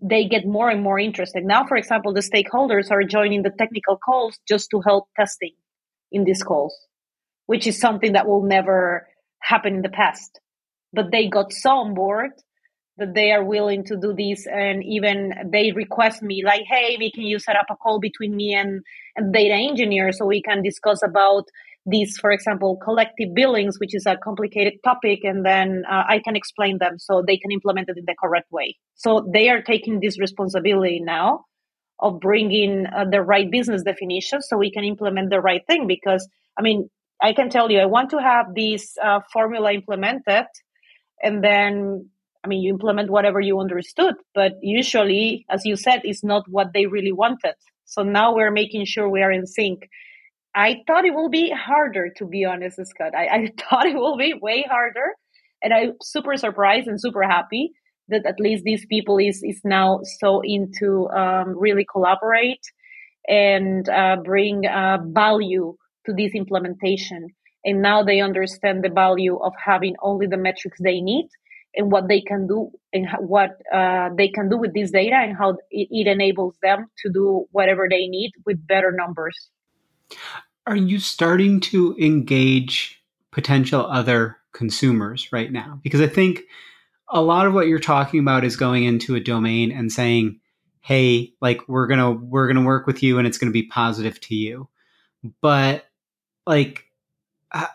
they 0.02 0.28
get 0.28 0.46
more 0.46 0.70
and 0.70 0.84
more 0.84 1.00
interested. 1.00 1.44
Now, 1.44 1.66
for 1.66 1.78
example, 1.78 2.14
the 2.14 2.20
stakeholders 2.20 2.92
are 2.92 3.04
joining 3.04 3.44
the 3.44 3.50
technical 3.50 3.98
calls 3.98 4.38
just 4.48 4.70
to 4.72 4.82
help 4.82 5.08
testing 5.16 5.54
in 6.12 6.26
these 6.26 6.44
calls, 6.44 6.78
which 7.46 7.66
is 7.66 7.80
something 7.80 8.14
that 8.14 8.28
will 8.28 8.44
never 8.44 9.08
happen 9.42 9.76
in 9.76 9.82
the 9.82 9.90
past. 9.90 10.40
But 10.94 11.12
they 11.12 11.28
got 11.28 11.54
so 11.54 11.70
on 11.72 11.94
board 11.94 12.32
that 12.98 13.14
they 13.14 13.32
are 13.32 13.44
willing 13.44 13.84
to 13.84 13.98
do 13.98 14.14
this 14.14 14.48
and 14.48 14.84
even 14.84 15.34
they 15.52 15.72
request 15.72 16.22
me 16.22 16.44
like 16.46 16.64
hey 16.68 16.96
we 16.98 17.12
can 17.12 17.24
you 17.24 17.40
set 17.40 17.56
up 17.56 17.66
a 17.70 17.76
call 17.76 18.00
between 18.00 18.36
me 18.36 18.54
and, 18.54 18.82
and 19.16 19.34
data 19.34 19.54
engineer 19.54 20.12
so 20.12 20.26
we 20.26 20.42
can 20.42 20.62
discuss 20.64 21.02
about 21.04 21.46
these, 21.86 22.18
for 22.18 22.32
example, 22.32 22.78
collective 22.84 23.34
billings, 23.34 23.80
which 23.80 23.94
is 23.94 24.06
a 24.06 24.18
complicated 24.18 24.74
topic, 24.84 25.20
and 25.24 25.46
then 25.46 25.84
uh, 25.90 26.04
I 26.08 26.20
can 26.20 26.36
explain 26.36 26.80
them 26.80 26.98
so 26.98 27.24
they 27.26 27.38
can 27.38 27.52
implement 27.52 27.90
it 27.90 27.98
in 27.98 28.06
the 28.06 28.16
correct 28.20 28.52
way. 28.52 28.78
So 28.96 29.30
they 29.32 29.50
are 29.50 29.62
taking 29.62 30.00
this 30.00 30.20
responsibility 30.20 31.00
now 31.00 31.46
of 32.00 32.20
bringing 32.20 32.88
uh, 32.88 33.06
the 33.10 33.22
right 33.22 33.50
business 33.50 33.84
definition 33.84 34.42
so 34.42 34.58
we 34.58 34.72
can 34.72 34.84
implement 34.84 35.30
the 35.30 35.40
right 35.40 35.62
thing. 35.68 35.86
Because, 35.88 36.28
I 36.58 36.64
mean, 36.64 36.90
I 37.22 37.34
can 37.34 37.50
tell 37.50 37.72
you, 37.72 37.80
I 37.80 37.86
want 37.86 38.10
to 38.10 38.18
have 38.18 38.48
this 38.56 38.98
uh, 39.02 39.20
formula 39.32 39.72
implemented, 39.72 40.48
and 41.22 41.44
then, 41.44 42.10
I 42.46 42.48
mean, 42.48 42.62
you 42.62 42.72
implement 42.72 43.10
whatever 43.10 43.42
you 43.42 43.60
understood, 43.60 44.14
but 44.36 44.54
usually, 44.62 45.46
as 45.50 45.66
you 45.66 45.76
said, 45.76 46.02
it's 46.04 46.24
not 46.24 46.44
what 46.48 46.68
they 46.74 46.86
really 46.86 47.12
wanted. 47.12 47.56
So 47.86 48.04
now 48.04 48.36
we're 48.36 48.52
making 48.52 48.86
sure 48.86 49.10
we 49.10 49.24
are 49.24 49.32
in 49.32 49.48
sync 49.48 49.90
I 50.56 50.84
thought 50.88 51.04
it 51.06 51.14
will 51.14 51.30
be 51.30 51.52
harder, 51.52 52.10
to 52.18 52.26
be 52.26 52.46
honest, 52.46 52.80
Scott. 52.88 53.14
I, 53.14 53.28
I 53.28 53.52
thought 53.70 53.86
it 53.86 53.96
will 53.96 54.18
be 54.18 54.34
way 54.34 54.66
harder. 54.70 55.14
And 55.62 55.74
I'm 55.74 55.94
super 56.02 56.38
surprised 56.38 56.88
and 56.88 57.00
super 57.00 57.24
happy 57.24 57.72
that 58.08 58.26
at 58.26 58.40
least 58.40 58.64
these 58.64 58.86
people 58.86 59.18
is, 59.18 59.42
is 59.44 59.62
now 59.66 60.00
so 60.20 60.42
into 60.44 61.10
um, 61.10 61.58
really 61.58 61.86
collaborate 61.92 62.62
and 63.28 63.90
uh, 63.90 64.18
bring 64.24 64.66
uh, 64.66 65.00
value 65.08 65.76
to 66.06 66.14
this 66.14 66.34
implementation. 66.34 67.28
And 67.66 67.82
now 67.82 68.04
they 68.04 68.22
understand 68.22 68.84
the 68.84 68.90
value 68.90 69.38
of 69.38 69.54
having 69.64 69.96
only 70.04 70.28
the 70.28 70.38
metrics 70.38 70.80
they 70.82 71.02
need 71.02 71.28
and 71.76 71.92
what 71.92 72.08
they 72.08 72.22
can 72.22 72.48
do 72.48 72.72
and 72.94 73.08
what 73.20 73.62
uh, 73.74 74.10
they 74.18 74.30
can 74.30 74.50
do 74.50 74.58
with 74.58 74.74
this 74.74 74.92
data 74.92 75.16
and 75.16 75.38
how 75.38 75.58
it, 75.70 76.08
enables 76.08 76.56
them 76.62 76.88
to 77.00 77.12
do 77.12 77.46
whatever 77.52 77.88
they 77.90 78.08
need 78.08 78.32
with 78.46 78.66
better 78.66 78.92
numbers. 78.92 79.50
Are 80.68 80.76
you 80.76 81.00
starting 81.00 81.60
to 81.62 81.96
engage 82.00 83.02
potential 83.32 83.86
other 83.86 84.38
consumers 84.54 85.32
right 85.32 85.52
now? 85.52 85.80
Because 85.84 86.02
I 86.02 86.08
think 86.08 86.42
a 87.10 87.22
lot 87.22 87.46
of 87.46 87.54
what 87.54 87.68
you're 87.68 87.80
talking 87.80 88.20
about 88.20 88.44
is 88.44 88.56
going 88.56 88.84
into 88.84 89.16
a 89.16 89.20
domain 89.20 89.72
and 89.72 89.92
saying, 89.92 90.40
"Hey, 90.82 91.34
like 91.42 91.68
we're 91.68 91.88
going 91.88 92.00
to 92.00 92.12
we're 92.12 92.48
going 92.48 92.58
to 92.58 92.68
work 92.68 92.88
with 92.88 93.04
you 93.04 93.20
and 93.20 93.28
it's 93.28 93.38
going 93.38 93.50
to 93.50 93.54
be 93.54 93.68
positive 93.68 94.20
to 94.22 94.36
you." 94.36 94.70
But 95.42 95.86
like 96.48 96.85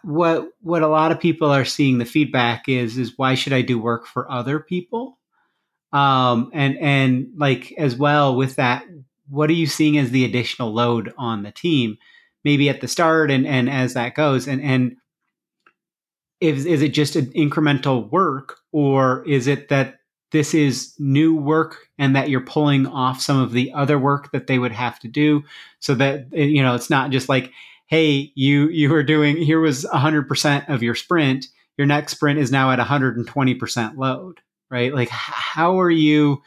what 0.02 0.48
what 0.60 0.82
a 0.82 0.88
lot 0.88 1.12
of 1.12 1.20
people 1.20 1.50
are 1.50 1.64
seeing 1.64 1.98
the 1.98 2.04
feedback 2.04 2.68
is 2.68 2.98
is 2.98 3.16
why 3.16 3.34
should 3.34 3.52
I 3.52 3.62
do 3.62 3.78
work 3.78 4.06
for 4.06 4.30
other 4.30 4.60
people? 4.60 5.18
Um 5.92 6.50
and 6.52 6.78
and 6.78 7.28
like 7.36 7.72
as 7.78 7.96
well 7.96 8.36
with 8.36 8.56
that 8.56 8.84
what 9.28 9.48
are 9.50 9.54
you 9.54 9.66
seeing 9.66 9.96
as 9.96 10.10
the 10.10 10.24
additional 10.24 10.72
load 10.72 11.12
on 11.16 11.42
the 11.42 11.52
team? 11.52 11.98
maybe 12.44 12.68
at 12.68 12.80
the 12.80 12.88
start 12.88 13.30
and, 13.30 13.46
and 13.46 13.68
as 13.68 13.94
that 13.94 14.14
goes 14.14 14.46
and 14.48 14.60
and 14.62 14.96
is, 16.40 16.64
is 16.64 16.80
it 16.80 16.94
just 16.94 17.16
an 17.16 17.26
incremental 17.32 18.10
work 18.10 18.58
or 18.72 19.22
is 19.28 19.46
it 19.46 19.68
that 19.68 19.98
this 20.32 20.54
is 20.54 20.94
new 20.98 21.34
work 21.34 21.88
and 21.98 22.16
that 22.16 22.30
you're 22.30 22.40
pulling 22.40 22.86
off 22.86 23.20
some 23.20 23.38
of 23.38 23.52
the 23.52 23.72
other 23.74 23.98
work 23.98 24.30
that 24.32 24.46
they 24.46 24.58
would 24.58 24.72
have 24.72 24.98
to 25.00 25.08
do 25.08 25.42
so 25.80 25.94
that 25.94 26.26
you 26.32 26.62
know 26.62 26.74
it's 26.74 26.90
not 26.90 27.10
just 27.10 27.28
like 27.28 27.52
hey 27.90 28.32
you 28.34 28.68
you 28.68 28.88
were 28.88 29.02
doing 29.02 29.36
here 29.36 29.60
was 29.60 29.84
100% 29.84 30.68
of 30.68 30.82
your 30.82 30.94
sprint. 30.94 31.46
Your 31.76 31.86
next 31.86 32.12
sprint 32.12 32.38
is 32.38 32.50
now 32.50 32.70
at 32.70 32.78
120% 32.78 33.96
load 33.96 34.40
right? 34.70 34.94
Like 34.94 35.08
how 35.10 35.80
are 35.80 35.90
you 35.90 36.42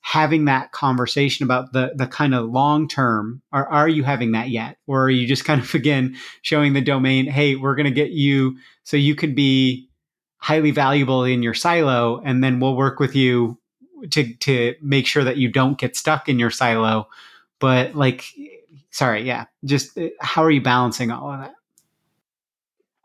having 0.00 0.46
that 0.46 0.72
conversation 0.72 1.44
about 1.44 1.72
the 1.72 1.92
the 1.94 2.06
kind 2.06 2.34
of 2.34 2.48
long 2.48 2.88
term? 2.88 3.42
Are 3.52 3.66
are 3.68 3.88
you 3.88 4.02
having 4.02 4.32
that 4.32 4.48
yet? 4.48 4.78
Or 4.86 5.04
are 5.04 5.10
you 5.10 5.26
just 5.26 5.44
kind 5.44 5.60
of 5.60 5.72
again 5.74 6.16
showing 6.42 6.72
the 6.72 6.80
domain 6.80 7.26
hey 7.26 7.54
we're 7.54 7.76
going 7.76 7.84
to 7.84 7.90
get 7.90 8.10
you 8.10 8.56
so 8.84 8.96
you 8.96 9.14
can 9.14 9.34
be 9.34 9.88
highly 10.38 10.70
valuable 10.70 11.24
in 11.24 11.42
your 11.42 11.54
silo 11.54 12.20
and 12.24 12.42
then 12.42 12.60
we'll 12.60 12.76
work 12.76 12.98
with 12.98 13.14
you 13.14 13.58
to 14.10 14.34
to 14.34 14.74
make 14.80 15.06
sure 15.06 15.24
that 15.24 15.36
you 15.36 15.48
don't 15.48 15.78
get 15.78 15.96
stuck 15.96 16.28
in 16.28 16.38
your 16.38 16.50
silo. 16.50 17.08
But 17.58 17.94
like 17.94 18.24
sorry 18.96 19.22
yeah 19.22 19.44
just 19.64 19.96
uh, 19.98 20.08
how 20.20 20.42
are 20.42 20.50
you 20.50 20.62
balancing 20.62 21.10
all 21.10 21.32
of 21.32 21.40
that 21.40 21.54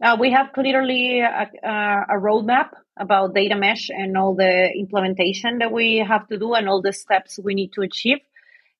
uh, 0.01 0.17
we 0.19 0.31
have 0.31 0.51
clearly 0.53 1.19
a, 1.19 1.47
a 1.63 2.17
roadmap 2.19 2.69
about 2.99 3.35
data 3.35 3.55
mesh 3.55 3.89
and 3.89 4.17
all 4.17 4.35
the 4.35 4.69
implementation 4.77 5.59
that 5.59 5.71
we 5.71 5.97
have 5.97 6.27
to 6.27 6.39
do 6.39 6.53
and 6.53 6.67
all 6.67 6.81
the 6.81 6.93
steps 6.93 7.39
we 7.43 7.53
need 7.53 7.71
to 7.73 7.81
achieve. 7.81 8.17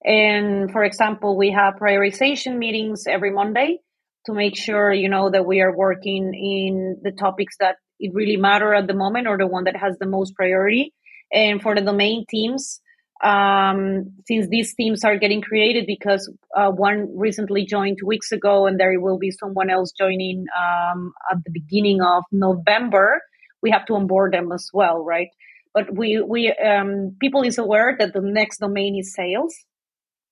And 0.04 0.72
for 0.72 0.84
example, 0.84 1.38
we 1.38 1.52
have 1.52 1.76
prioritization 1.76 2.58
meetings 2.58 3.06
every 3.08 3.32
Monday 3.32 3.82
to 4.26 4.34
make 4.34 4.58
sure, 4.58 4.92
you 4.92 5.10
know, 5.10 5.30
that 5.30 5.46
we 5.46 5.62
are 5.62 5.76
working 5.76 6.34
in 6.34 6.98
the 7.04 7.12
topics 7.12 7.56
that 7.60 7.76
it 8.00 8.12
really 8.14 8.38
matter 8.38 8.74
at 8.74 8.88
the 8.88 8.96
moment 8.96 9.28
or 9.28 9.38
the 9.38 9.48
one 9.48 9.66
that 9.66 9.76
has 9.76 9.98
the 10.00 10.08
most 10.08 10.36
priority. 10.36 10.94
And 11.32 11.62
for 11.62 11.76
the 11.76 11.82
domain 11.82 12.26
teams, 12.28 12.82
um, 13.24 14.14
since 14.26 14.48
these 14.50 14.74
teams 14.74 15.04
are 15.04 15.18
getting 15.18 15.42
created 15.42 15.86
because 15.86 16.32
uh, 16.56 16.72
one 16.72 17.08
recently 17.16 17.66
joined 17.66 17.98
two 18.00 18.08
weeks 18.08 18.32
ago 18.32 18.66
and 18.66 18.80
there 18.80 19.00
will 19.00 19.20
be 19.20 19.32
someone 19.32 19.70
else 19.70 19.92
joining 19.92 20.46
um, 20.58 21.14
at 21.32 21.38
the 21.46 21.52
beginning 21.52 22.02
of 22.02 22.24
November, 22.32 23.22
we 23.62 23.70
have 23.70 23.86
to 23.86 23.94
onboard 23.94 24.34
them 24.34 24.52
as 24.52 24.70
well, 24.74 25.04
right? 25.04 25.30
But 25.74 25.96
we 25.96 26.22
we 26.22 26.52
um, 26.52 27.16
people 27.22 27.44
is 27.44 27.58
aware 27.58 27.96
that 27.98 28.14
the 28.14 28.22
next 28.22 28.58
domain 28.58 28.98
is 29.00 29.14
sales, 29.14 29.56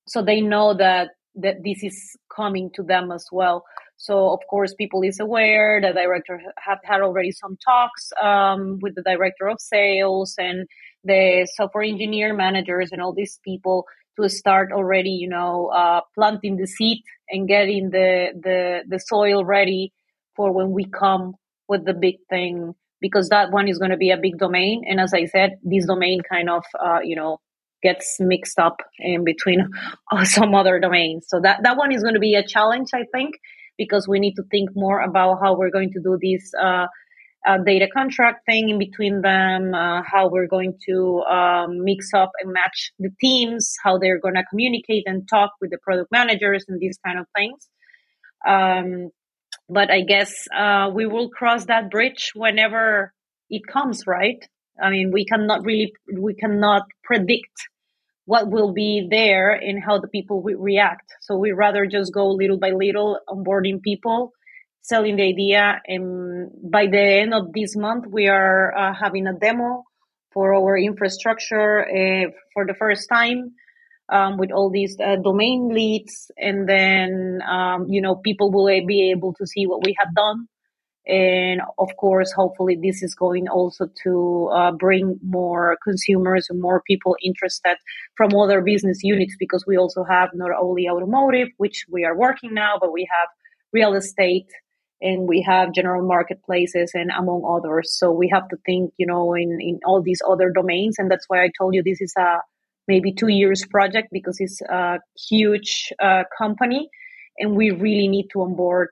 so 0.08 0.22
they 0.22 0.42
know 0.42 0.74
that 0.74 1.10
that 1.36 1.64
this 1.64 1.84
is 1.84 2.18
coming 2.36 2.72
to 2.76 2.84
them 2.84 3.12
as 3.12 3.26
well. 3.32 3.64
So 4.00 4.32
of 4.32 4.40
course, 4.50 4.74
people 4.74 5.04
is 5.04 5.20
aware. 5.20 5.82
The 5.82 5.94
director 5.94 6.42
have 6.58 6.80
had 6.84 7.02
already 7.02 7.32
some 7.32 7.58
talks 7.64 8.12
um, 8.22 8.80
with 8.82 8.96
the 8.96 9.04
director 9.04 9.48
of 9.48 9.60
sales 9.60 10.36
and 10.40 10.68
the 11.04 11.48
software 11.56 11.84
engineer 11.84 12.34
managers 12.34 12.90
and 12.92 13.02
all 13.02 13.14
these 13.14 13.40
people 13.44 13.86
to 14.20 14.30
start 14.30 14.72
already, 14.72 15.12
you 15.12 15.30
know, 15.30 15.68
uh, 15.68 16.02
planting 16.16 16.56
the 16.56 16.66
seed 16.66 17.04
and 17.30 17.48
getting 17.48 17.90
the 17.92 18.30
the 18.42 18.82
the 18.88 19.00
soil 19.00 19.44
ready 19.46 19.94
for 20.36 20.52
when 20.54 20.72
we 20.72 20.86
come 20.86 21.36
with 21.68 21.86
the 21.86 21.94
big 21.94 22.16
thing 22.30 22.74
because 23.02 23.30
that 23.30 23.52
one 23.52 23.68
is 23.68 23.78
going 23.78 23.92
to 23.92 23.98
be 23.98 24.12
a 24.12 24.18
big 24.18 24.38
domain. 24.38 24.84
And 24.88 25.00
as 25.00 25.14
I 25.14 25.26
said, 25.26 25.58
this 25.64 25.86
domain 25.86 26.22
kind 26.22 26.50
of, 26.50 26.64
uh, 26.80 27.00
you 27.04 27.16
know, 27.16 27.40
gets 27.82 28.18
mixed 28.20 28.60
up 28.60 28.78
in 28.98 29.24
between 29.24 29.70
some 30.24 30.54
other 30.56 30.80
domains. 30.80 31.26
So 31.28 31.40
that, 31.42 31.62
that 31.64 31.78
one 31.78 31.92
is 31.92 32.02
going 32.02 32.16
to 32.16 32.20
be 32.20 32.36
a 32.36 32.46
challenge, 32.46 32.90
I 32.94 33.06
think, 33.14 33.36
because 33.80 34.08
we 34.08 34.20
need 34.20 34.36
to 34.36 34.44
think 34.52 34.70
more 34.76 35.00
about 35.00 35.40
how 35.42 35.58
we're 35.58 35.72
going 35.72 35.92
to 35.94 36.02
do 36.02 36.20
this 36.22 36.52
uh, 36.62 36.86
uh, 37.48 37.58
data 37.66 37.88
contract 37.92 38.46
thing 38.46 38.70
in 38.70 38.78
between 38.78 39.22
them, 39.22 39.74
uh, 39.74 40.02
how 40.06 40.30
we're 40.30 40.48
going 40.48 40.78
to 40.88 41.22
um, 41.22 41.84
mix 41.84 42.14
up 42.14 42.32
and 42.42 42.52
match 42.52 42.92
the 43.00 43.10
teams, 43.22 43.74
how 43.84 43.98
they're 43.98 44.20
going 44.20 44.36
to 44.36 44.44
communicate 44.50 45.04
and 45.08 45.28
talk 45.28 45.52
with 45.62 45.72
the 45.72 45.78
product 45.82 46.12
managers 46.12 46.66
and 46.68 46.80
these 46.80 47.00
kind 47.04 47.18
of 47.18 47.26
things. 47.36 47.70
Um, 48.46 49.10
but 49.70 49.90
I 49.90 50.02
guess 50.02 50.34
uh, 50.56 50.92
we 50.94 51.06
will 51.06 51.30
cross 51.30 51.66
that 51.66 51.90
bridge 51.90 52.32
whenever 52.36 53.14
it 53.50 53.62
comes, 53.72 54.06
right? 54.06 54.44
I 54.82 54.90
mean, 54.90 55.12
we 55.12 55.26
cannot 55.26 55.66
really, 55.66 55.94
we 56.14 56.34
cannot 56.36 56.84
predict 57.04 57.56
what 58.30 58.52
will 58.52 58.74
be 58.74 59.08
there 59.10 59.50
and 59.54 59.84
how 59.84 59.98
the 59.98 60.08
people 60.08 60.44
will 60.44 60.60
react. 60.60 61.08
So 61.22 61.36
we 61.36 61.52
rather 61.52 61.88
just 61.88 62.14
go 62.14 62.26
little 62.30 62.60
by 62.60 62.70
little, 62.70 63.18
onboarding 63.28 63.82
people, 63.82 64.34
selling 64.82 65.16
the 65.16 65.24
idea. 65.24 65.82
And 65.88 66.52
by 66.78 66.86
the 66.86 67.06
end 67.24 67.34
of 67.34 67.54
this 67.54 67.76
month, 67.76 68.06
we 68.08 68.28
are 68.28 68.72
uh, 68.78 68.94
having 68.94 69.26
a 69.26 69.34
demo 69.34 69.84
for 70.32 70.54
our 70.54 70.78
infrastructure 70.78 71.82
uh, 71.82 72.30
for 72.54 72.68
the 72.68 72.76
first 72.76 73.10
time 73.10 73.56
um, 74.10 74.38
with 74.38 74.52
all 74.52 74.70
these 74.70 74.96
uh, 75.04 75.16
domain 75.24 75.70
leads, 75.74 76.30
and 76.38 76.70
then 76.70 77.42
um, 77.50 77.88
you 77.90 78.02
know 78.02 78.16
people 78.16 78.52
will 78.52 78.86
be 78.86 79.12
able 79.12 79.34
to 79.40 79.48
see 79.48 79.66
what 79.66 79.84
we 79.84 79.96
have 79.98 80.14
done. 80.14 80.48
And 81.10 81.62
of 81.80 81.90
course, 81.98 82.32
hopefully, 82.32 82.78
this 82.80 83.02
is 83.02 83.16
going 83.16 83.48
also 83.48 83.90
to 84.04 84.52
uh, 84.54 84.72
bring 84.74 85.20
more 85.24 85.76
consumers 85.84 86.46
and 86.50 86.62
more 86.62 86.84
people 86.86 87.16
interested 87.24 87.78
from 88.16 88.36
other 88.36 88.62
business 88.62 89.00
units 89.02 89.36
because 89.40 89.66
we 89.66 89.76
also 89.76 90.04
have 90.04 90.30
not 90.36 90.52
only 90.62 90.88
automotive, 90.88 91.48
which 91.58 91.84
we 91.90 92.06
are 92.06 92.16
working 92.16 92.54
now, 92.54 92.78
but 92.80 92.94
we 92.94 93.08
have 93.10 93.28
real 93.74 93.96
estate 93.96 94.52
and 95.02 95.28
we 95.28 95.42
have 95.42 95.74
general 95.74 96.06
marketplaces 96.08 96.92
and 96.94 97.10
among 97.18 97.42
others. 97.44 97.98
So 97.98 98.12
we 98.12 98.30
have 98.32 98.48
to 98.50 98.58
think, 98.64 98.92
you 98.98 99.08
know, 99.08 99.34
in, 99.34 99.58
in 99.60 99.80
all 99.88 100.04
these 100.04 100.22
other 100.30 100.52
domains. 100.52 100.98
And 101.00 101.10
that's 101.10 101.26
why 101.28 101.44
I 101.44 101.50
told 101.58 101.74
you 101.74 101.82
this 101.82 102.02
is 102.02 102.14
a 102.20 102.38
maybe 102.88 103.14
two 103.14 103.30
years 103.30 103.66
project 103.66 104.10
because 104.12 104.38
it's 104.40 104.62
a 104.62 105.00
huge 105.28 105.92
uh, 106.04 106.24
company 106.38 106.88
and 107.40 107.56
we 107.56 107.72
really 107.72 108.08
need 108.08 108.28
to 108.34 108.42
onboard 108.42 108.90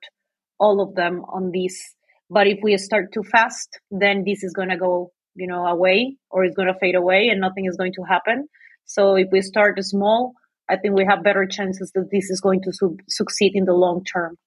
all 0.60 0.82
of 0.82 0.96
them 0.96 1.24
on 1.32 1.52
this 1.52 1.94
but 2.30 2.48
if 2.48 2.60
we 2.62 2.78
start 2.78 3.12
too 3.14 3.24
fast 3.24 3.80
then 3.92 4.24
this 4.26 4.44
is 4.44 4.54
going 4.54 4.70
to 4.70 4.78
go 4.78 5.12
you 5.36 5.48
know 5.48 5.66
away 5.66 6.18
or 6.30 6.44
it's 6.44 6.56
going 6.56 6.68
to 6.68 6.80
fade 6.80 6.96
away 6.96 7.30
and 7.30 7.40
nothing 7.42 7.66
is 7.66 7.78
going 7.78 7.94
to 7.94 8.04
happen 8.04 8.48
so 8.86 9.16
if 9.16 9.28
we 9.32 9.42
start 9.42 9.82
small 9.84 10.34
i 10.70 10.76
think 10.76 10.96
we 10.96 11.06
have 11.06 11.24
better 11.24 11.46
chances 11.46 11.92
that 11.94 12.10
this 12.12 12.30
is 12.30 12.42
going 12.42 12.62
to 12.62 12.72
su- 12.72 12.98
succeed 13.08 13.52
in 13.56 13.66
the 13.66 13.74
long 13.74 14.04
term 14.04 14.38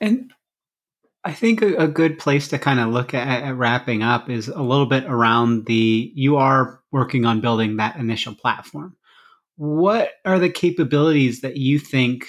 and 0.00 0.32
I 1.24 1.32
think 1.32 1.62
a, 1.62 1.74
a, 1.74 1.88
good 1.88 2.18
place 2.18 2.48
to 2.48 2.58
kind 2.58 2.78
of 2.80 2.88
look 2.88 3.12
at, 3.12 3.42
at, 3.42 3.56
wrapping 3.56 4.02
up 4.02 4.30
is 4.30 4.48
a 4.48 4.62
little 4.62 4.86
bit 4.86 5.04
around 5.04 5.66
the 5.66 6.12
you 6.14 6.36
are 6.36 6.80
working 6.92 7.26
on 7.26 7.40
building 7.40 7.76
that 7.76 7.96
initial 7.96 8.34
platform. 8.34 8.96
What 9.56 10.10
are 10.24 10.38
the 10.38 10.48
capabilities 10.48 11.40
that 11.40 11.56
you 11.56 11.80
think 11.80 12.26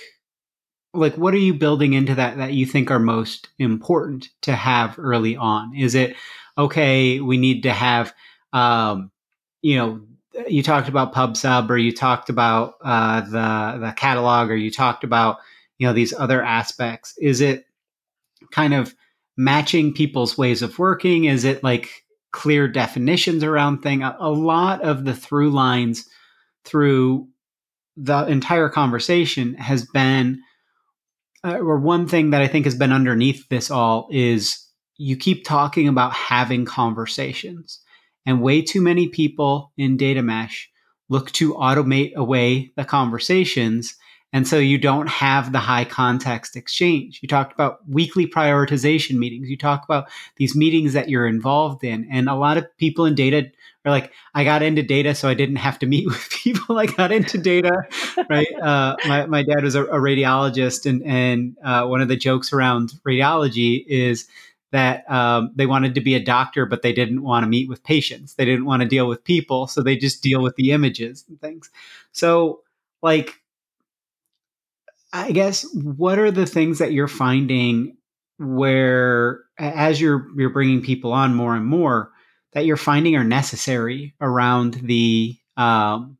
like 0.93 1.15
what 1.15 1.33
are 1.33 1.37
you 1.37 1.53
building 1.53 1.93
into 1.93 2.15
that 2.15 2.37
that 2.37 2.53
you 2.53 2.65
think 2.65 2.89
are 2.89 2.99
most 2.99 3.49
important 3.59 4.29
to 4.41 4.53
have 4.53 4.97
early 4.97 5.35
on? 5.35 5.75
Is 5.75 5.95
it 5.95 6.15
okay, 6.57 7.19
we 7.19 7.37
need 7.37 7.63
to 7.63 7.71
have 7.71 8.13
um, 8.53 9.11
you 9.61 9.77
know, 9.77 10.01
you 10.47 10.63
talked 10.63 10.87
about 10.87 11.13
PubSub 11.13 11.69
or 11.69 11.77
you 11.77 11.93
talked 11.93 12.29
about 12.29 12.75
uh, 12.83 13.21
the 13.21 13.79
the 13.87 13.93
catalog 13.95 14.49
or 14.49 14.55
you 14.55 14.71
talked 14.71 15.03
about 15.03 15.37
you 15.77 15.87
know 15.87 15.93
these 15.93 16.13
other 16.13 16.43
aspects. 16.43 17.17
Is 17.17 17.41
it 17.41 17.65
kind 18.51 18.73
of 18.73 18.95
matching 19.37 19.93
people's 19.93 20.37
ways 20.37 20.61
of 20.61 20.79
working? 20.79 21.25
Is 21.25 21.43
it 21.43 21.63
like 21.63 22.03
clear 22.31 22.67
definitions 22.67 23.43
around 23.43 23.81
thing? 23.81 24.03
A, 24.03 24.15
a 24.19 24.29
lot 24.29 24.81
of 24.81 25.05
the 25.05 25.15
through 25.15 25.51
lines 25.51 26.07
through 26.63 27.27
the 27.97 28.25
entire 28.27 28.69
conversation 28.69 29.55
has 29.55 29.85
been, 29.85 30.41
uh, 31.43 31.57
or 31.57 31.79
one 31.79 32.07
thing 32.07 32.31
that 32.31 32.41
I 32.41 32.47
think 32.47 32.65
has 32.65 32.75
been 32.75 32.91
underneath 32.91 33.47
this 33.49 33.71
all 33.71 34.07
is 34.11 34.65
you 34.97 35.15
keep 35.15 35.45
talking 35.45 35.87
about 35.87 36.13
having 36.13 36.65
conversations. 36.65 37.79
And 38.25 38.41
way 38.41 38.61
too 38.61 38.81
many 38.81 39.07
people 39.07 39.71
in 39.77 39.97
data 39.97 40.21
mesh 40.21 40.69
look 41.07 41.31
to 41.31 41.53
automate 41.55 42.13
away 42.13 42.71
the 42.75 42.85
conversations 42.85 43.95
and 44.32 44.47
so 44.47 44.57
you 44.57 44.77
don't 44.77 45.09
have 45.09 45.51
the 45.51 45.59
high 45.59 45.86
context 45.86 46.55
exchange. 46.55 47.19
You 47.21 47.27
talked 47.27 47.51
about 47.51 47.80
weekly 47.88 48.27
prioritization 48.27 49.17
meetings. 49.17 49.49
You 49.49 49.57
talk 49.57 49.84
about 49.84 50.07
these 50.38 50.55
meetings 50.55 50.93
that 50.93 51.09
you're 51.09 51.27
involved 51.27 51.84
in. 51.84 52.07
And 52.11 52.30
a 52.30 52.36
lot 52.36 52.57
of 52.57 52.65
people 52.77 53.05
in 53.05 53.15
data 53.15 53.49
are 53.86 53.91
like, 53.91 54.13
I 54.36 54.43
got 54.43 54.61
into 54.61 54.84
data 54.84 55.15
so 55.15 55.27
I 55.27 55.34
didn't 55.34 55.55
have 55.55 55.80
to 55.80 55.88
meet 55.88 56.05
with 56.07 56.30
people. 56.30 56.77
I 56.77 56.86
got 56.86 57.11
into 57.11 57.38
data, 57.38 57.71
right? 58.30 58.47
Uh, 58.59 58.95
my, 59.07 59.25
my 59.25 59.41
dad 59.41 59.63
was 59.63 59.73
a, 59.73 59.86
a 59.86 59.95
radiologist. 59.95 60.86
And, 60.86 61.01
and 61.03 61.57
uh, 61.63 61.88
one 61.88 62.01
of 62.01 62.07
the 62.07 62.15
jokes 62.17 62.51
around 62.51 62.93
radiology 63.07 63.84
is, 63.88 64.27
that 64.71 65.09
um, 65.09 65.51
they 65.55 65.65
wanted 65.65 65.95
to 65.95 66.01
be 66.01 66.13
a 66.13 66.23
doctor, 66.23 66.67
but 66.67 66.84
they 66.84 66.93
didn't 66.93 67.23
want 67.23 67.43
to 67.43 67.47
meet 67.47 67.67
with 67.67 67.84
patients. 67.84 68.36
They 68.36 68.45
didn't 68.45 68.65
want 68.65 68.84
to 68.84 68.88
deal 68.88 69.07
with 69.07 69.23
people, 69.23 69.65
so 69.65 69.82
they 69.82 69.97
just 69.97 70.21
deal 70.21 70.43
with 70.43 70.55
the 70.57 70.71
images 70.71 71.25
and 71.27 71.41
things. 71.41 71.71
So, 72.11 72.61
like, 73.01 73.38
I 75.12 75.32
guess 75.32 75.66
what 75.74 76.20
are 76.20 76.32
the 76.32 76.45
things 76.45 76.80
that 76.80 76.91
you're 76.91 77.07
finding 77.07 77.97
where 78.38 79.41
as 79.57 79.99
you're 79.99 80.28
you're 80.38 80.49
bringing 80.49 80.82
people 80.82 81.14
on 81.14 81.36
more 81.36 81.55
and 81.55 81.66
more 81.66 82.12
that 82.53 82.66
you're 82.66 82.78
finding 82.78 83.16
are 83.16 83.24
necessary 83.24 84.16
around 84.22 84.76
the 84.76 85.38
um, 85.57 86.18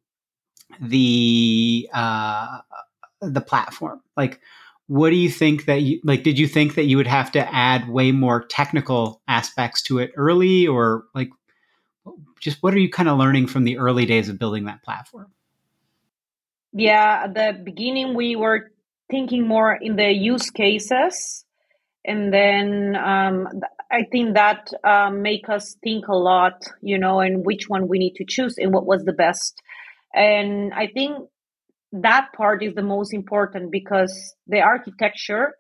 the 0.82 1.90
uh, 1.94 2.60
the 3.22 3.42
platform? 3.42 4.02
Like 4.18 4.42
what 4.90 5.12
do 5.12 5.16
you 5.16 5.30
think 5.30 5.66
that 5.66 5.84
you 5.84 6.02
like 6.04 6.24
did 6.24 6.40
you 6.40 6.48
think 6.48 6.74
that 6.74 6.86
you 6.86 6.98
would 6.98 7.08
have 7.08 7.32
to 7.32 7.54
add 7.54 7.88
way 7.88 8.12
more 8.12 8.44
technical 8.46 9.22
aspects 9.28 9.84
to 9.84 10.00
it 10.00 10.12
early 10.16 10.66
or 10.66 11.04
like 11.14 11.30
just 12.40 12.64
what 12.64 12.74
are 12.74 12.80
you 12.80 12.90
kind 12.90 13.08
of 13.08 13.20
learning 13.20 13.46
from 13.46 13.66
the 13.66 13.78
early 13.78 14.08
days 14.08 14.30
of 14.30 14.40
building 14.40 14.66
that 14.66 14.84
platform? 14.84 15.32
Yeah 16.74 17.22
at 17.26 17.36
the 17.36 17.62
beginning 17.64 18.16
we 18.16 18.36
were 18.36 18.72
thinking 19.10 19.48
more 19.48 19.74
in 19.74 19.96
the 19.96 20.12
use 20.12 20.50
cases. 20.50 21.46
And 22.06 22.34
then 22.34 22.96
um, 22.96 23.48
i 23.92 24.04
think 24.12 24.36
that 24.36 24.72
um, 24.84 25.22
make 25.22 25.50
us 25.50 25.76
think 25.84 26.08
a 26.08 26.16
lot 26.16 26.62
you 26.82 26.98
know 27.00 27.20
and 27.20 27.44
which 27.44 27.68
one 27.68 27.88
we 27.88 27.98
need 27.98 28.14
to 28.16 28.26
choose 28.28 28.56
and 28.58 28.74
what 28.74 28.86
was 28.86 29.04
the 29.04 29.14
best. 29.14 29.62
And 30.14 30.74
i 30.74 30.88
think 30.88 31.18
that 31.92 32.30
part 32.38 32.64
is 32.64 32.76
the 32.76 32.84
most 32.84 33.14
important 33.14 33.72
because 33.72 34.14
the 34.48 34.62
architecture 34.62 35.56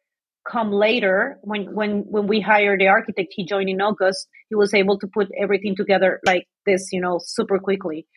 come 0.49 0.71
later. 0.71 1.37
When 1.41 1.73
when 1.73 2.05
when 2.07 2.27
we 2.27 2.41
hired 2.41 2.79
the 2.79 2.87
architect 2.87 3.33
he 3.35 3.45
joined 3.45 3.69
in 3.69 3.81
august 3.81 4.27
he 4.49 4.55
was 4.55 4.73
able 4.73 4.97
to 4.99 5.07
put 5.07 5.27
everything 5.39 5.75
together 5.75 6.19
like 6.25 6.47
this 6.65 6.89
you 6.91 7.01
know 7.01 7.19
super 7.21 7.59
quickly 7.59 8.07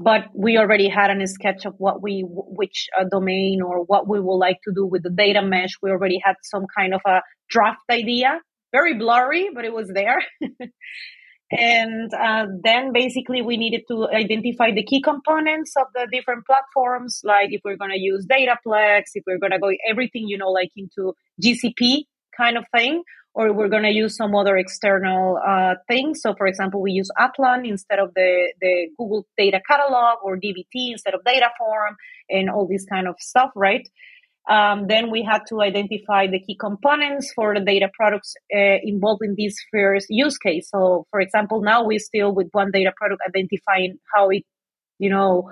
but 0.00 0.24
we 0.34 0.58
already 0.58 0.88
had 0.88 1.10
a 1.10 1.26
sketch 1.26 1.64
of 1.64 1.74
what 1.78 2.02
we 2.02 2.24
which 2.26 2.88
uh, 2.98 3.04
domain 3.10 3.60
or 3.62 3.84
what 3.84 4.08
we 4.08 4.20
would 4.20 4.36
like 4.36 4.58
to 4.64 4.72
do 4.74 4.86
with 4.86 5.02
the 5.02 5.10
data 5.10 5.42
mesh. 5.42 5.74
We 5.82 5.90
already 5.90 6.20
had 6.22 6.34
some 6.42 6.66
kind 6.76 6.94
of 6.94 7.00
a 7.06 7.22
draft 7.48 7.80
idea. 7.90 8.40
Very 8.72 8.94
blurry 8.94 9.50
but 9.54 9.64
it 9.64 9.72
was 9.72 9.90
there. 9.92 10.18
And 11.50 12.12
uh, 12.12 12.46
then 12.64 12.92
basically 12.92 13.40
we 13.40 13.56
needed 13.56 13.82
to 13.88 14.08
identify 14.08 14.72
the 14.72 14.82
key 14.82 15.00
components 15.00 15.74
of 15.76 15.86
the 15.94 16.08
different 16.10 16.44
platforms 16.44 17.20
like 17.22 17.50
if 17.52 17.60
we're 17.64 17.76
going 17.76 17.92
to 17.92 18.00
use 18.00 18.26
dataplex 18.26 19.02
if 19.14 19.22
we're 19.26 19.38
going 19.38 19.52
to 19.52 19.60
go 19.60 19.70
everything 19.88 20.26
you 20.26 20.38
know 20.38 20.50
like 20.50 20.70
into 20.76 21.14
gcp 21.40 22.02
kind 22.36 22.58
of 22.58 22.64
thing 22.74 23.04
or 23.36 23.52
we're 23.52 23.68
going 23.68 23.82
to 23.82 23.92
use 23.92 24.16
some 24.16 24.34
other 24.34 24.56
external 24.56 25.38
uh, 25.46 25.74
things. 25.88 26.22
So, 26.22 26.34
for 26.34 26.46
example, 26.46 26.80
we 26.80 26.92
use 26.92 27.10
Atlan 27.18 27.68
instead 27.68 27.98
of 27.98 28.14
the, 28.14 28.54
the 28.62 28.88
Google 28.96 29.26
Data 29.36 29.60
Catalog 29.68 30.20
or 30.24 30.38
DBT 30.38 30.92
instead 30.92 31.12
of 31.12 31.20
Dataform 31.22 31.96
and 32.30 32.48
all 32.48 32.66
this 32.66 32.86
kind 32.86 33.06
of 33.06 33.16
stuff, 33.20 33.50
right? 33.54 33.86
Um, 34.48 34.86
then 34.88 35.10
we 35.10 35.22
had 35.22 35.40
to 35.50 35.60
identify 35.60 36.28
the 36.28 36.40
key 36.40 36.56
components 36.58 37.30
for 37.36 37.52
the 37.52 37.60
data 37.60 37.90
products 37.94 38.32
uh, 38.56 38.78
involved 38.82 39.20
in 39.22 39.34
this 39.36 39.54
first 39.70 40.06
use 40.08 40.38
case. 40.38 40.70
So, 40.70 41.06
for 41.10 41.20
example, 41.20 41.60
now 41.60 41.84
we 41.84 41.98
still 41.98 42.34
with 42.34 42.48
one 42.52 42.70
data 42.70 42.92
product 42.96 43.20
identifying 43.28 43.98
how 44.14 44.30
it, 44.30 44.44
you 44.98 45.10
know, 45.10 45.50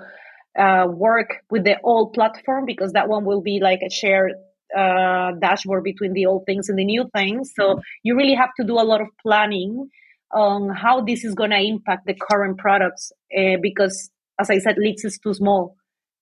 uh, 0.57 0.87
work 0.89 1.43
with 1.51 1.65
the 1.65 1.77
old 1.83 2.13
platform 2.13 2.65
because 2.65 2.93
that 2.93 3.09
one 3.09 3.25
will 3.25 3.41
be 3.41 3.59
like 3.61 3.81
a 3.85 3.91
shared 3.91 4.31
uh, 4.77 5.31
dashboard 5.39 5.83
between 5.83 6.13
the 6.13 6.25
old 6.25 6.45
things 6.45 6.69
and 6.69 6.77
the 6.77 6.85
new 6.85 7.09
things. 7.15 7.51
So 7.55 7.81
you 8.03 8.15
really 8.15 8.35
have 8.35 8.53
to 8.59 8.65
do 8.65 8.73
a 8.73 8.83
lot 8.83 9.01
of 9.01 9.07
planning 9.21 9.89
on 10.33 10.69
how 10.69 11.01
this 11.01 11.23
is 11.23 11.33
going 11.33 11.51
to 11.51 11.59
impact 11.59 12.05
the 12.05 12.13
current 12.13 12.57
products 12.57 13.11
uh, 13.37 13.57
because, 13.61 14.09
as 14.39 14.49
I 14.49 14.59
said, 14.59 14.77
Leads 14.77 15.05
is 15.05 15.19
too 15.19 15.33
small 15.33 15.75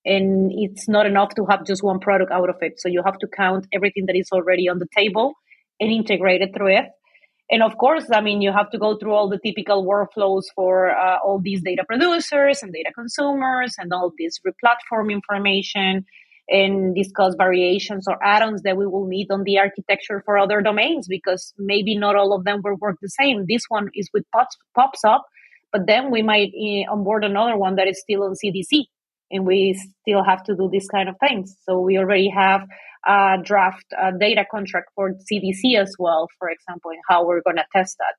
and 0.04 0.52
it's 0.54 0.88
not 0.88 1.06
enough 1.06 1.34
to 1.34 1.46
have 1.46 1.64
just 1.64 1.82
one 1.82 1.98
product 1.98 2.30
out 2.30 2.50
of 2.50 2.56
it. 2.60 2.74
So 2.78 2.88
you 2.88 3.02
have 3.04 3.18
to 3.18 3.26
count 3.26 3.66
everything 3.72 4.06
that 4.06 4.16
is 4.16 4.28
already 4.32 4.68
on 4.68 4.78
the 4.78 4.88
table 4.96 5.34
and 5.80 5.90
integrate 5.90 6.42
it 6.42 6.54
through 6.54 6.76
it. 6.76 6.86
And 7.50 7.62
of 7.62 7.76
course, 7.76 8.06
I 8.12 8.20
mean, 8.20 8.40
you 8.40 8.52
have 8.52 8.70
to 8.70 8.78
go 8.78 8.96
through 8.96 9.12
all 9.12 9.28
the 9.28 9.38
typical 9.38 9.84
workflows 9.84 10.44
for 10.54 10.90
uh, 10.90 11.18
all 11.18 11.40
these 11.42 11.62
data 11.62 11.84
producers 11.86 12.62
and 12.62 12.72
data 12.72 12.90
consumers 12.94 13.74
and 13.78 13.92
all 13.92 14.12
this 14.18 14.40
replatform 14.46 15.12
information 15.12 16.06
and 16.48 16.94
discuss 16.94 17.34
variations 17.36 18.06
or 18.06 18.22
add-ons 18.22 18.62
that 18.62 18.76
we 18.76 18.86
will 18.86 19.06
need 19.06 19.30
on 19.30 19.44
the 19.44 19.58
architecture 19.58 20.22
for 20.24 20.36
other 20.36 20.60
domains 20.60 21.06
because 21.08 21.54
maybe 21.58 21.96
not 21.96 22.16
all 22.16 22.34
of 22.34 22.44
them 22.44 22.60
will 22.62 22.76
work 22.80 22.98
the 23.00 23.08
same. 23.08 23.46
This 23.48 23.64
one 23.68 23.88
is 23.94 24.10
with 24.12 24.24
pops, 24.32 24.56
PubSub, 24.76 25.20
but 25.72 25.86
then 25.86 26.10
we 26.10 26.22
might 26.22 26.52
uh, 26.54 26.92
onboard 26.92 27.24
another 27.24 27.56
one 27.56 27.76
that 27.76 27.88
is 27.88 28.00
still 28.00 28.24
on 28.24 28.34
CDC 28.34 28.84
and 29.30 29.46
we 29.46 29.78
still 30.02 30.22
have 30.22 30.42
to 30.44 30.54
do 30.54 30.68
these 30.70 30.86
kind 30.88 31.08
of 31.08 31.16
things. 31.18 31.56
So 31.68 31.80
we 31.80 31.98
already 31.98 32.28
have 32.28 32.66
a 33.06 33.36
draft 33.42 33.86
a 33.98 34.12
data 34.16 34.44
contract 34.50 34.90
for 34.94 35.12
CDC 35.12 35.78
as 35.78 35.94
well, 35.98 36.28
for 36.38 36.48
example, 36.50 36.90
and 36.90 37.00
how 37.08 37.26
we're 37.26 37.42
going 37.42 37.56
to 37.56 37.64
test 37.74 37.96
that 37.98 38.14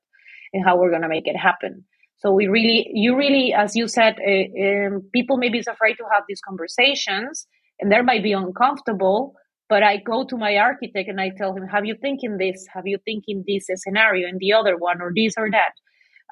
and 0.52 0.64
how 0.64 0.78
we're 0.78 0.90
going 0.90 1.02
to 1.02 1.08
make 1.08 1.26
it 1.26 1.36
happen. 1.36 1.84
So 2.18 2.32
we 2.32 2.46
really, 2.48 2.88
you 2.92 3.16
really, 3.16 3.52
as 3.52 3.76
you 3.76 3.88
said, 3.88 4.16
uh, 4.18 4.86
um, 4.86 5.02
people 5.12 5.36
maybe 5.36 5.58
is 5.58 5.66
afraid 5.66 5.94
to 5.94 6.04
have 6.12 6.24
these 6.28 6.40
conversations 6.40 7.46
and 7.80 7.90
there 7.92 8.02
might 8.02 8.22
be 8.22 8.32
uncomfortable 8.32 9.34
but 9.68 9.82
i 9.82 9.96
go 9.96 10.24
to 10.24 10.36
my 10.36 10.56
architect 10.56 11.08
and 11.08 11.20
i 11.20 11.30
tell 11.30 11.54
him 11.54 11.66
have 11.66 11.84
you 11.84 11.96
thinking 12.00 12.38
this? 12.38 12.66
Have 12.72 12.86
you 12.86 12.98
thinking 13.04 13.44
this 13.46 13.66
scenario 13.74 14.28
and 14.28 14.38
the 14.40 14.52
other 14.52 14.76
one 14.76 15.00
or 15.00 15.12
this 15.14 15.34
or 15.36 15.50
that? 15.50 15.72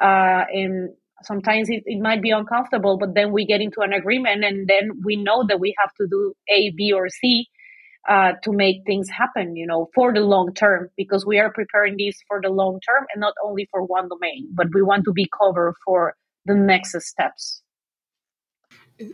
Uh, 0.03 0.45
and 0.53 0.91
sometimes 1.23 1.71
it, 1.71 1.83
it 1.87 2.01
might 2.01 2.23
be 2.23 2.31
uncomfortable 2.31 2.99
but 2.99 3.15
then 3.15 3.33
we 3.33 3.47
get 3.47 3.61
into 3.61 3.81
an 3.81 3.93
agreement 3.93 4.45
and 4.45 4.69
then 4.69 4.91
we 5.05 5.17
know 5.17 5.45
that 5.47 5.61
we 5.61 5.75
have 5.79 5.93
to 5.95 6.07
do 6.11 6.35
a 6.51 6.71
b 6.77 6.93
or 6.93 7.09
c 7.09 7.47
uh, 8.09 8.33
to 8.43 8.53
make 8.53 8.83
things 8.87 9.09
happen 9.09 9.57
you 9.57 9.67
know 9.67 9.89
for 9.95 10.13
the 10.13 10.21
long 10.21 10.53
term 10.55 10.89
because 10.97 11.25
we 11.25 11.39
are 11.39 11.53
preparing 11.53 11.97
this 11.97 12.17
for 12.29 12.41
the 12.43 12.51
long 12.51 12.81
term 12.87 13.07
and 13.15 13.21
not 13.21 13.35
only 13.45 13.69
for 13.71 13.85
one 13.85 14.09
domain 14.09 14.49
but 14.53 14.67
we 14.75 14.83
want 14.83 15.05
to 15.05 15.13
be 15.13 15.27
covered 15.39 15.75
for 15.85 16.15
the 16.47 16.55
next 16.55 16.95
steps 17.01 17.63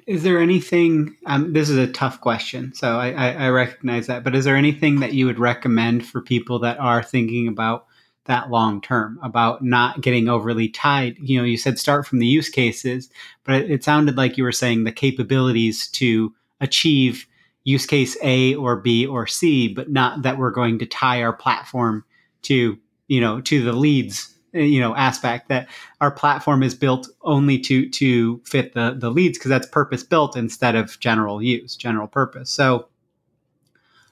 is 0.06 0.22
there 0.22 0.38
anything? 0.38 1.16
Um, 1.26 1.52
this 1.52 1.68
is 1.68 1.78
a 1.78 1.86
tough 1.86 2.20
question, 2.20 2.74
so 2.74 2.98
I, 2.98 3.10
I, 3.10 3.30
I 3.46 3.48
recognize 3.48 4.06
that. 4.06 4.24
But 4.24 4.34
is 4.34 4.44
there 4.44 4.56
anything 4.56 5.00
that 5.00 5.14
you 5.14 5.26
would 5.26 5.38
recommend 5.38 6.06
for 6.06 6.20
people 6.20 6.58
that 6.60 6.78
are 6.78 7.02
thinking 7.02 7.48
about 7.48 7.86
that 8.30 8.50
long 8.50 8.80
term 8.80 9.18
about 9.22 9.62
not 9.62 10.00
getting 10.02 10.28
overly 10.28 10.68
tied. 10.68 11.16
You 11.18 11.38
know, 11.38 11.44
you 11.44 11.56
said 11.56 11.78
start 11.78 12.06
from 12.06 12.20
the 12.20 12.26
use 12.26 12.48
cases, 12.48 13.10
but 13.44 13.56
it, 13.56 13.70
it, 13.70 13.84
sounded 13.84 14.16
like 14.16 14.36
you 14.36 14.44
were 14.44 14.52
saying 14.52 14.84
the 14.84 14.92
capabilities 14.92 15.88
to 15.92 16.32
achieve 16.60 17.26
use 17.64 17.86
case 17.86 18.16
A 18.22 18.54
or 18.54 18.76
B 18.76 19.04
or 19.06 19.26
C, 19.26 19.72
but 19.72 19.90
not 19.90 20.22
that 20.22 20.38
we're 20.38 20.50
going 20.50 20.78
to 20.78 20.86
tie 20.86 21.22
our 21.22 21.32
platform 21.32 22.04
to, 22.42 22.78
you 23.08 23.20
know, 23.20 23.40
to 23.42 23.64
the 23.64 23.72
leads, 23.72 24.34
Eh, 24.54 24.62
you 24.62 24.80
know, 24.80 24.94
aspect 24.96 25.48
that 25.48 25.68
our 26.00 26.10
platform 26.10 26.62
is 26.62 26.74
built 26.74 27.08
only 27.22 27.58
to 27.58 27.88
to 27.90 28.38
fit 28.44 28.74
the 28.74 28.96
the 28.98 29.10
leads 29.10 29.38
because 29.38 29.48
that's 29.48 29.66
purpose 29.66 30.02
built 30.02 30.36
instead 30.36 30.74
of 30.74 30.98
general 31.00 31.42
use, 31.42 31.76
general 31.76 32.08
purpose. 32.08 32.50
So 32.50 32.88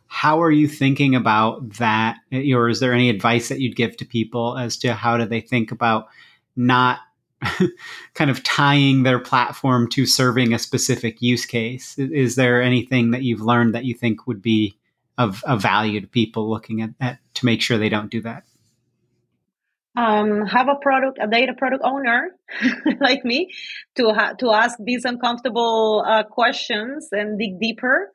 how 0.06 0.42
are 0.42 0.50
you 0.50 0.68
thinking 0.68 1.14
about 1.14 1.68
that? 1.74 2.18
Eh, 2.32 2.52
or 2.52 2.68
is 2.68 2.80
there 2.80 2.92
any 2.92 3.10
advice 3.10 3.48
that 3.48 3.60
you'd 3.60 3.76
give 3.76 3.96
to 3.98 4.04
people 4.04 4.56
as 4.56 4.76
to 4.78 4.94
how 4.94 5.16
do 5.16 5.24
they 5.26 5.40
think 5.40 5.72
about 5.72 6.08
not 6.56 7.00
kind 8.14 8.30
of 8.30 8.42
tying 8.42 9.02
their 9.02 9.18
platform 9.18 9.88
to 9.90 10.06
serving 10.06 10.52
a 10.52 10.58
specific 10.58 11.20
use 11.20 11.46
case? 11.46 11.98
Is 11.98 12.36
there 12.36 12.62
anything 12.62 13.10
that 13.10 13.22
you've 13.22 13.42
learned 13.42 13.74
that 13.74 13.84
you 13.84 13.94
think 13.94 14.26
would 14.26 14.42
be 14.42 14.76
of, 15.18 15.42
of 15.44 15.60
value 15.60 16.00
to 16.00 16.06
people 16.06 16.48
looking 16.48 16.80
at, 16.80 16.90
at 17.00 17.18
to 17.34 17.46
make 17.46 17.60
sure 17.60 17.76
they 17.76 17.88
don't 17.88 18.10
do 18.10 18.22
that? 18.22 18.44
Um, 19.98 20.46
have 20.46 20.68
a 20.68 20.76
product, 20.80 21.18
a 21.20 21.26
data 21.26 21.54
product 21.58 21.82
owner 21.84 22.30
like 23.00 23.24
me, 23.24 23.50
to 23.96 24.12
ha- 24.14 24.34
to 24.38 24.52
ask 24.52 24.78
these 24.78 25.04
uncomfortable 25.04 26.04
uh, 26.06 26.22
questions 26.22 27.08
and 27.10 27.36
dig 27.36 27.58
deeper 27.58 28.12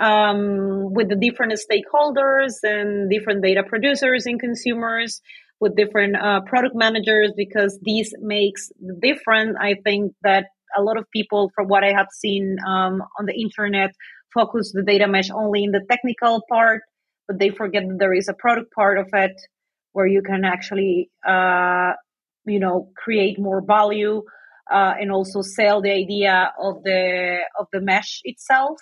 um, 0.00 0.92
with 0.92 1.08
the 1.08 1.14
different 1.14 1.52
stakeholders 1.52 2.54
and 2.64 3.08
different 3.08 3.44
data 3.44 3.62
producers 3.62 4.26
and 4.26 4.40
consumers 4.40 5.20
with 5.60 5.76
different 5.76 6.16
uh, 6.16 6.40
product 6.46 6.74
managers 6.74 7.32
because 7.36 7.78
this 7.82 8.12
makes 8.20 8.70
the 8.80 8.98
difference. 9.00 9.56
I 9.60 9.74
think 9.84 10.14
that 10.22 10.46
a 10.76 10.82
lot 10.82 10.98
of 10.98 11.04
people, 11.12 11.52
from 11.54 11.68
what 11.68 11.84
I 11.84 11.92
have 11.92 12.08
seen 12.12 12.56
um, 12.66 13.02
on 13.18 13.26
the 13.26 13.34
internet, 13.34 13.90
focus 14.34 14.72
the 14.72 14.82
data 14.82 15.06
mesh 15.06 15.30
only 15.30 15.64
in 15.64 15.70
the 15.70 15.84
technical 15.88 16.42
part, 16.48 16.82
but 17.28 17.38
they 17.38 17.50
forget 17.50 17.84
that 17.86 17.98
there 17.98 18.14
is 18.14 18.28
a 18.28 18.34
product 18.34 18.72
part 18.72 18.98
of 18.98 19.08
it 19.12 19.40
where 19.92 20.06
you 20.06 20.22
can 20.22 20.44
actually, 20.44 21.10
uh, 21.26 21.92
you 22.46 22.58
know, 22.58 22.90
create 22.96 23.38
more 23.38 23.60
value 23.60 24.22
uh, 24.70 24.94
and 25.00 25.10
also 25.10 25.42
sell 25.42 25.80
the 25.82 25.90
idea 25.90 26.52
of 26.62 26.82
the 26.84 27.38
of 27.58 27.66
the 27.72 27.80
mesh 27.80 28.20
itself 28.24 28.78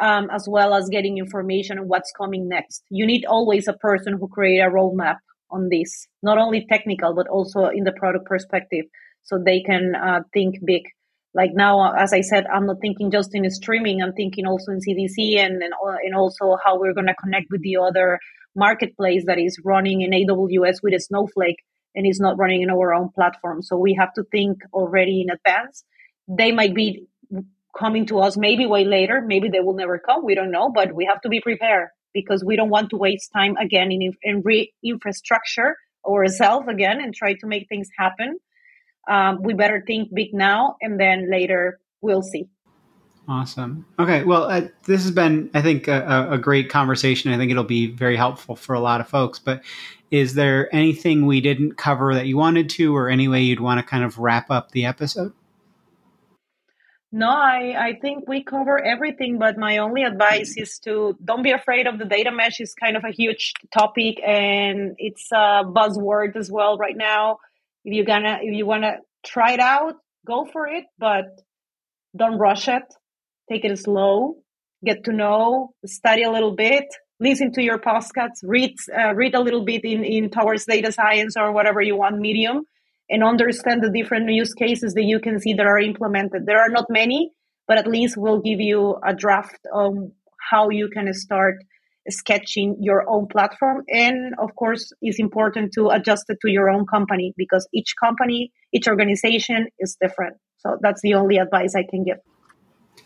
um, 0.00 0.28
as 0.30 0.46
well 0.48 0.74
as 0.74 0.88
getting 0.88 1.18
information 1.18 1.78
on 1.78 1.88
what's 1.88 2.12
coming 2.12 2.48
next. 2.48 2.82
You 2.90 3.06
need 3.06 3.24
always 3.24 3.68
a 3.68 3.72
person 3.74 4.14
who 4.18 4.28
create 4.28 4.60
a 4.60 4.70
roadmap 4.70 5.18
on 5.50 5.68
this, 5.68 6.06
not 6.22 6.38
only 6.38 6.66
technical 6.70 7.14
but 7.14 7.28
also 7.28 7.66
in 7.66 7.84
the 7.84 7.92
product 7.92 8.26
perspective, 8.26 8.86
so 9.22 9.38
they 9.38 9.60
can 9.60 9.94
uh, 9.94 10.20
think 10.32 10.56
big. 10.64 10.82
Like 11.34 11.50
now, 11.54 11.94
as 11.94 12.12
I 12.12 12.20
said, 12.20 12.44
I'm 12.52 12.66
not 12.66 12.76
thinking 12.80 13.10
just 13.10 13.34
in 13.34 13.48
streaming. 13.50 14.02
I'm 14.02 14.12
thinking 14.12 14.46
also 14.46 14.72
in 14.72 14.78
CDC 14.78 15.38
and 15.38 15.62
and, 15.62 15.72
uh, 15.72 15.96
and 16.04 16.14
also 16.14 16.56
how 16.64 16.78
we're 16.78 16.94
going 16.94 17.06
to 17.06 17.14
connect 17.14 17.46
with 17.50 17.62
the 17.62 17.76
other 17.78 18.18
marketplace 18.54 19.24
that 19.26 19.38
is 19.38 19.58
running 19.64 20.02
in 20.02 20.10
AWS 20.10 20.76
with 20.82 20.94
a 20.94 21.00
Snowflake 21.00 21.56
and 21.94 22.06
is 22.06 22.20
not 22.20 22.38
running 22.38 22.62
in 22.62 22.70
our 22.70 22.92
own 22.92 23.10
platform. 23.14 23.62
So 23.62 23.76
we 23.76 23.94
have 23.98 24.12
to 24.14 24.24
think 24.24 24.58
already 24.72 25.22
in 25.22 25.30
advance. 25.30 25.84
They 26.28 26.52
might 26.52 26.74
be 26.74 27.06
coming 27.78 28.06
to 28.06 28.18
us 28.20 28.36
maybe 28.36 28.66
way 28.66 28.84
later. 28.84 29.22
Maybe 29.24 29.48
they 29.48 29.60
will 29.60 29.74
never 29.74 29.98
come. 29.98 30.24
We 30.24 30.34
don't 30.34 30.50
know, 30.50 30.70
but 30.74 30.94
we 30.94 31.06
have 31.06 31.20
to 31.22 31.28
be 31.28 31.40
prepared 31.40 31.88
because 32.12 32.44
we 32.44 32.56
don't 32.56 32.68
want 32.68 32.90
to 32.90 32.96
waste 32.96 33.30
time 33.34 33.56
again 33.56 33.90
in, 33.90 34.12
in 34.22 34.42
re- 34.44 34.72
infrastructure 34.84 35.76
ourselves 36.06 36.68
again 36.68 37.00
and 37.00 37.14
try 37.14 37.34
to 37.34 37.46
make 37.46 37.68
things 37.68 37.88
happen. 37.98 38.38
Um, 39.08 39.42
we 39.42 39.54
better 39.54 39.82
think 39.86 40.14
big 40.14 40.32
now 40.32 40.76
and 40.80 40.98
then 40.98 41.30
later 41.30 41.80
we'll 42.00 42.22
see. 42.22 42.48
Awesome. 43.28 43.86
Okay. 43.98 44.24
Well, 44.24 44.44
uh, 44.44 44.62
this 44.84 45.02
has 45.02 45.12
been, 45.12 45.48
I 45.54 45.62
think, 45.62 45.86
a, 45.86 46.28
a, 46.32 46.38
great 46.38 46.68
conversation. 46.68 47.32
I 47.32 47.36
think 47.36 47.52
it'll 47.52 47.62
be 47.62 47.86
very 47.86 48.16
helpful 48.16 48.56
for 48.56 48.74
a 48.74 48.80
lot 48.80 49.00
of 49.00 49.08
folks. 49.08 49.38
But 49.38 49.62
is 50.10 50.34
there 50.34 50.74
anything 50.74 51.24
we 51.24 51.40
didn't 51.40 51.76
cover 51.76 52.14
that 52.14 52.26
you 52.26 52.36
wanted 52.36 52.68
to, 52.70 52.96
or 52.96 53.08
any 53.08 53.28
way 53.28 53.42
you'd 53.42 53.60
want 53.60 53.78
to 53.78 53.86
kind 53.86 54.02
of 54.02 54.18
wrap 54.18 54.50
up 54.50 54.72
the 54.72 54.86
episode? 54.86 55.32
No, 57.12 57.28
I, 57.28 57.74
I 57.78 57.98
think 58.00 58.26
we 58.26 58.42
cover 58.42 58.82
everything, 58.82 59.38
but 59.38 59.58
my 59.58 59.78
only 59.78 60.02
advice 60.02 60.56
is 60.56 60.78
to 60.80 61.16
don't 61.22 61.42
be 61.42 61.50
afraid 61.50 61.86
of 61.86 61.98
the 61.98 62.06
data 62.06 62.32
mesh. 62.32 62.58
is 62.58 62.74
kind 62.74 62.96
of 62.96 63.04
a 63.04 63.10
huge 63.10 63.52
topic 63.70 64.18
and 64.26 64.94
it's 64.96 65.30
a 65.30 65.62
buzzword 65.62 66.36
as 66.36 66.50
well 66.50 66.78
right 66.78 66.96
now. 66.96 67.38
If 67.84 67.94
you're 67.94 68.04
gonna 68.04 68.38
if 68.42 68.54
you 68.54 68.66
wanna 68.66 68.96
try 69.24 69.52
it 69.52 69.60
out, 69.60 69.94
go 70.26 70.44
for 70.44 70.66
it, 70.66 70.84
but 70.98 71.26
don't 72.16 72.38
rush 72.38 72.68
it. 72.68 72.84
Take 73.50 73.64
it 73.64 73.78
slow, 73.78 74.36
get 74.84 75.04
to 75.04 75.12
know, 75.12 75.74
study 75.84 76.22
a 76.22 76.30
little 76.30 76.54
bit, 76.54 76.84
listen 77.20 77.52
to 77.52 77.62
your 77.62 77.78
podcasts, 77.78 78.42
read 78.42 78.74
uh, 78.98 79.14
read 79.14 79.34
a 79.34 79.40
little 79.40 79.64
bit 79.64 79.84
in, 79.84 80.04
in 80.04 80.30
towards 80.30 80.64
data 80.64 80.92
science 80.92 81.36
or 81.36 81.52
whatever 81.52 81.80
you 81.80 81.96
want 81.96 82.18
medium 82.18 82.64
and 83.08 83.22
understand 83.22 83.82
the 83.82 83.90
different 83.90 84.30
use 84.30 84.54
cases 84.54 84.94
that 84.94 85.04
you 85.04 85.20
can 85.20 85.38
see 85.38 85.54
that 85.54 85.66
are 85.66 85.78
implemented. 85.78 86.46
There 86.46 86.60
are 86.60 86.68
not 86.68 86.86
many, 86.88 87.30
but 87.68 87.78
at 87.78 87.86
least 87.86 88.16
we'll 88.16 88.40
give 88.40 88.60
you 88.60 88.96
a 89.06 89.14
draft 89.14 89.60
on 89.72 90.12
how 90.50 90.70
you 90.70 90.88
can 90.88 91.12
start 91.12 91.56
sketching 92.08 92.76
your 92.80 93.08
own 93.08 93.26
platform. 93.28 93.84
And 93.88 94.34
of 94.38 94.54
course, 94.56 94.92
it's 95.00 95.18
important 95.18 95.72
to 95.74 95.88
adjust 95.88 96.24
it 96.28 96.38
to 96.42 96.50
your 96.50 96.70
own 96.70 96.86
company 96.86 97.34
because 97.36 97.68
each 97.72 97.94
company, 98.02 98.52
each 98.72 98.88
organization 98.88 99.68
is 99.78 99.96
different. 100.00 100.36
So 100.58 100.78
that's 100.80 101.02
the 101.02 101.14
only 101.14 101.38
advice 101.38 101.74
I 101.74 101.84
can 101.88 102.04
give. 102.04 102.18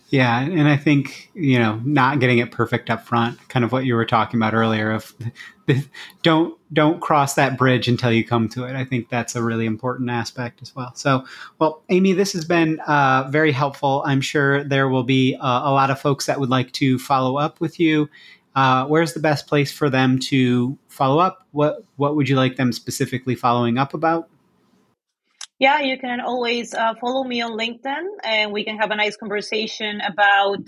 Yeah, 0.08 0.40
and 0.40 0.68
I 0.68 0.76
think 0.76 1.30
you 1.34 1.58
know 1.58 1.80
not 1.84 2.20
getting 2.20 2.38
it 2.38 2.52
perfect 2.52 2.90
up 2.90 3.04
front, 3.04 3.48
kind 3.48 3.64
of 3.64 3.72
what 3.72 3.84
you 3.84 3.96
were 3.96 4.04
talking 4.04 4.38
about 4.38 4.54
earlier. 4.54 4.92
Of 4.92 5.12
don't 6.22 6.56
don't 6.72 7.00
cross 7.00 7.34
that 7.34 7.58
bridge 7.58 7.88
until 7.88 8.12
you 8.12 8.24
come 8.24 8.48
to 8.50 8.64
it. 8.64 8.76
I 8.76 8.84
think 8.84 9.08
that's 9.08 9.34
a 9.34 9.42
really 9.42 9.66
important 9.66 10.08
aspect 10.08 10.62
as 10.62 10.76
well. 10.76 10.94
So, 10.94 11.24
well, 11.58 11.82
Amy, 11.88 12.12
this 12.12 12.34
has 12.34 12.44
been 12.44 12.78
uh, 12.80 13.28
very 13.30 13.50
helpful. 13.50 14.04
I'm 14.06 14.20
sure 14.20 14.62
there 14.62 14.88
will 14.88 15.02
be 15.02 15.34
uh, 15.34 15.68
a 15.68 15.72
lot 15.72 15.90
of 15.90 16.00
folks 16.00 16.26
that 16.26 16.38
would 16.38 16.50
like 16.50 16.70
to 16.72 17.00
follow 17.00 17.36
up 17.36 17.60
with 17.60 17.80
you. 17.80 18.08
Uh, 18.56 18.86
where's 18.86 19.12
the 19.12 19.20
best 19.20 19.46
place 19.46 19.70
for 19.70 19.90
them 19.90 20.18
to 20.18 20.78
follow 20.88 21.18
up? 21.18 21.46
What 21.52 21.84
what 21.96 22.16
would 22.16 22.28
you 22.28 22.36
like 22.36 22.56
them 22.56 22.72
specifically 22.72 23.34
following 23.34 23.76
up 23.76 23.92
about? 23.92 24.30
Yeah, 25.58 25.80
you 25.80 25.98
can 25.98 26.20
always 26.20 26.74
uh, 26.74 26.94
follow 27.00 27.24
me 27.24 27.40
on 27.40 27.52
LinkedIn 27.52 28.04
and 28.24 28.52
we 28.52 28.64
can 28.64 28.76
have 28.76 28.90
a 28.90 28.96
nice 28.96 29.16
conversation 29.16 30.02
about 30.02 30.60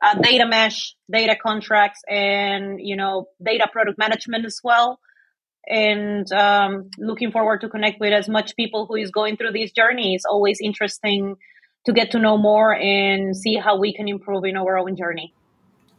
uh, 0.00 0.14
data 0.20 0.46
mesh, 0.46 0.94
data 1.10 1.34
contracts, 1.34 2.02
and, 2.08 2.78
you 2.80 2.94
know, 2.94 3.26
data 3.44 3.66
product 3.72 3.98
management 3.98 4.44
as 4.44 4.60
well. 4.62 5.00
And 5.66 6.30
um, 6.32 6.88
looking 6.98 7.32
forward 7.32 7.62
to 7.62 7.68
connect 7.68 7.98
with 7.98 8.12
as 8.12 8.28
much 8.28 8.54
people 8.54 8.86
who 8.86 8.94
is 8.94 9.10
going 9.10 9.36
through 9.36 9.52
this 9.52 9.72
journey. 9.72 10.14
It's 10.14 10.24
always 10.24 10.60
interesting 10.62 11.34
to 11.86 11.92
get 11.92 12.12
to 12.12 12.20
know 12.20 12.38
more 12.38 12.72
and 12.74 13.36
see 13.36 13.56
how 13.56 13.76
we 13.76 13.92
can 13.92 14.06
improve 14.06 14.44
in 14.44 14.56
our 14.56 14.78
own 14.78 14.96
journey. 14.96 15.34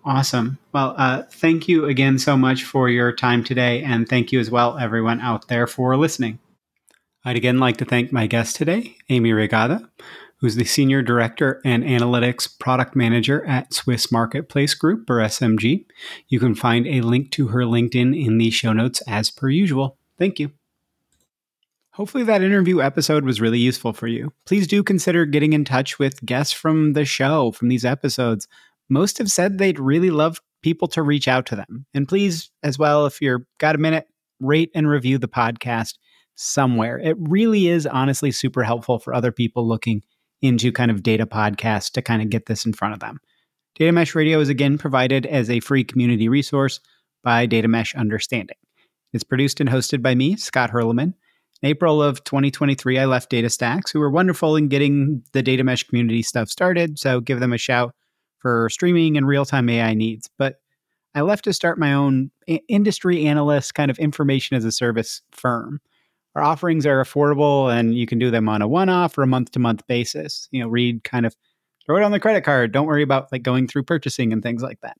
Awesome. 0.05 0.57
Well, 0.73 0.95
uh, 0.97 1.23
thank 1.29 1.67
you 1.67 1.85
again 1.85 2.19
so 2.19 2.37
much 2.37 2.63
for 2.63 2.89
your 2.89 3.11
time 3.11 3.43
today. 3.43 3.83
And 3.83 4.07
thank 4.07 4.31
you 4.31 4.39
as 4.39 4.49
well, 4.49 4.77
everyone 4.77 5.19
out 5.19 5.47
there, 5.47 5.67
for 5.67 5.95
listening. 5.97 6.39
I'd 7.25 7.35
again 7.35 7.59
like 7.59 7.77
to 7.77 7.85
thank 7.85 8.11
my 8.11 8.27
guest 8.27 8.55
today, 8.55 8.95
Amy 9.09 9.31
Raygada, 9.31 9.89
who's 10.37 10.55
the 10.55 10.63
Senior 10.63 11.01
Director 11.01 11.61
and 11.65 11.83
Analytics 11.83 12.57
Product 12.59 12.95
Manager 12.95 13.45
at 13.45 13.73
Swiss 13.73 14.09
Marketplace 14.09 14.73
Group, 14.73 15.09
or 15.09 15.17
SMG. 15.17 15.85
You 16.29 16.39
can 16.39 16.55
find 16.55 16.87
a 16.87 17.01
link 17.01 17.31
to 17.31 17.49
her 17.49 17.63
LinkedIn 17.63 18.17
in 18.19 18.37
the 18.37 18.51
show 18.51 18.71
notes 18.71 19.01
as 19.05 19.29
per 19.29 19.49
usual. 19.49 19.97
Thank 20.17 20.39
you. 20.39 20.51
Hopefully, 21.91 22.23
that 22.23 22.41
interview 22.41 22.81
episode 22.81 23.25
was 23.25 23.41
really 23.41 23.59
useful 23.59 23.91
for 23.91 24.07
you. 24.07 24.31
Please 24.45 24.65
do 24.65 24.81
consider 24.81 25.25
getting 25.25 25.51
in 25.51 25.65
touch 25.65 25.99
with 25.99 26.25
guests 26.25 26.53
from 26.53 26.93
the 26.93 27.03
show, 27.03 27.51
from 27.51 27.67
these 27.67 27.83
episodes. 27.83 28.47
Most 28.89 29.17
have 29.17 29.31
said 29.31 29.57
they'd 29.57 29.79
really 29.79 30.09
love 30.09 30.41
people 30.61 30.87
to 30.89 31.03
reach 31.03 31.27
out 31.27 31.45
to 31.47 31.55
them. 31.55 31.85
And 31.93 32.07
please, 32.07 32.51
as 32.63 32.77
well, 32.77 33.05
if 33.05 33.21
you've 33.21 33.41
got 33.59 33.75
a 33.75 33.79
minute, 33.79 34.07
rate 34.39 34.71
and 34.73 34.87
review 34.87 35.17
the 35.17 35.27
podcast 35.27 35.95
somewhere. 36.35 36.97
It 36.99 37.17
really 37.19 37.67
is 37.67 37.85
honestly 37.85 38.31
super 38.31 38.63
helpful 38.63 38.99
for 38.99 39.13
other 39.13 39.31
people 39.31 39.67
looking 39.67 40.01
into 40.41 40.71
kind 40.71 40.89
of 40.89 41.03
data 41.03 41.25
podcasts 41.25 41.91
to 41.91 42.01
kind 42.01 42.21
of 42.21 42.29
get 42.29 42.45
this 42.45 42.65
in 42.65 42.73
front 42.73 42.93
of 42.93 42.99
them. 43.01 43.19
Data 43.75 43.91
Mesh 43.91 44.15
Radio 44.15 44.39
is 44.39 44.49
again 44.49 44.77
provided 44.77 45.25
as 45.25 45.49
a 45.49 45.59
free 45.59 45.83
community 45.83 46.29
resource 46.29 46.79
by 47.23 47.45
Data 47.45 47.67
Mesh 47.67 47.93
Understanding. 47.95 48.55
It's 49.13 49.23
produced 49.23 49.59
and 49.59 49.69
hosted 49.69 50.01
by 50.01 50.15
me, 50.15 50.37
Scott 50.37 50.71
Hirleman. 50.71 51.13
In 51.61 51.69
April 51.69 52.01
of 52.01 52.23
2023, 52.23 52.99
I 52.99 53.05
left 53.05 53.31
DataStax, 53.31 53.91
who 53.91 53.99
were 53.99 54.09
wonderful 54.09 54.55
in 54.55 54.69
getting 54.69 55.23
the 55.33 55.43
data 55.43 55.63
mesh 55.63 55.83
community 55.83 56.21
stuff 56.21 56.47
started. 56.47 56.97
So 56.97 57.19
give 57.19 57.41
them 57.41 57.51
a 57.51 57.57
shout 57.57 57.93
for 58.39 58.69
streaming 58.69 59.17
and 59.17 59.27
real 59.27 59.45
time 59.45 59.69
AI 59.69 59.93
needs. 59.93 60.29
But 60.37 60.61
I 61.15 61.21
left 61.21 61.43
to 61.45 61.53
start 61.53 61.79
my 61.79 61.93
own 61.93 62.31
industry 62.67 63.25
analyst 63.25 63.73
kind 63.73 63.91
of 63.91 63.99
information 63.99 64.57
as 64.57 64.65
a 64.65 64.71
service 64.71 65.21
firm. 65.31 65.81
Our 66.35 66.43
offerings 66.43 66.85
are 66.85 67.03
affordable 67.03 67.73
and 67.73 67.95
you 67.95 68.05
can 68.05 68.19
do 68.19 68.31
them 68.31 68.47
on 68.47 68.61
a 68.61 68.67
one 68.67 68.89
off 68.89 69.17
or 69.17 69.23
a 69.23 69.27
month 69.27 69.51
to 69.51 69.59
month 69.59 69.85
basis. 69.87 70.47
You 70.51 70.61
know, 70.61 70.69
read 70.69 71.03
kind 71.03 71.25
of 71.25 71.35
throw 71.85 71.97
it 71.97 72.03
on 72.03 72.11
the 72.11 72.19
credit 72.19 72.43
card. 72.43 72.71
Don't 72.71 72.85
worry 72.85 73.03
about 73.03 73.31
like 73.31 73.43
going 73.43 73.67
through 73.67 73.83
purchasing 73.83 74.31
and 74.31 74.43
things 74.43 74.61
like 74.61 74.79
that. 74.81 74.97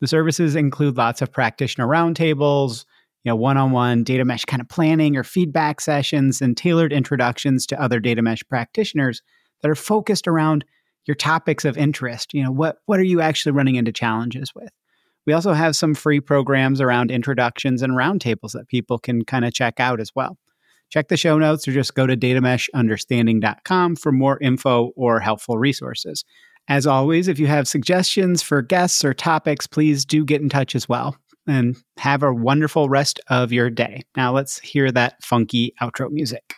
The 0.00 0.06
services 0.06 0.56
include 0.56 0.96
lots 0.96 1.20
of 1.20 1.30
practitioner 1.30 1.86
roundtables, 1.86 2.86
you 3.24 3.30
know, 3.30 3.36
one-on-one 3.36 4.04
data 4.04 4.24
mesh 4.24 4.44
kind 4.44 4.62
of 4.62 4.68
planning 4.68 5.16
or 5.16 5.24
feedback 5.24 5.80
sessions 5.80 6.40
and 6.40 6.56
tailored 6.56 6.92
introductions 6.92 7.66
to 7.66 7.80
other 7.80 8.00
data 8.00 8.22
mesh 8.22 8.42
practitioners 8.48 9.22
that 9.60 9.70
are 9.70 9.74
focused 9.74 10.26
around 10.26 10.64
your 11.08 11.16
topics 11.16 11.64
of 11.64 11.76
interest. 11.76 12.32
You 12.34 12.44
know, 12.44 12.52
what 12.52 12.76
what 12.86 13.00
are 13.00 13.04
you 13.04 13.20
actually 13.20 13.52
running 13.52 13.74
into 13.74 13.90
challenges 13.90 14.54
with? 14.54 14.70
We 15.26 15.32
also 15.32 15.52
have 15.52 15.74
some 15.74 15.94
free 15.94 16.20
programs 16.20 16.80
around 16.80 17.10
introductions 17.10 17.82
and 17.82 17.94
roundtables 17.94 18.52
that 18.52 18.68
people 18.68 18.98
can 18.98 19.24
kind 19.24 19.44
of 19.44 19.52
check 19.52 19.80
out 19.80 20.00
as 20.00 20.14
well. 20.14 20.38
Check 20.90 21.08
the 21.08 21.16
show 21.16 21.38
notes 21.38 21.68
or 21.68 21.72
just 21.72 21.94
go 21.94 22.06
to 22.06 22.16
datameshunderstanding.com 22.16 23.96
for 23.96 24.12
more 24.12 24.38
info 24.40 24.92
or 24.96 25.20
helpful 25.20 25.58
resources. 25.58 26.24
As 26.68 26.86
always, 26.86 27.28
if 27.28 27.38
you 27.38 27.46
have 27.46 27.68
suggestions 27.68 28.42
for 28.42 28.62
guests 28.62 29.04
or 29.04 29.12
topics, 29.12 29.66
please 29.66 30.04
do 30.04 30.24
get 30.24 30.40
in 30.40 30.48
touch 30.48 30.74
as 30.74 30.88
well. 30.88 31.16
And 31.46 31.76
have 31.96 32.22
a 32.22 32.32
wonderful 32.32 32.90
rest 32.90 33.20
of 33.28 33.52
your 33.52 33.70
day. 33.70 34.02
Now 34.16 34.32
let's 34.32 34.58
hear 34.58 34.92
that 34.92 35.22
funky 35.22 35.72
outro 35.80 36.10
music. 36.10 36.54